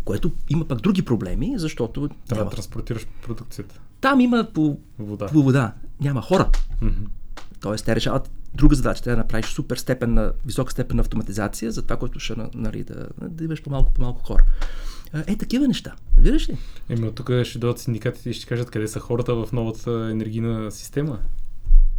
Което 0.05 0.31
има 0.49 0.67
пък 0.67 0.81
други 0.81 1.01
проблеми, 1.01 1.53
защото... 1.57 2.09
Трябва 2.27 2.45
да 2.45 2.51
транспортираш 2.51 3.07
продукцията. 3.21 3.79
Там 4.01 4.19
има 4.19 4.47
по 4.53 4.79
вода. 4.99 5.27
По 5.27 5.43
вода. 5.43 5.73
Няма 6.01 6.21
хора. 6.21 6.49
Mm-hmm. 6.81 7.07
Тоест, 7.59 7.85
те 7.85 7.95
решават 7.95 8.31
друга 8.55 8.75
задача. 8.75 9.03
Трябва 9.03 9.15
да 9.15 9.23
направиш 9.23 9.45
супер 9.45 9.77
степен 9.77 10.13
на, 10.13 10.33
висока 10.45 10.71
степен 10.71 10.97
на 10.97 11.01
автоматизация 11.01 11.71
за 11.71 11.81
това, 11.81 11.97
което 11.97 12.19
ще 12.19 12.35
нали, 12.53 12.83
да, 12.83 13.07
да 13.21 13.43
имаш 13.43 13.63
по-малко 13.63 13.93
по-малко 13.93 14.23
хора. 14.23 14.43
Е, 15.13 15.35
такива 15.35 15.67
неща. 15.67 15.95
Виждаш 16.17 16.49
ли? 16.49 16.57
Еми, 16.89 17.11
тук 17.15 17.31
ще 17.43 17.59
дойдат 17.59 17.79
синдикатите 17.79 18.29
и 18.29 18.33
ще 18.33 18.45
кажат 18.45 18.71
къде 18.71 18.87
са 18.87 18.99
хората 18.99 19.35
в 19.35 19.49
новата 19.53 20.09
енергийна 20.11 20.71
система. 20.71 21.19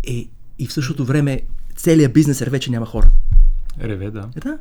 Е, 0.08 0.28
и 0.58 0.66
в 0.66 0.72
същото 0.72 1.04
време 1.04 1.40
целият 1.76 2.12
бизнес 2.12 2.42
реве, 2.42 2.58
че 2.58 2.70
няма 2.70 2.86
хора. 2.86 3.10
Реве, 3.80 4.10
да. 4.10 4.28
Е, 4.36 4.40
да. 4.40 4.58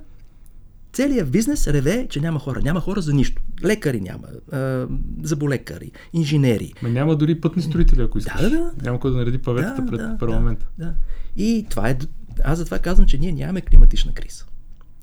Целият 0.94 1.32
бизнес 1.32 1.68
реве, 1.68 2.08
че 2.10 2.20
няма 2.20 2.40
хора. 2.40 2.60
Няма 2.64 2.80
хора 2.80 3.02
за 3.02 3.14
нищо. 3.14 3.42
Лекари 3.64 4.02
няма, 4.02 4.28
а, 4.52 4.88
заболекари, 5.24 5.92
инженери. 6.14 6.74
Ма 6.82 6.90
няма 6.90 7.16
дори 7.16 7.42
пътни 7.42 7.62
строители, 7.62 8.02
ако 8.02 8.18
искаш. 8.18 8.42
Да, 8.42 8.50
да, 8.50 8.58
да. 8.58 8.72
Няма 8.82 9.00
кой 9.00 9.12
да 9.12 9.18
нареди 9.18 9.38
паветата 9.38 9.82
да, 9.82 9.92
пред 9.92 10.00
да, 10.00 10.18
парламента. 10.20 10.68
Да, 10.78 10.86
да. 10.86 10.94
И 11.38 11.66
това 11.70 11.90
е... 11.90 11.98
Аз 12.44 12.58
затова 12.58 12.80
казвам, 12.80 13.08
че 13.08 13.18
ние 13.18 13.32
нямаме 13.32 13.62
климатична 13.62 14.14
криза. 14.14 14.46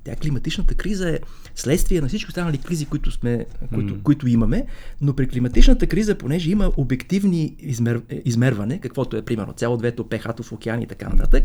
Тя 0.09 0.17
климатичната 0.17 0.75
криза 0.75 1.11
е 1.11 1.19
следствие 1.55 2.01
на 2.01 2.09
всички 2.09 2.29
останали 2.29 2.59
кризи, 2.59 2.87
които, 2.87 3.11
сме, 3.11 3.47
които, 3.75 3.95
mm. 3.95 4.03
които 4.03 4.29
имаме, 4.29 4.67
но 5.01 5.15
при 5.15 5.29
климатичната 5.29 5.87
криза, 5.87 6.15
понеже 6.15 6.51
има 6.51 6.73
обективни 6.77 7.55
измер, 7.59 8.03
измерване, 8.25 8.81
каквото 8.81 9.17
е 9.17 9.23
примерно 9.23 9.53
цяло 9.53 9.77
двето 9.77 10.05
ph 10.05 10.43
в 10.43 10.53
океани 10.53 10.83
и 10.83 10.87
така 10.87 11.09
нататък, 11.09 11.45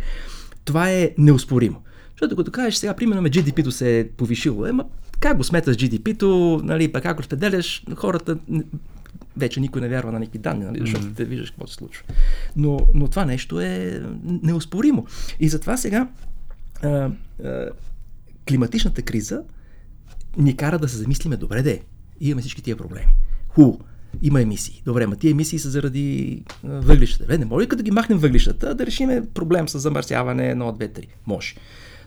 това 0.65 0.91
е 0.91 1.11
неоспоримо. 1.17 1.81
Защото 2.11 2.35
като 2.35 2.51
кажеш 2.51 2.75
сега, 2.75 2.93
примерно, 2.93 3.27
GDP-то 3.27 3.71
се 3.71 3.99
е 3.99 4.07
повишило, 4.07 4.65
ема 4.65 4.85
как 5.19 5.37
го 5.37 5.43
сметаш 5.43 5.77
GDP-то, 5.77 6.61
нали, 6.63 6.91
пък 6.91 7.03
как 7.03 7.15
го 7.15 7.21
разпределяш, 7.21 7.85
хората 7.95 8.37
вече 9.37 9.59
никой 9.59 9.81
не 9.81 9.89
вярва 9.89 10.11
на 10.11 10.19
някакви 10.19 10.39
данни, 10.39 10.65
нали, 10.65 10.79
защото 10.79 11.05
mm. 11.05 11.15
те 11.15 11.25
виждаш 11.25 11.49
какво 11.51 11.67
се 11.67 11.73
случва. 11.73 12.03
Но, 12.55 12.79
но 12.93 13.07
това 13.07 13.25
нещо 13.25 13.61
е 13.61 14.01
неоспоримо. 14.25 15.05
И 15.39 15.49
затова 15.49 15.77
сега 15.77 16.07
а, 16.83 17.09
а, 17.43 17.69
климатичната 18.47 19.01
криза 19.01 19.43
ни 20.37 20.57
кара 20.57 20.79
да 20.79 20.89
се 20.89 20.97
замислиме, 20.97 21.37
добре 21.37 21.61
де, 21.61 21.81
имаме 22.19 22.41
всички 22.41 22.61
тия 22.61 22.77
проблеми. 22.77 23.15
Хубаво, 23.47 23.79
има 24.21 24.41
емисии. 24.41 24.81
Добре, 24.85 25.07
ма 25.07 25.15
тия 25.15 25.31
емисии 25.31 25.59
са 25.59 25.69
заради 25.69 26.43
въглищата. 26.63 27.23
Добре, 27.23 27.37
не 27.37 27.45
може 27.45 27.63
ли 27.63 27.69
като 27.69 27.83
ги 27.83 27.91
махнем 27.91 28.17
въглищата 28.17 28.75
да 28.75 28.85
решим 28.85 29.27
проблем 29.33 29.67
с 29.67 29.79
замърсяване 29.79 30.55
1, 30.55 30.57
2, 30.57 30.99
3? 30.99 31.07
Може. 31.27 31.55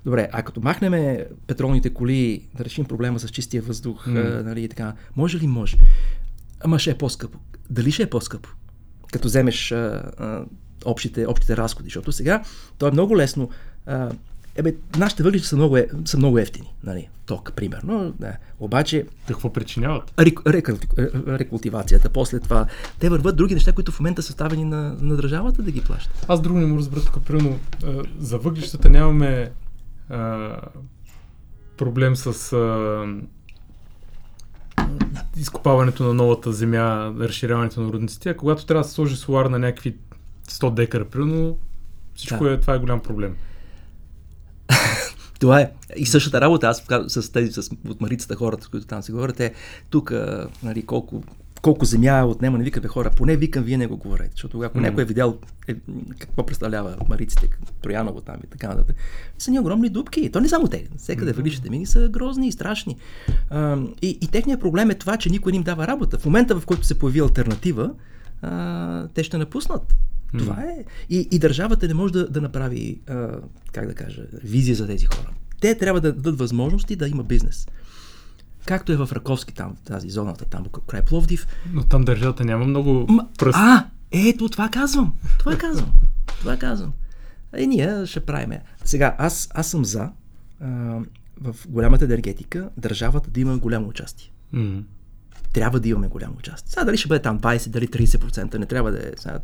Добре, 0.04 0.28
а 0.32 0.42
като 0.42 0.60
махнем 0.60 1.18
петролните 1.46 1.90
коли, 1.90 2.48
да 2.54 2.64
решим 2.64 2.84
проблема 2.84 3.18
с 3.18 3.28
чистия 3.28 3.62
въздух, 3.62 4.06
mm. 4.06 4.42
нали, 4.42 4.64
и 4.64 4.68
така, 4.68 4.94
може 5.16 5.38
ли? 5.38 5.46
Може. 5.46 5.76
Ама 6.60 6.78
ще 6.78 6.90
е 6.90 6.98
по-скъпо. 6.98 7.38
Дали 7.70 7.92
ще 7.92 8.02
е 8.02 8.10
по-скъпо? 8.10 8.48
Като 9.12 9.28
вземеш 9.28 9.72
а, 9.72 10.12
а, 10.18 10.44
общите, 10.84 11.26
общите 11.26 11.56
разходи, 11.56 11.86
защото 11.86 12.12
сега 12.12 12.42
то 12.78 12.88
е 12.88 12.90
много 12.90 13.16
лесно. 13.16 13.50
А, 13.86 14.10
Ебе, 14.56 14.74
нашите 14.98 15.22
въглища 15.22 15.48
са 15.48 15.56
много, 15.56 15.76
е, 15.76 15.86
са 16.04 16.18
много 16.18 16.38
ефтини, 16.38 16.74
нали, 16.84 17.08
ток, 17.26 17.52
примерно. 17.52 18.14
Да. 18.20 18.32
Обаче, 18.60 19.06
Какво 19.28 19.52
причиняват? 19.52 20.12
рек, 20.18 20.40
рекулти- 20.40 20.88
ре- 20.88 21.38
рекултивацията, 21.38 22.10
после 22.10 22.40
това, 22.40 22.66
те 22.98 23.08
върват 23.08 23.36
други 23.36 23.54
неща, 23.54 23.72
които 23.72 23.92
в 23.92 24.00
момента 24.00 24.22
са 24.22 24.32
ставени 24.32 24.64
на, 24.64 24.96
на 25.00 25.16
държавата 25.16 25.62
да 25.62 25.70
ги 25.70 25.80
плаща. 25.80 26.10
Аз 26.28 26.40
друго 26.40 26.58
не 26.58 26.66
му 26.66 26.78
разбера 26.78 27.00
тук, 27.02 27.24
примерно, 27.24 27.58
а, 27.84 27.92
за 28.18 28.38
въглищата 28.38 28.90
нямаме 28.90 29.50
а, 30.08 30.56
проблем 31.76 32.16
с 32.16 32.52
а, 32.52 33.06
изкопаването 35.36 36.04
на 36.04 36.14
новата 36.14 36.52
земя, 36.52 37.14
разширяването 37.18 37.80
на 37.80 37.92
рудниците, 37.92 38.30
а 38.30 38.36
когато 38.36 38.66
трябва 38.66 38.82
да 38.82 38.88
се 38.88 38.94
сложи 38.94 39.16
солар 39.16 39.46
на 39.46 39.58
някакви 39.58 39.96
100 40.48 40.70
декара, 40.70 41.04
примерно, 41.04 41.58
всичко 42.14 42.44
Да. 42.44 42.52
е, 42.52 42.60
това 42.60 42.74
е 42.74 42.78
голям 42.78 43.00
проблем. 43.00 43.36
Това 45.40 45.60
е. 45.60 45.70
И 45.96 46.06
същата 46.06 46.40
работа, 46.40 46.66
аз 46.66 46.82
с 47.08 47.32
тези 47.32 47.52
с, 47.52 47.70
от 47.88 48.00
Марицата 48.00 48.36
хората, 48.36 48.64
с 48.64 48.68
които 48.68 48.86
там 48.86 49.02
се 49.02 49.12
говорят, 49.12 49.40
е 49.40 49.52
тук, 49.90 50.12
нали, 50.62 50.82
колко, 50.82 51.22
колко 51.62 51.84
земя 51.84 52.24
отнема, 52.26 52.58
не 52.58 52.64
викам 52.64 52.82
бе 52.82 52.88
хора, 52.88 53.10
поне 53.16 53.36
викам, 53.36 53.64
вие 53.64 53.76
не 53.76 53.86
го 53.86 53.96
говорете, 53.96 54.30
защото 54.32 54.60
ако 54.60 54.78
Мгм. 54.78 54.86
някой 54.86 55.02
е 55.02 55.06
видял 55.06 55.38
е, 55.68 55.74
какво 56.18 56.46
представлява 56.46 56.96
Мариците, 57.08 57.48
Трояново 57.82 58.20
там 58.20 58.36
и 58.44 58.46
така 58.46 58.68
нататък, 58.68 58.96
са 59.38 59.50
ни 59.50 59.58
огромни 59.58 59.88
дупки. 59.88 60.20
И 60.20 60.30
То 60.30 60.40
не 60.40 60.48
само 60.48 60.68
те, 60.68 60.86
всекъде 60.96 61.32
въглищите 61.32 61.70
мини 61.70 61.86
са 61.86 62.08
грозни 62.08 62.48
и 62.48 62.52
страшни. 62.52 62.96
А, 63.50 63.78
и, 64.02 64.18
и 64.20 64.28
техният 64.28 64.60
проблем 64.60 64.90
е 64.90 64.94
това, 64.94 65.16
че 65.16 65.30
никой 65.30 65.52
не 65.52 65.56
им 65.56 65.62
дава 65.62 65.86
работа. 65.86 66.18
В 66.18 66.24
момента, 66.24 66.60
в 66.60 66.66
който 66.66 66.86
се 66.86 66.98
появи 66.98 67.20
альтернатива, 67.20 67.90
а, 68.42 69.08
те 69.14 69.24
ще 69.24 69.38
напуснат. 69.38 69.94
Това 70.38 70.62
е. 70.62 70.84
И, 71.10 71.28
и 71.30 71.38
държавата 71.38 71.88
не 71.88 71.94
може 71.94 72.12
да, 72.12 72.28
да 72.28 72.40
направи, 72.40 73.00
а, 73.08 73.28
как 73.72 73.86
да 73.86 73.94
кажа, 73.94 74.22
визия 74.44 74.76
за 74.76 74.86
тези 74.86 75.06
хора. 75.06 75.30
Те 75.60 75.78
трябва 75.78 76.00
да 76.00 76.12
дадат 76.12 76.38
възможности 76.38 76.96
да 76.96 77.08
има 77.08 77.24
бизнес. 77.24 77.66
Както 78.66 78.92
е 78.92 78.96
в 78.96 79.08
Раковски, 79.12 79.54
там, 79.54 79.76
тази 79.84 80.10
зоната, 80.10 80.44
там, 80.44 80.64
край 80.86 81.02
Пловдив. 81.02 81.46
Но 81.72 81.82
там 81.82 82.04
държавата 82.04 82.44
няма 82.44 82.64
много 82.64 83.06
пръст. 83.38 83.58
А, 83.60 83.86
ето, 84.10 84.48
това 84.48 84.68
казвам. 84.68 85.14
Това 85.38 85.56
казвам. 85.58 85.92
Това 86.26 86.56
казвам. 86.56 86.92
Е, 87.52 87.66
ние 87.66 88.06
ще 88.06 88.20
правиме. 88.20 88.62
Сега, 88.84 89.16
аз, 89.18 89.48
аз 89.54 89.70
съм 89.70 89.84
за 89.84 90.10
а, 90.60 90.66
в 91.40 91.56
голямата 91.68 92.04
енергетика 92.04 92.70
държавата 92.76 93.30
да 93.30 93.40
има 93.40 93.58
голямо 93.58 93.88
участие. 93.88 94.30
М. 94.52 94.82
Трябва 95.52 95.80
да 95.80 95.88
имаме 95.88 96.08
голямо 96.08 96.34
участие. 96.38 96.70
Сега 96.70 96.84
дали 96.84 96.96
ще 96.96 97.08
бъде 97.08 97.22
там 97.22 97.40
20, 97.40 97.68
дали 97.68 97.88
30%, 97.88 98.58
не 98.58 98.66
трябва 98.66 98.90
да 98.90 98.98
е. 98.98 99.12
Сега, 99.16 99.38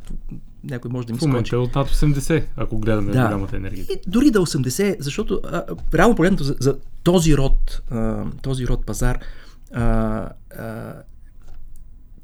някой 0.65 0.91
може 0.91 1.07
да 1.07 1.13
ми 1.13 1.19
В 1.19 1.23
момента 1.23 1.47
скочи. 1.47 1.55
е 1.55 1.59
от 1.59 1.75
над 1.75 1.89
80, 1.89 2.45
ако 2.57 2.79
гледаме 2.79 3.13
Да. 3.13 3.27
голямата 3.27 3.57
енергия. 3.57 3.85
И 3.85 4.01
дори 4.07 4.31
да 4.31 4.39
80, 4.39 4.97
защото 5.01 5.41
а, 5.45 5.57
а, 5.57 5.65
реално 5.95 6.15
погледнато 6.15 6.45
за, 6.45 6.57
за 6.61 6.79
този 7.03 7.37
род, 7.37 7.83
а, 7.91 8.25
този 8.43 8.67
род 8.67 8.87
пазар, 8.87 9.19
а, 9.73 9.83
а, 10.59 10.93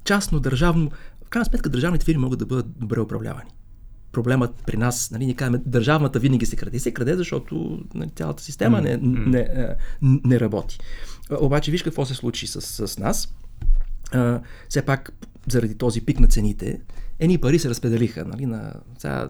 частно, 0.05 0.41
държавно, 0.41 0.91
в 1.27 1.29
крайна 1.29 1.45
сметка 1.45 1.69
държавните 1.69 2.05
фирми 2.05 2.23
могат 2.23 2.39
да 2.39 2.47
бъдат 2.47 2.67
добре 2.79 3.01
управлявани. 3.01 3.51
Проблемът 4.13 4.55
при 4.67 4.77
нас, 4.77 5.11
нали, 5.11 5.25
ние 5.27 5.35
казваме, 5.35 5.63
държавната 5.67 6.19
винаги 6.19 6.47
се 6.47 6.57
краде. 6.57 6.77
И 6.77 6.81
се 6.81 6.91
краде, 6.91 7.17
защото 7.17 7.79
нали, 7.95 8.11
цялата 8.11 8.43
система 8.43 8.81
не, 8.81 8.97
не, 9.03 9.39
а, 9.39 9.77
не 10.03 10.41
работи. 10.41 10.79
Обаче, 11.41 11.71
виж 11.71 11.83
какво 11.83 12.07
се 12.07 12.15
случи 12.15 12.47
с, 12.47 12.61
с 12.89 12.99
нас. 12.99 13.35
А, 14.13 14.41
все 14.69 14.83
пак, 14.83 15.13
заради 15.49 15.75
този 15.75 16.01
пик 16.01 16.21
на 16.21 16.27
цените, 16.27 16.81
едни 17.19 17.39
пари 17.39 17.59
се 17.59 17.69
разпределиха. 17.69 18.25
Нали, 18.25 18.47
на, 18.47 18.73
сега, 18.99 19.29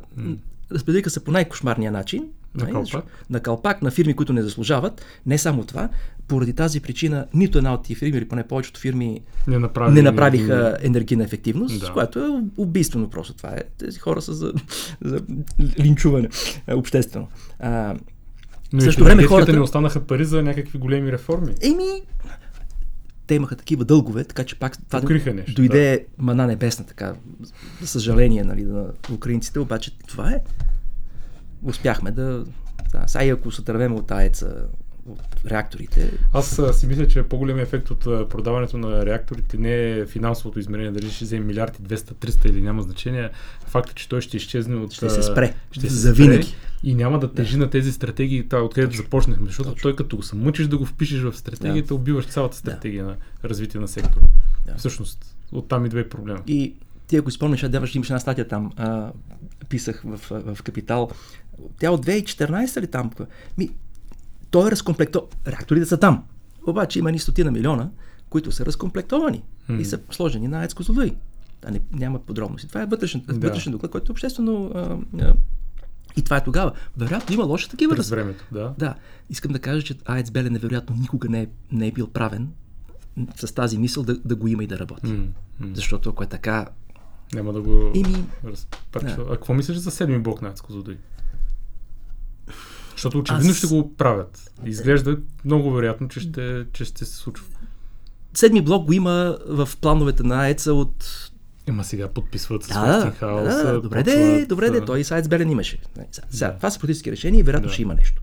разпределиха 0.72 1.10
се 1.10 1.24
по 1.24 1.30
най-кошмарния 1.30 1.92
начин. 1.92 2.28
На 2.54 2.64
нали, 2.64 2.72
калпак? 2.72 3.04
на 3.30 3.40
калпак, 3.40 3.82
на 3.82 3.90
фирми, 3.90 4.14
които 4.14 4.32
не 4.32 4.42
заслужават. 4.42 5.02
Не 5.26 5.38
само 5.38 5.64
това, 5.64 5.88
поради 6.28 6.52
тази 6.52 6.80
причина 6.80 7.26
нито 7.34 7.58
една 7.58 7.74
от 7.74 7.82
тия 7.82 7.96
фирми, 7.96 8.18
или 8.18 8.28
поне 8.28 8.46
повечето 8.46 8.80
фирми, 8.80 9.20
Не, 9.48 9.58
направи, 9.58 9.94
не 9.94 10.02
направиха 10.02 10.76
енергийна 10.82 11.24
ефективност, 11.24 11.80
Да. 11.80 11.86
с 11.86 11.90
което 11.90 12.18
е 12.18 12.28
убийствено 12.56 13.10
просто. 13.10 13.34
Това 13.34 13.50
е. 13.50 13.62
Тези 13.78 13.98
хора 13.98 14.22
са 14.22 14.32
за, 14.34 14.52
за 15.04 15.20
линчуване 15.80 16.28
а, 16.66 16.74
обществено. 16.76 17.28
А, 17.58 17.94
Но 18.72 18.92
в 18.92 18.96
време 18.96 19.22
хората- 19.22 19.52
не 19.52 19.60
останаха 19.60 20.06
пари 20.06 20.24
за 20.24 20.42
някакви 20.42 20.78
големи 20.78 21.12
реформи. 21.12 21.54
еми, 21.62 22.02
те 23.28 23.34
имаха 23.34 23.56
такива 23.56 23.84
дългове, 23.84 24.24
така 24.24 24.44
че 24.44 24.58
пак 24.58 24.78
това 24.88 25.00
Покриха 25.00 25.34
нещо, 25.34 25.54
дойде 25.54 26.06
мана 26.18 26.46
небесна, 26.46 26.86
така, 26.86 27.14
за 27.80 27.86
съжаление 27.86 28.44
нали, 28.44 28.64
на 28.64 28.86
украинците, 29.12 29.58
обаче 29.58 29.98
това 29.98 30.30
е. 30.30 30.40
Успяхме 31.62 32.10
да... 32.10 32.44
да 32.92 33.04
сега 33.06 33.24
и 33.24 33.30
ако 33.30 33.52
се 33.52 33.60
отървем 33.60 33.94
от 33.94 34.10
аеца, 34.10 34.66
реакторите, 35.46 36.12
Аз 36.32 36.60
си 36.72 36.86
мисля, 36.86 37.08
че 37.08 37.22
по-големият 37.22 37.68
ефект 37.68 37.90
от 37.90 38.00
продаването 38.30 38.78
на 38.78 39.06
реакторите 39.06 39.58
не 39.58 39.90
е 39.90 40.06
финансовото 40.06 40.58
измерение, 40.58 40.90
дали 40.90 41.10
ще 41.10 41.24
вземе 41.24 41.44
милиард 41.44 41.78
и 41.78 41.82
200, 41.82 41.96
300 41.96 42.50
или 42.50 42.62
няма 42.62 42.82
значение. 42.82 43.30
Факт 43.66 43.90
е, 43.90 43.94
че 43.94 44.08
той 44.08 44.20
ще 44.20 44.36
изчезне 44.36 44.76
от... 44.76 44.92
Ще 44.92 45.10
се 45.10 45.22
спре. 45.22 45.54
Ще 45.70 45.90
се 45.90 45.94
Завинаги. 45.94 46.42
спре 46.42 46.56
и 46.82 46.94
няма 46.94 47.18
да 47.18 47.32
тежи 47.32 47.56
на 47.56 47.70
тези 47.70 47.92
стратегии, 47.92 48.48
та, 48.48 48.58
откъдето 48.62 48.96
започнахме, 48.96 49.46
защото 49.46 49.74
той 49.82 49.96
като 49.96 50.16
го 50.16 50.22
се 50.22 50.36
мъчиш 50.36 50.66
да 50.66 50.78
го 50.78 50.86
впишеш 50.86 51.20
в 51.20 51.36
стратегията, 51.36 51.94
убиваш 51.94 52.26
цялата 52.26 52.56
стратегия 52.56 53.04
на 53.04 53.16
развитие 53.44 53.80
на 53.80 53.88
сектора. 53.88 54.26
Да. 54.66 54.74
Всъщност, 54.76 55.36
оттам 55.52 55.86
идва 55.86 56.00
и 56.00 56.08
проблема. 56.08 56.38
И 56.46 56.74
ти 57.06 57.16
ако 57.16 57.30
спомняш, 57.30 57.68
даваш 57.68 57.94
имаш 57.94 58.10
една 58.10 58.18
статия 58.18 58.48
там, 58.48 58.72
а, 58.76 59.12
писах 59.68 60.02
в, 60.04 60.20
в 60.54 60.62
Капитал. 60.62 61.10
Тя 61.78 61.90
от 61.90 62.06
2014 62.06 62.80
ли 62.80 62.86
там? 62.86 63.10
Ми, 63.58 63.70
той 64.50 64.68
е 64.68 64.70
разкомплектован. 64.70 65.28
Реакторите 65.46 65.86
са 65.86 65.96
там. 65.96 66.24
Обаче 66.66 66.98
има 66.98 67.12
ни 67.12 67.18
стотина 67.18 67.50
милиона, 67.50 67.90
които 68.30 68.52
са 68.52 68.66
разкомплектовани 68.66 69.42
и 69.78 69.84
са 69.84 70.00
сложени 70.10 70.48
на 70.48 70.60
АЕЦ 70.60 70.74
Козлодуй. 70.74 71.16
Да, 71.62 71.70
не, 71.70 71.80
няма 71.92 72.18
подробности. 72.18 72.68
Това 72.68 72.82
е 72.82 72.86
вътрешен, 72.86 73.24
Да. 73.28 73.34
вътрешен 73.48 73.72
доклад, 73.72 73.92
който 73.92 74.12
е 74.12 74.14
обществено... 74.14 74.70
А, 74.74 74.98
а, 75.20 75.34
и 76.16 76.22
това 76.22 76.36
е 76.36 76.44
тогава. 76.44 76.72
Вероятно 76.96 77.34
има 77.34 77.44
лоши 77.44 77.70
такива 77.70 77.94
През 77.94 77.98
раз... 77.98 78.10
времето, 78.10 78.44
да. 78.52 78.74
Да, 78.78 78.94
искам 79.30 79.52
да 79.52 79.58
кажа, 79.58 79.82
че 79.82 79.94
АЕЦ 80.04 80.30
Белене 80.30 80.58
вероятно 80.58 80.96
никога 80.96 81.28
не 81.28 81.42
е, 81.42 81.46
не 81.72 81.86
е 81.86 81.92
бил 81.92 82.06
правен 82.06 82.48
с 83.36 83.54
тази 83.54 83.78
мисъл 83.78 84.02
да, 84.02 84.18
да 84.18 84.36
го 84.36 84.48
има 84.48 84.64
и 84.64 84.66
да 84.66 84.78
работи. 84.78 85.12
М, 85.12 85.26
м. 85.60 85.68
Защото 85.74 86.10
ако 86.10 86.22
е 86.22 86.26
така, 86.26 86.66
Няма 87.34 87.52
да 87.52 87.60
го 87.60 87.90
Ими, 87.94 88.24
разпачва. 88.44 89.26
А 89.28 89.30
какво 89.30 89.54
мислиш 89.54 89.76
за 89.76 89.90
седми 89.90 90.18
блок 90.18 90.42
на 90.42 90.48
Ацкозодой? 90.48 90.98
Защото 92.98 93.18
очевидно 93.18 93.50
Аз- 93.50 93.56
ще 93.56 93.66
го 93.66 93.94
правят. 93.94 94.50
Изглежда 94.64 95.16
много 95.44 95.72
вероятно, 95.72 96.08
че 96.08 96.20
ще, 96.20 96.64
че 96.72 96.84
ще 96.84 97.04
се 97.04 97.16
случва. 97.16 97.46
седми 98.34 98.62
блок 98.62 98.86
го 98.86 98.92
има 98.92 99.38
в 99.48 99.68
плановете 99.80 100.22
на 100.22 100.44
АЕЦа 100.44 100.74
от... 100.74 101.30
Ема 101.66 101.84
сега 101.84 102.08
подписват 102.08 102.64
с 102.64 102.68
Да, 102.68 102.80
да, 102.86 103.12
Westinghouse. 103.12 103.62
да, 103.64 103.80
добре 103.80 104.02
де, 104.02 104.10
почват, 104.30 104.48
добре 104.48 104.70
де, 104.70 104.84
той 104.84 105.00
и 105.00 105.04
с 105.04 105.10
АЕЦ 105.10 105.28
Белен 105.28 105.50
имаше. 105.50 105.78
Не, 105.96 106.06
Сега, 106.12 106.26
сега, 106.30 106.56
това 106.56 106.70
са 106.70 106.80
политически 106.80 107.12
решения 107.12 107.40
и 107.40 107.42
вероятно 107.42 107.68
Да. 107.68 107.72
ще 107.72 107.82
има 107.82 107.94
нещо. 107.94 108.22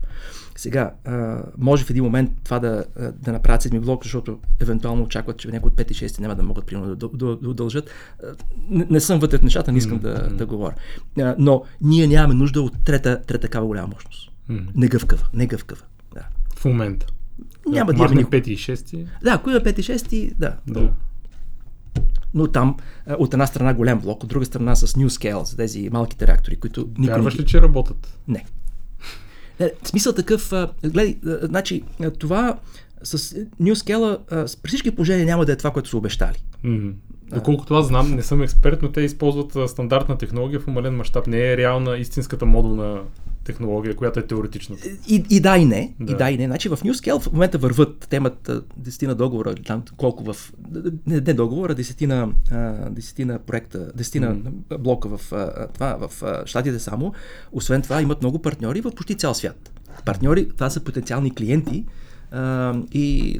Сега, 0.56 0.92
а, 1.04 1.42
може 1.58 1.84
в 1.84 1.90
един 1.90 2.04
момент 2.04 2.30
това 2.44 2.58
да, 2.58 2.84
да 3.12 3.32
направят 3.32 3.62
седми 3.62 3.80
блок, 3.80 4.02
защото 4.02 4.38
евентуално 4.60 5.02
очакват, 5.02 5.36
че 5.38 5.48
някои 5.48 5.68
от 5.68 5.74
5 5.74 5.90
и 5.90 5.94
6 5.94 6.20
няма 6.20 6.34
да 6.34 6.42
могат 6.42 6.66
примерно 6.66 6.94
да, 6.94 7.08
да, 7.08 7.36
да 7.36 7.48
удължат. 7.48 7.90
Не, 8.70 8.86
не 8.90 9.00
съм 9.00 9.18
вътре 9.18 9.38
в 9.38 9.42
нещата, 9.42 9.72
не 9.72 9.78
искам 9.78 9.98
да, 9.98 10.28
да 10.28 10.46
говоря. 10.46 10.74
А, 11.20 11.34
но 11.38 11.62
ние 11.80 12.06
нямаме 12.06 12.34
нужда 12.34 12.62
от 12.62 12.84
трета, 12.84 13.22
трета 13.22 13.40
такава 13.40 13.66
голяма 13.66 13.88
мощност. 13.88 14.30
Мгм. 14.48 14.64
Негъвкава, 14.74 15.28
негъвкава. 15.34 15.82
Да. 16.14 16.26
В 16.56 16.64
момента. 16.64 17.06
Няма 17.68 17.92
да 17.92 18.04
имаме... 18.04 18.24
5 18.24 18.48
и 18.48 18.56
6. 18.56 19.06
Да, 19.22 19.30
ако 19.30 19.50
има 19.50 19.60
5 19.60 19.78
и 19.78 19.82
6, 19.82 20.34
да. 20.34 20.56
Да. 20.66 20.92
Но 22.34 22.46
там 22.46 22.76
от 23.18 23.32
една 23.32 23.46
страна 23.46 23.74
голям 23.74 24.00
блок, 24.00 24.22
от 24.22 24.28
друга 24.28 24.44
страна 24.44 24.76
с 24.76 24.86
New 24.86 25.06
Scale, 25.06 25.42
за 25.42 25.56
тези 25.56 25.88
малките 25.92 26.26
реактори, 26.26 26.56
които 26.56 26.80
никой 26.80 27.04
не 27.04 27.12
Вярваш 27.12 27.38
ли, 27.38 27.46
че 27.46 27.62
работят? 27.62 28.18
Не. 28.28 28.44
не. 29.60 29.72
Смисъл 29.84 30.12
такъв, 30.12 30.52
гледай, 30.82 31.18
значи 31.22 31.82
това 32.18 32.58
с 33.02 33.18
New 33.62 33.74
Scale 33.74 34.18
при 34.62 34.68
всички 34.68 34.90
положения 34.90 35.26
няма 35.26 35.44
да 35.44 35.52
е 35.52 35.56
това, 35.56 35.70
което 35.70 35.88
са 35.88 35.96
обещали. 35.96 36.44
М. 36.62 36.92
Доколкото 37.34 37.74
аз 37.74 37.86
знам, 37.86 38.14
не 38.14 38.22
съм 38.22 38.42
експерт, 38.42 38.82
но 38.82 38.92
те 38.92 39.00
използват 39.00 39.70
стандартна 39.70 40.18
технология 40.18 40.60
в 40.60 40.68
умален 40.68 40.96
мащаб. 40.96 41.26
Не 41.26 41.52
е 41.52 41.56
реална 41.56 41.96
истинската 41.96 42.46
модулна 42.46 43.02
технология, 43.46 43.96
която 43.96 44.20
е 44.20 44.26
теоретичната. 44.26 44.88
И, 45.08 45.24
и 45.30 45.40
да 45.40 45.56
и 45.56 45.64
не. 45.64 45.94
Да. 46.00 46.12
И 46.12 46.16
да 46.16 46.30
и 46.30 46.38
не. 46.38 46.46
Значи 46.46 46.68
в 46.68 46.76
New 46.76 46.92
Scale 46.92 47.20
в 47.20 47.32
момента 47.32 47.58
върват 47.58 48.06
темата 48.10 48.62
десетина 48.76 49.14
договора, 49.14 49.54
там 49.54 49.82
колко 49.96 50.24
в... 50.24 50.52
Не, 51.06 51.20
не 51.20 51.34
договора, 51.34 51.74
десетина, 51.74 52.28
а, 52.50 52.90
десетина 52.90 53.38
проекта, 53.38 53.92
десетина 53.94 54.36
блока 54.78 55.18
в, 55.18 55.32
а, 55.32 55.68
това, 55.68 56.08
в 56.08 56.22
а, 56.22 56.46
щатите 56.46 56.78
само. 56.78 57.12
Освен 57.52 57.82
това 57.82 58.02
имат 58.02 58.22
много 58.22 58.42
партньори 58.42 58.80
в 58.80 58.90
почти 58.90 59.14
цял 59.14 59.34
свят. 59.34 59.72
Партньори, 60.04 60.48
това 60.48 60.70
са 60.70 60.84
потенциални 60.84 61.34
клиенти, 61.34 61.84
а, 62.30 62.74
и 62.92 63.38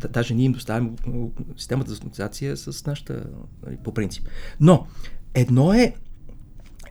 да, 0.00 0.08
даже 0.08 0.34
ние 0.34 0.46
им 0.46 0.52
доставяме 0.52 0.90
а, 1.06 1.10
системата 1.56 1.90
за 1.90 1.94
автоматизация 1.94 2.56
с 2.56 2.86
нашата, 2.86 3.24
нали, 3.66 3.76
по 3.84 3.94
принцип. 3.94 4.28
Но 4.60 4.86
едно 5.34 5.72
е 5.72 5.94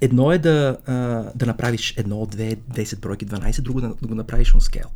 Едно 0.01 0.31
е 0.31 0.37
да, 0.37 0.77
а, 0.85 0.93
да 1.35 1.45
направиш 1.45 1.93
едно, 1.97 2.25
две, 2.25 2.55
10 2.55 2.99
бройки, 2.99 3.27
12, 3.27 3.61
друго 3.61 3.81
да, 3.81 3.93
да 4.01 4.07
го 4.07 4.15
направиш 4.15 4.53
on 4.53 4.59
scale. 4.59 4.89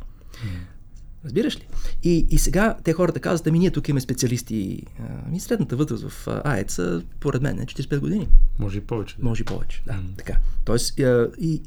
Разбираш 1.24 1.56
ли? 1.56 1.66
И, 2.02 2.26
и 2.30 2.38
сега 2.38 2.76
те 2.84 2.92
хората 2.92 3.20
казват, 3.20 3.46
ами 3.46 3.58
ние 3.58 3.70
тук 3.70 3.88
имаме 3.88 4.00
специалисти. 4.00 4.82
Ами 5.26 5.40
средната 5.40 5.76
възраст 5.76 6.08
в 6.08 6.40
АЕЦ, 6.44 6.80
поред 7.20 7.42
мен, 7.42 7.58
е 7.58 7.66
45 7.66 7.98
години. 7.98 8.28
Може 8.58 8.78
и 8.78 8.80
повече. 8.80 9.16
Да. 9.18 9.24
Може 9.24 9.42
и 9.42 9.44
повече, 9.44 9.82
да. 9.86 9.92
Mm. 9.92 10.16
Така. 10.16 10.38
Тоест, 10.64 11.00
а, 11.00 11.30
и 11.40 11.62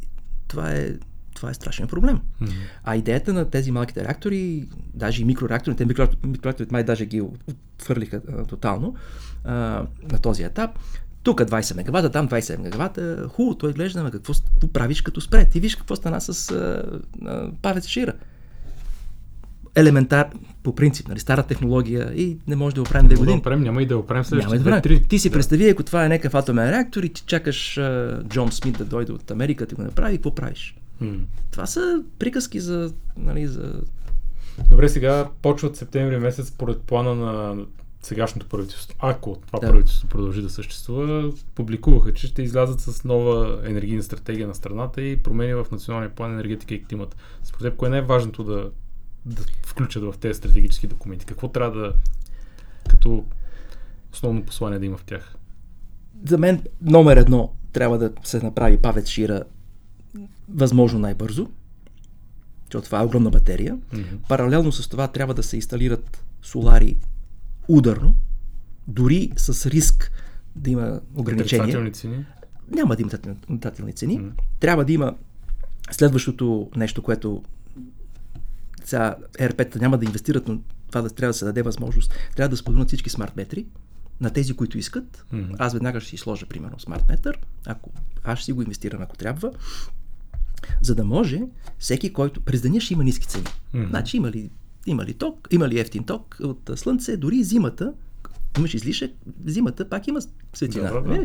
това 0.48 0.72
е 0.72 0.94
това 1.36 1.50
е 1.50 1.54
страшен 1.54 1.88
проблем. 1.88 2.20
Mm-hmm. 2.42 2.52
А 2.84 2.96
идеята 2.96 3.34
на 3.34 3.50
тези 3.50 3.72
малките 3.72 4.04
реактори, 4.04 4.68
даже 4.94 5.22
и 5.22 5.26
микрореакторите, 5.26 5.86
микрореакторите 5.86 6.68
май 6.72 6.84
даже 6.84 7.06
ги 7.06 7.22
отвърлиха 7.22 8.22
тотално 8.48 8.96
а, 9.44 9.54
на 10.12 10.20
този 10.22 10.44
етап. 10.44 10.72
Тук 11.26 11.40
20 11.40 11.76
мегавата, 11.76 12.10
там 12.10 12.30
20 12.30 12.58
мегавата. 12.58 13.28
Хубаво, 13.30 13.58
той 13.58 13.74
глежда, 13.74 14.04
на 14.04 14.12
какво, 14.12 14.34
какво 14.34 14.68
правиш 14.68 15.02
като 15.02 15.22
спре. 15.22 15.46
Ти 15.46 15.60
виж 15.60 15.76
какво 15.76 15.96
стана 15.96 16.22
с 16.22 16.52
а, 16.52 16.84
а, 17.26 17.52
павец 17.62 17.88
шира 17.88 18.14
елементар, 19.76 20.28
по 20.64 20.76
принцип, 20.76 21.08
нали, 21.08 21.20
стара 21.20 21.44
технология 21.44 22.12
и 22.16 22.38
не 22.48 22.56
може 22.56 22.76
да 22.76 22.82
го 22.82 22.90
правим 22.90 23.08
две 23.08 23.16
години. 23.16 23.36
Да 23.36 23.40
оправим, 23.40 23.64
няма 23.64 23.82
и 23.82 23.86
да 23.86 23.98
оправим 23.98 24.24
следващите 24.24 24.64
да. 24.64 24.82
Ти 25.10 25.20
си 25.20 25.30
да. 25.30 25.34
представи, 25.34 25.70
ако 25.70 25.84
това 25.84 26.06
е 26.06 26.10
някакъв 26.10 26.36
атомен 26.36 26.70
реактор 26.70 27.04
и 27.04 27.10
ти 27.10 27.24
чакаш 27.26 27.76
uh, 27.76 28.28
Джон 28.28 28.52
Смит 28.52 28.78
да 28.78 28.86
дойде 28.86 29.12
от 29.12 29.32
Америка 29.32 29.66
да 29.66 29.76
го 29.76 29.82
направи, 29.82 30.18
какво 30.18 30.36
правиш? 30.36 30.76
Hmm. 31.02 31.20
Това 31.52 31.66
са 31.66 32.04
приказки 32.20 32.60
за, 32.60 32.94
нали, 33.18 33.48
за... 33.48 33.74
Добре, 34.70 34.90
сега 34.90 35.28
почва 35.42 35.68
от 35.68 35.78
септември 35.78 36.18
месец, 36.18 36.48
според 36.48 36.82
плана 36.82 37.16
на 37.16 37.56
сегашното 38.06 38.48
правителство, 38.50 38.96
ако 39.00 39.38
това 39.48 39.60
да. 39.60 39.68
правителство 39.68 40.08
продължи 40.08 40.42
да 40.42 40.50
съществува, 40.50 41.32
публикуваха, 41.56 42.14
че 42.14 42.28
ще 42.28 42.42
излязат 42.42 42.82
с 42.82 43.04
нова 43.04 43.62
енергийна 43.66 44.04
стратегия 44.04 44.48
на 44.48 44.56
страната 44.56 45.02
и 45.02 45.18
промени 45.18 45.54
в 45.54 45.66
националния 45.72 46.16
план 46.16 46.34
енергетика 46.34 46.74
и 46.74 46.84
климат. 46.84 47.16
Според 47.44 47.72
теб, 47.72 47.78
кое 47.78 47.88
е 47.88 47.92
най-важното 47.92 48.44
да 48.44 48.72
да 49.26 49.44
включат 49.66 50.04
в 50.04 50.18
тези 50.20 50.38
стратегически 50.38 50.88
документи? 50.88 51.26
Какво 51.26 51.48
трябва 51.48 51.80
да, 51.80 51.94
като 52.90 53.26
основно 54.14 54.44
послание 54.44 54.80
да 54.80 54.86
има 54.86 54.98
в 54.98 55.04
тях? 55.04 55.36
За 56.26 56.38
мен 56.38 56.64
номер 56.82 57.18
едно 57.18 57.54
трябва 57.74 57.98
да 57.98 58.12
се 58.24 58.44
направи 58.44 58.78
павец 58.78 59.08
шира 59.08 59.44
възможно 60.50 61.00
най-бързо, 61.00 61.50
защото 62.66 62.86
това 62.86 63.00
е 63.00 63.06
огромна 63.06 63.30
батерия. 63.30 63.78
Mm-hmm. 63.78 64.28
Паралелно 64.30 64.72
с 64.72 64.90
това 64.90 65.08
трябва 65.08 65.34
да 65.34 65.44
се 65.44 65.56
инсталират 65.56 66.24
солари 66.42 66.98
ударно, 67.68 68.16
дори 68.88 69.32
с 69.38 69.70
риск 69.70 70.12
да 70.56 70.70
има 70.70 71.02
ограничения. 71.16 71.92
цени? 71.92 72.26
Няма 72.72 72.96
да 72.96 73.02
има 73.02 73.12
отрицателни 73.50 73.94
цени. 73.94 74.20
Mm-hmm. 74.20 74.32
Трябва 74.60 74.86
да 74.86 74.94
има 74.94 75.16
следващото 75.92 76.70
нещо, 76.76 77.02
което 77.02 77.44
сега 78.84 79.16
ЕРП-та 79.40 79.80
няма 79.80 79.98
да 79.98 80.06
инвестират, 80.06 80.48
но 80.48 80.60
това 80.88 81.02
да 81.02 81.10
трябва 81.10 81.30
да 81.30 81.38
се 81.38 81.46
даде 81.46 81.62
възможност. 81.62 82.14
Трябва 82.36 82.50
да 82.50 82.58
споделят 82.58 82.88
всички 82.88 83.10
смарт 83.10 83.36
метри 83.36 83.66
на 84.22 84.30
тези, 84.30 84.54
които 84.54 84.78
искат. 84.78 85.26
Mm-hmm. 85.34 85.56
Аз 85.60 85.74
веднага 85.74 86.00
ще 86.00 86.10
си 86.10 86.18
сложа, 86.18 86.46
примерно, 86.46 86.80
смарт 86.80 87.08
метър, 87.08 87.40
ако 87.66 87.92
аз 88.24 88.40
ще 88.40 88.46
си 88.46 88.52
го 88.52 88.62
инвестирам, 88.62 89.02
ако 89.02 89.18
трябва, 89.18 89.52
за 90.82 90.96
да 90.96 91.04
може 91.04 91.42
всеки, 91.80 92.14
който 92.14 92.42
през 92.42 92.62
деня 92.62 92.82
ще 92.82 92.94
има 92.94 93.04
ниски 93.04 93.28
цени. 93.28 93.44
Mm-hmm. 93.46 93.90
Значи 93.90 94.18
има 94.18 94.32
ли, 94.32 94.50
има 94.86 95.06
ли 95.06 95.14
ток, 95.14 95.48
има 95.52 95.70
ли 95.70 95.80
ефтин 95.80 96.04
ток 96.04 96.38
от 96.44 96.72
слънце, 96.76 97.18
дори 97.18 97.44
зимата, 97.44 97.94
имаш 98.58 98.74
излишък, 98.74 99.12
зимата 99.46 99.90
пак 99.90 100.08
има 100.08 100.20
светлина. 100.54 100.92
Да, 100.92 101.02
да, 101.02 101.18
да. 101.18 101.24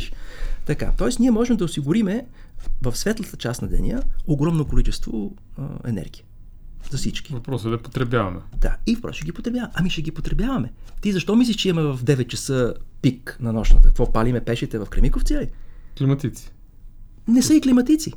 Така, 0.67 0.93
т.е. 0.99 1.09
ние 1.21 1.31
можем 1.31 1.57
да 1.57 1.65
осигуриме 1.65 2.27
в 2.83 2.97
светлата 2.97 3.37
част 3.37 3.63
на 3.63 3.69
деня 3.69 4.03
огромно 4.27 4.65
количество 4.65 5.37
а, 5.59 5.69
енергия. 5.85 6.25
За 6.91 6.99
всички. 6.99 7.33
Въпросът 7.33 7.67
е 7.67 7.71
да 7.71 7.83
потребяваме. 7.83 8.41
Да, 8.57 8.77
и 8.87 8.95
въпрос 8.95 9.17
ще 9.17 9.25
ги 9.25 9.33
потребяваме. 9.33 9.73
Ами 9.75 9.91
ще 9.91 10.03
ги 10.03 10.11
потребяваме. 10.11 10.73
Ти 11.01 11.13
защо 11.13 11.37
мислиш, 11.37 11.57
че 11.57 11.69
имаме 11.69 11.93
в 11.93 12.05
9 12.05 12.27
часа 12.27 12.75
пик 13.03 13.37
на 13.41 13.53
нощната? 13.53 13.89
Какво 13.89 14.13
палиме 14.13 14.45
пешите 14.45 14.79
в 14.79 14.87
Кремиковци? 14.87 15.35
Ли? 15.35 15.49
Климатици. 15.99 16.53
Не 17.29 17.43
са 17.43 17.55
и 17.55 17.61
климатици. 17.61 18.13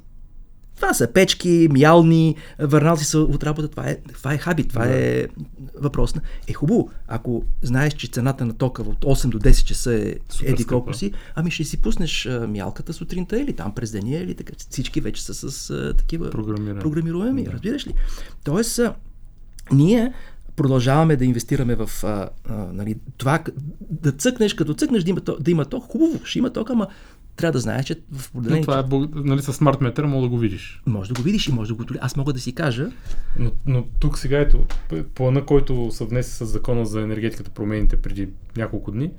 Това 0.76 0.94
са 0.94 1.08
печки, 1.14 1.68
мялни, 1.72 2.36
върналци 2.60 3.06
са 3.06 3.20
от 3.20 3.44
работа. 3.44 3.68
Това 3.68 3.90
е, 3.90 3.98
това 4.14 4.34
е 4.34 4.38
хабит, 4.38 4.70
това 4.70 4.86
да. 4.86 4.94
е 4.96 5.28
въпрос 5.82 6.16
на... 6.16 6.22
Е 6.48 6.54
хубаво, 6.54 6.90
ако 7.08 7.44
знаеш, 7.62 7.94
че 7.94 8.08
цената 8.08 8.46
на 8.46 8.54
тока 8.54 8.82
от 8.82 9.06
8 9.06 9.28
до 9.28 9.40
10 9.40 9.64
часа 9.64 9.94
е 9.94 10.16
Супер 10.30 10.52
еди 10.52 10.66
колко 10.66 10.94
си, 10.94 11.12
ами 11.36 11.52
ще 11.52 11.64
си 11.64 11.82
пуснеш 11.82 12.26
а, 12.26 12.48
мялката 12.48 12.94
сутринта 12.94 13.40
или 13.40 13.54
там 13.54 13.76
през 13.76 13.92
деня 13.92 14.16
или 14.16 14.36
така. 14.36 14.54
Всички 14.70 15.02
вече 15.02 15.24
са 15.24 15.52
с 15.52 15.70
а, 15.70 15.94
такива 15.94 16.30
програмируеми, 16.80 17.44
да. 17.44 17.52
разбираш 17.52 17.88
ли? 17.88 17.94
Тоест, 18.44 18.80
а, 18.80 18.96
ние 19.72 20.14
продължаваме 20.56 21.16
да 21.16 21.26
инвестираме 21.26 21.76
в 21.76 21.89
а, 22.04 22.30
а, 22.49 22.54
нали, 22.74 22.95
това, 23.18 23.43
да 23.82 24.12
цъкнеш, 24.12 24.54
като 24.54 24.74
цъкнеш 24.74 25.04
да 25.04 25.10
има, 25.10 25.22
да 25.39 25.51
има 25.51 25.66
ток, 25.66 25.84
хубаво, 25.84 26.26
ще 26.26 26.39
има 26.39 26.54
ток, 26.54 26.70
ама 26.70 26.88
трябва 27.36 27.51
да 27.51 27.60
знаеш, 27.60 27.86
че 27.86 27.95
в 28.12 28.30
определени... 28.30 28.60
Но 28.60 28.66
това 28.66 28.80
е, 28.80 29.08
нали, 29.16 29.41
с 29.41 29.54
смарт 29.54 29.82
метър 29.82 30.06
мога 30.06 30.24
да 30.24 30.30
го 30.30 30.38
видиш. 30.38 30.82
Може 30.86 31.14
да 31.14 31.22
го 31.22 31.24
видиш 31.24 31.47
и 31.47 31.51
може 31.51 31.68
да 31.68 31.76
го... 31.76 31.86
Аз 32.01 32.16
мога 32.16 32.34
да 32.34 32.39
си 32.39 32.56
кажа... 32.56 32.89
Но, 33.39 33.51
но 33.66 33.84
тук 33.99 34.18
сега 34.18 34.39
ето, 34.39 34.66
плана, 35.16 35.45
който 35.45 35.91
са 35.91 36.06
внесе 36.06 36.32
с 36.32 36.45
закона 36.45 36.86
за 36.86 37.01
енергетиката 37.01 37.51
промените 37.51 37.97
преди 37.97 38.30
няколко 38.58 38.91
дни, 38.91 39.12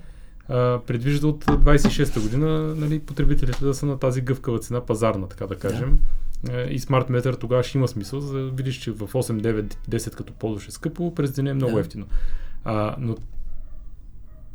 а, 0.49 0.81
предвижда 0.87 1.27
от 1.27 1.45
26-та 1.45 2.21
година 2.21 2.75
нали, 2.75 2.99
потребителите 2.99 3.65
да 3.65 3.75
са 3.75 3.87
на 3.87 3.99
тази 3.99 4.21
гъвкава 4.21 4.59
цена, 4.59 4.81
пазарна, 4.81 5.29
така 5.29 5.47
да 5.47 5.57
кажем. 5.57 5.91
Да. 5.91 6.09
И 6.71 6.79
смарт 6.79 7.11
метър 7.11 7.35
тогава 7.35 7.63
ще 7.63 7.79
има 7.79 7.89
смисъл, 7.89 8.21
за 8.21 8.39
да 8.39 8.51
видиш, 8.51 8.77
че 8.77 8.91
в 8.91 8.99
8, 8.99 9.41
9, 9.41 9.75
10 9.91 10.15
като 10.15 10.33
ползваш 10.33 10.69
е 10.69 10.71
скъпо, 10.71 11.15
през 11.15 11.33
деня 11.33 11.51
е 11.51 11.55
много 11.55 11.75
да. 11.75 11.81
ефтино. 11.81 12.07
А, 12.65 12.97
но 12.99 13.17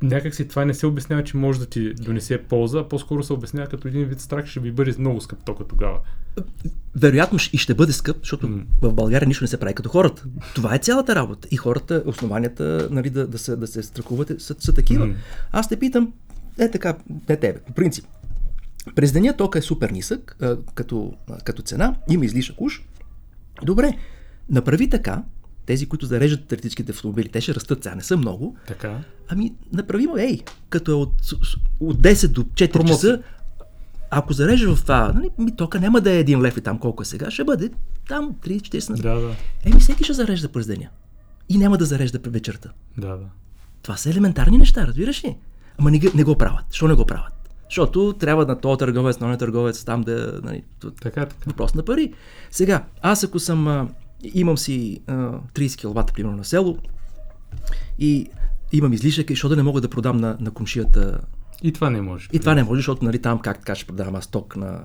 някак 0.01 0.35
си 0.35 0.47
това 0.47 0.65
не 0.65 0.73
се 0.73 0.87
обяснява, 0.87 1.23
че 1.23 1.37
може 1.37 1.59
да 1.59 1.65
ти 1.65 1.93
донесе 1.93 2.37
полза, 2.37 2.79
а 2.79 2.87
по-скоро 2.89 3.23
се 3.23 3.33
обяснява 3.33 3.67
като 3.67 3.87
един 3.87 4.05
вид 4.05 4.21
страх, 4.21 4.45
ще 4.45 4.59
ви 4.59 4.71
бъде 4.71 4.95
много 4.99 5.21
скъп 5.21 5.39
тока 5.45 5.63
тогава. 5.63 5.99
Вероятно 6.95 7.39
и 7.53 7.57
ще 7.57 7.73
бъде 7.73 7.93
скъп, 7.93 8.17
защото 8.19 8.47
mm. 8.47 8.63
в 8.81 8.93
България 8.93 9.27
нищо 9.27 9.43
не 9.43 9.47
се 9.47 9.59
прави 9.59 9.73
като 9.73 9.89
хората. 9.89 10.25
Това 10.55 10.75
е 10.75 10.79
цялата 10.79 11.15
работа. 11.15 11.47
И 11.51 11.57
хората, 11.57 12.03
основанията 12.05 12.87
нали, 12.91 13.09
да, 13.09 13.27
да, 13.27 13.37
се, 13.37 13.55
да 13.55 13.67
се 13.67 13.83
страхуват 13.83 14.41
са, 14.41 14.55
са 14.59 14.73
такива. 14.73 15.05
Mm. 15.05 15.15
Аз 15.51 15.69
те 15.69 15.79
питам, 15.79 16.13
е 16.59 16.71
така, 16.71 16.97
не 17.29 17.37
тебе, 17.37 17.59
по 17.59 17.73
принцип. 17.73 18.05
През 18.95 19.11
деня 19.11 19.37
тока 19.37 19.59
е 19.59 19.61
супер 19.61 19.89
нисък 19.89 20.37
а, 20.41 20.57
като, 20.75 21.13
а, 21.29 21.37
като 21.37 21.61
цена, 21.61 21.95
има 22.09 22.25
излишък 22.25 22.61
уж. 22.61 22.81
Добре, 23.63 23.97
направи 24.49 24.89
така, 24.89 25.23
тези, 25.65 25.85
които 25.89 26.05
зареждат 26.05 26.51
електрическите 26.51 26.91
автомобили, 26.91 27.29
те 27.29 27.41
ще 27.41 27.55
растат 27.55 27.83
сега, 27.83 27.95
не 27.95 28.01
са 28.03 28.17
много. 28.17 28.55
Така. 28.67 28.99
Ами, 29.27 29.53
направи 29.73 30.07
му, 30.07 30.17
ей, 30.17 30.41
като 30.69 30.91
е 30.91 30.93
от, 30.93 31.13
от 31.79 32.01
10 32.01 32.27
до 32.27 32.43
4 32.43 32.71
Промоция. 32.73 32.95
часа, 32.95 33.23
ако 34.11 34.33
зарежеш 34.33 34.67
в 34.69 34.81
това, 34.81 35.11
нали, 35.15 35.29
ми 35.37 35.55
тока 35.55 35.79
няма 35.79 36.01
да 36.01 36.11
е 36.11 36.19
един 36.19 36.41
лев 36.41 36.57
и 36.57 36.61
там 36.61 36.79
колко 36.79 37.01
е 37.01 37.05
сега, 37.05 37.31
ще 37.31 37.43
бъде 37.43 37.69
там 38.07 38.35
30-40 38.43 39.01
Да, 39.01 39.15
да. 39.15 39.35
Еми, 39.65 39.79
всеки 39.79 40.03
ще 40.03 40.13
зарежда 40.13 40.49
през 40.49 40.67
деня. 40.67 40.87
И 41.49 41.57
няма 41.57 41.77
да 41.77 41.85
зарежда 41.85 42.19
през 42.21 42.33
вечерта. 42.33 42.69
Да, 42.97 43.07
да. 43.07 43.25
Това 43.81 43.97
са 43.97 44.09
елементарни 44.09 44.57
неща, 44.57 44.87
разбираш 44.87 45.23
ли? 45.23 45.37
Ама 45.77 45.91
не, 45.91 46.01
не 46.15 46.23
го 46.23 46.35
правят. 46.35 46.65
Що 46.71 46.87
не 46.87 46.93
го 46.93 47.05
правят? 47.05 47.33
Защото 47.69 48.13
трябва 48.19 48.45
на 48.45 48.59
този 48.59 48.77
търговец, 48.77 49.19
на 49.19 49.27
този 49.27 49.39
търговец 49.39 49.83
там 49.83 50.01
да... 50.01 50.39
Нали, 50.43 50.63
така, 50.81 50.91
така. 51.01 51.27
Въпрос 51.45 51.75
на 51.75 51.83
пари. 51.83 52.13
Сега, 52.51 52.83
аз 53.01 53.23
ако 53.23 53.39
съм 53.39 53.89
имам 54.33 54.57
си 54.57 54.99
а, 55.07 55.13
30 55.53 55.91
кВт, 55.91 56.13
примерно, 56.13 56.37
на 56.37 56.45
село 56.45 56.77
и 57.99 58.27
имам 58.71 58.93
излишък, 58.93 59.29
защото 59.29 59.49
да 59.49 59.55
не 59.55 59.63
мога 59.63 59.81
да 59.81 59.89
продам 59.89 60.17
на, 60.17 60.37
на 60.39 60.51
коншията 60.51 61.19
и 61.63 61.71
това 61.71 61.89
не 61.89 62.01
може. 62.01 62.27
И 62.33 62.39
това 62.39 62.55
не 62.55 62.63
може, 62.63 62.79
защото 62.79 63.05
нали, 63.05 63.19
там 63.19 63.39
как 63.39 63.57
така 63.57 63.75
ще 63.75 63.85
продавам 63.85 64.15
аз 64.15 64.27
ток 64.27 64.55
на... 64.55 64.79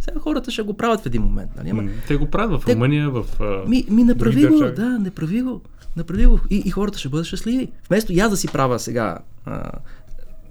Сега 0.00 0.20
хората 0.20 0.50
ще 0.50 0.62
го 0.62 0.76
правят 0.76 1.00
в 1.00 1.06
един 1.06 1.22
момент. 1.22 1.50
Нали? 1.56 1.70
Ама... 1.70 1.82
Те 2.08 2.16
го 2.16 2.26
правят 2.26 2.62
в 2.62 2.64
Те... 2.64 2.74
Румъния, 2.74 3.10
в 3.10 3.26
Ми, 3.68 3.84
ми 3.90 4.04
направи 4.04 4.46
го, 4.46 4.58
да, 4.76 4.98
не 4.98 5.10
прави 5.10 5.42
го. 5.42 5.60
Направи 5.96 6.26
го. 6.26 6.40
И, 6.50 6.62
и 6.66 6.70
хората 6.70 6.98
ще 6.98 7.08
бъдат 7.08 7.26
щастливи. 7.26 7.68
Вместо 7.88 8.12
я 8.12 8.28
да 8.28 8.36
си 8.36 8.48
правя 8.48 8.78
сега 8.78 9.18
а, 9.44 9.70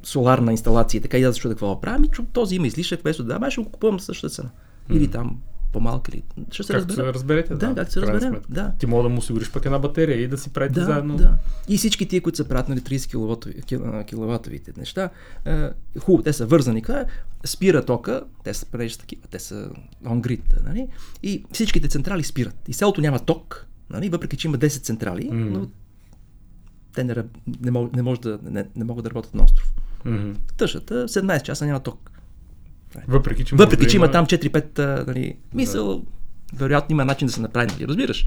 соларна 0.05 0.51
инсталация, 0.51 1.01
така 1.01 1.17
и 1.17 1.23
защо 1.23 1.47
да 1.47 1.53
какво 1.53 1.81
правя, 1.81 1.99
ми 1.99 2.09
този 2.33 2.55
има 2.55 2.67
излишък, 2.67 3.01
вместо 3.01 3.23
да, 3.23 3.33
ама 3.35 3.51
ще 3.51 3.61
го 3.61 3.69
купувам 3.69 3.99
същата 3.99 4.33
цена. 4.33 4.49
Или 4.89 5.07
там 5.07 5.37
по-малка 5.75 6.11
ли? 6.11 6.23
Ще 6.51 6.63
се 6.63 6.73
разбере. 6.73 6.95
се 6.95 7.03
разберете. 7.03 7.55
Да, 7.55 7.67
да 7.67 7.75
как 7.75 7.91
се 7.91 8.01
разберем. 8.01 8.41
Да. 8.49 8.71
Ти 8.79 8.85
мога 8.85 9.03
да 9.03 9.09
му 9.09 9.17
осигуриш 9.17 9.51
пък 9.51 9.65
една 9.65 9.79
батерия 9.79 10.21
и 10.21 10.27
да 10.27 10.37
си 10.37 10.49
правите 10.49 10.79
да, 10.79 10.85
заедно. 10.85 11.15
Да. 11.15 11.33
И 11.67 11.77
всички 11.77 12.07
тия, 12.07 12.21
които 12.21 12.37
са 12.37 12.47
правят 12.47 12.69
нали, 12.69 12.79
30 12.79 14.05
киловатовите 14.05 14.73
неща, 14.77 15.09
е, 15.45 15.69
хубаво, 15.99 16.23
те 16.23 16.33
са 16.33 16.45
вързани. 16.45 16.81
Това 16.81 17.05
спира 17.45 17.85
тока, 17.85 18.21
те 18.43 18.53
са 18.53 18.65
прежи 18.65 18.97
такива, 18.97 19.21
те 19.31 19.39
са 19.39 19.69
on-grid, 20.05 20.63
нали? 20.65 20.87
И 21.23 21.43
всичките 21.51 21.87
централи 21.87 22.23
спират. 22.23 22.55
И 22.67 22.73
селото 22.73 23.01
няма 23.01 23.19
ток, 23.19 23.67
нали? 23.89 24.09
въпреки 24.09 24.37
че 24.37 24.47
има 24.47 24.57
10 24.57 24.67
централи, 24.83 25.29
mm. 25.29 25.49
но 25.49 25.67
те 26.95 27.03
не, 27.03 27.15
не, 27.61 27.71
мог, 27.71 27.95
не, 27.95 28.01
може 28.01 28.21
да, 28.21 28.39
не, 28.43 28.65
не 28.75 28.83
могат 28.83 29.03
да 29.03 29.09
работят 29.09 29.33
на 29.35 29.43
остров. 29.43 29.73
Mm-hmm. 30.05 30.35
Тъщата 30.57 31.07
17 31.07 31.41
часа 31.41 31.65
няма 31.65 31.79
ток. 31.79 32.11
Въпреки, 33.07 33.45
че, 33.45 33.55
Въпреки, 33.55 33.83
че 33.83 33.89
да 33.89 33.95
има 33.95 34.11
там 34.11 34.25
4-5 34.25 34.79
а, 34.79 35.05
нали, 35.07 35.35
мисъл, 35.53 36.03
вероятно 36.53 36.93
има 36.93 37.05
начин 37.05 37.27
да 37.27 37.33
се 37.33 37.41
направи, 37.41 37.67
нали, 37.71 37.87
разбираш? 37.87 38.25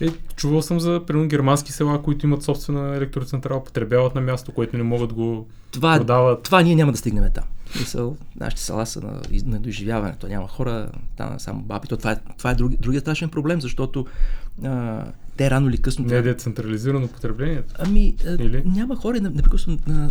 Е, 0.00 0.08
чувал 0.36 0.62
съм 0.62 0.80
за 0.80 1.02
примерно 1.06 1.28
германски 1.28 1.72
села, 1.72 2.02
които 2.02 2.26
имат 2.26 2.42
собствена 2.42 2.96
електроцентрала, 2.96 3.64
потребяват 3.64 4.14
на 4.14 4.20
място, 4.20 4.52
което 4.52 4.76
не 4.76 4.82
могат 4.82 5.12
го 5.12 5.48
Това, 5.70 5.96
продават. 5.98 6.42
това 6.42 6.62
ние 6.62 6.74
няма 6.74 6.92
да 6.92 6.98
стигнем 6.98 7.30
там. 7.34 7.44
Мисъл, 7.80 8.16
нашите 8.40 8.62
села 8.62 8.86
са 8.86 9.00
на, 9.00 9.20
на 9.44 9.60
доизживяването, 9.60 10.28
няма 10.28 10.48
хора, 10.48 10.90
там 11.16 11.40
само 11.40 11.62
баби. 11.62 11.88
То, 11.88 11.96
това 11.96 12.12
е, 12.12 12.16
това 12.38 12.50
е 12.50 12.54
други, 12.54 12.76
другия 12.76 13.00
страшен 13.00 13.28
проблем, 13.28 13.60
защото 13.60 14.06
а, 14.64 15.04
те 15.36 15.50
рано 15.50 15.68
или 15.68 15.78
късно... 15.78 16.04
Не 16.04 16.16
е 16.16 16.22
децентрализирано 16.22 17.08
потреблението. 17.08 17.74
Ами, 17.78 18.16
Или? 18.38 18.62
няма 18.64 18.96
хора, 18.96 19.20
непрекъснато 19.20 19.90
на, 19.90 20.10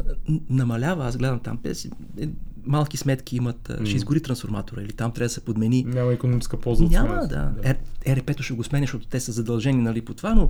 намалява, 0.50 1.08
аз 1.08 1.18
гледам 1.18 1.40
там, 1.40 1.60
те 1.64 1.76
си, 1.76 1.90
е, 2.22 2.30
малки 2.66 2.98
сметки 2.98 3.36
имат, 3.36 3.70
а, 3.70 3.86
ще 3.86 3.96
изгори 3.96 4.22
трансформатора 4.22 4.82
или 4.82 4.94
там 4.94 5.12
трябва 5.12 5.26
да 5.26 5.34
се 5.34 5.42
подмени. 5.42 5.84
Няма 5.84 6.14
економическа 6.14 6.58
полза. 6.58 6.84
от 6.84 6.92
Няма, 6.92 7.08
смяната. 7.08 7.54
да. 7.64 7.70
Е, 7.70 7.76
ЕРП-то 8.06 8.44
ще 8.44 8.54
го 8.54 8.64
сменя, 8.64 8.84
защото 8.84 9.08
те 9.08 9.20
са 9.20 9.32
задължени 9.32 9.82
нали, 9.82 10.02
по 10.02 10.14
това, 10.14 10.36
но 10.36 10.50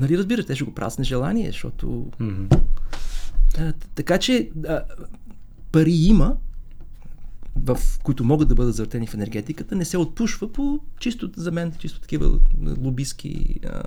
нали, 0.00 0.18
разбирате, 0.18 0.46
те 0.46 0.54
ще 0.54 0.64
го 0.64 0.74
правят 0.74 0.92
с 0.92 0.98
нежелание, 0.98 1.46
защото... 1.46 2.06
Мгм. 2.20 2.44
А, 3.58 3.72
така 3.94 4.18
че 4.18 4.50
а, 4.68 4.82
пари 5.72 5.92
има, 5.92 6.36
в 7.56 7.78
които 8.02 8.24
могат 8.24 8.48
да 8.48 8.54
бъдат 8.54 8.74
завъртени 8.74 9.06
в 9.06 9.14
енергетиката, 9.14 9.76
не 9.76 9.84
се 9.84 9.98
отпушва 9.98 10.52
по 10.52 10.80
чисто 10.98 11.30
за 11.36 11.52
мен, 11.52 11.72
чисто 11.78 12.00
такива 12.00 12.38
лобистки 12.78 13.60
а, 13.64 13.82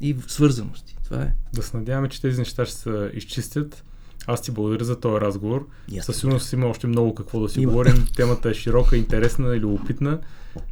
и 0.00 0.16
свързаности. 0.26 0.96
Това 1.04 1.22
е. 1.22 1.32
Да 1.54 1.62
се 1.62 1.76
надяваме, 1.76 2.08
че 2.08 2.20
тези 2.22 2.38
неща 2.38 2.66
ще 2.66 2.76
се 2.76 3.10
изчистят. 3.14 3.84
Аз 4.26 4.42
ти 4.42 4.50
благодаря 4.50 4.84
за 4.84 5.00
този 5.00 5.20
разговор. 5.20 5.66
Със 6.00 6.16
сигурност 6.16 6.52
има 6.52 6.66
още 6.66 6.86
много 6.86 7.14
какво 7.14 7.40
да 7.40 7.48
си 7.48 7.60
Има. 7.60 7.72
говорим. 7.72 8.06
Темата 8.16 8.50
е 8.50 8.54
широка, 8.54 8.96
интересна 8.96 9.56
и 9.56 9.60
любопитна. 9.60 10.20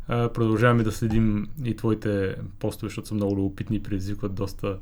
А, 0.08 0.28
продължаваме 0.32 0.82
да 0.82 0.92
следим 0.92 1.48
и 1.64 1.76
твоите 1.76 2.36
постове, 2.58 2.88
защото 2.88 3.08
са 3.08 3.14
много 3.14 3.36
любопитни 3.36 3.76
и 3.76 3.82
предизвикват 3.82 4.34
доста 4.34 4.78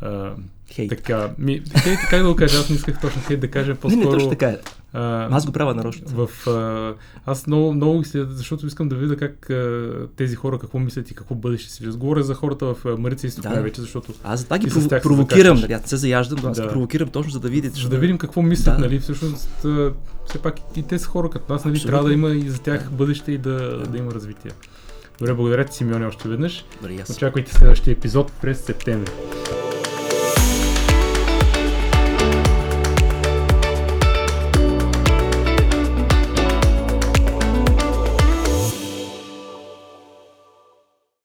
а, 0.00 0.32
Хейт. 0.72 0.88
така. 0.88 1.30
Ми, 1.38 1.62
хейт, 1.78 1.98
как 2.10 2.22
да 2.22 2.28
го 2.28 2.36
кажа? 2.36 2.58
Аз 2.58 2.70
не 2.70 2.76
исках 2.76 3.00
точно 3.00 3.22
хейт 3.22 3.40
да 3.40 3.48
кажа. 3.48 3.72
Не, 3.72 3.74
По-скоро, 3.74 4.04
не, 4.04 4.10
точно 4.10 4.28
така 4.30 4.46
е. 4.46 4.58
а, 4.92 5.28
Аз 5.30 5.46
го 5.46 5.52
правя 5.52 5.74
нарочно. 5.74 6.06
в, 6.08 6.46
а, 6.48 6.94
аз 7.26 7.46
много, 7.46 7.72
много 7.72 8.04
следя, 8.04 8.26
защото 8.26 8.66
искам 8.66 8.88
да 8.88 8.96
видя 8.96 9.16
как 9.16 9.50
а, 9.50 9.90
тези 10.16 10.34
хора 10.36 10.58
какво 10.58 10.78
мислят 10.78 11.10
и 11.10 11.14
какво 11.14 11.34
бъдеще 11.34 11.70
си 11.70 11.82
виждат. 11.82 11.98
Говоря 11.98 12.22
за 12.22 12.34
хората 12.34 12.66
в 12.66 12.96
Марица 12.98 13.26
Изток 13.26 13.42
Да. 13.44 13.60
вече, 13.62 13.80
защото 13.80 14.12
Аз 14.24 14.40
за 14.40 14.44
това 14.44 14.58
ги 14.58 14.66
И 14.66 14.70
прово- 14.70 15.02
провокирам. 15.02 15.56
закачаш. 15.56 15.62
Нали, 15.62 15.72
аз 15.72 15.82
не 15.82 15.88
се 15.88 15.96
заяждам, 15.96 16.38
но 16.42 16.48
аз 16.50 16.56
Да. 16.56 16.68
провокирам 16.68 17.08
точно 17.08 17.32
за 17.32 17.40
да 17.40 17.48
видите. 17.48 17.80
за 17.80 17.88
да 17.88 17.98
видим 17.98 18.18
какво 18.18 18.42
мислят, 18.42 18.76
Да. 18.76 18.80
нали, 18.80 19.00
всъщност 19.00 19.64
а, 19.64 19.92
все 20.26 20.38
пак 20.38 20.54
и 20.76 20.82
те 20.82 20.98
са 20.98 21.06
хора 21.08 21.30
като 21.30 21.52
нас, 21.52 21.64
нали, 21.64 21.72
Абсолютно. 21.72 21.90
трябва 21.90 22.08
да 22.08 22.14
има 22.14 22.30
и 22.30 22.50
за 22.50 22.58
тях 22.58 22.90
бъдеще 22.90 23.32
и 23.32 23.38
да, 23.38 23.78
да 23.82 23.98
има 23.98 24.12
развитие. 24.12 24.50
Добре, 25.18 25.34
благодаря 25.34 25.64
ти, 25.64 25.76
Симеоне, 25.76 26.06
още 26.06 26.28
веднъж. 26.28 26.64
Добре, 26.80 26.94
и. 26.94 27.02
Очаквайте 27.10 27.52
следващия 27.52 27.92
епизод 27.92 28.32
през 28.32 28.60
септември. 28.60 29.10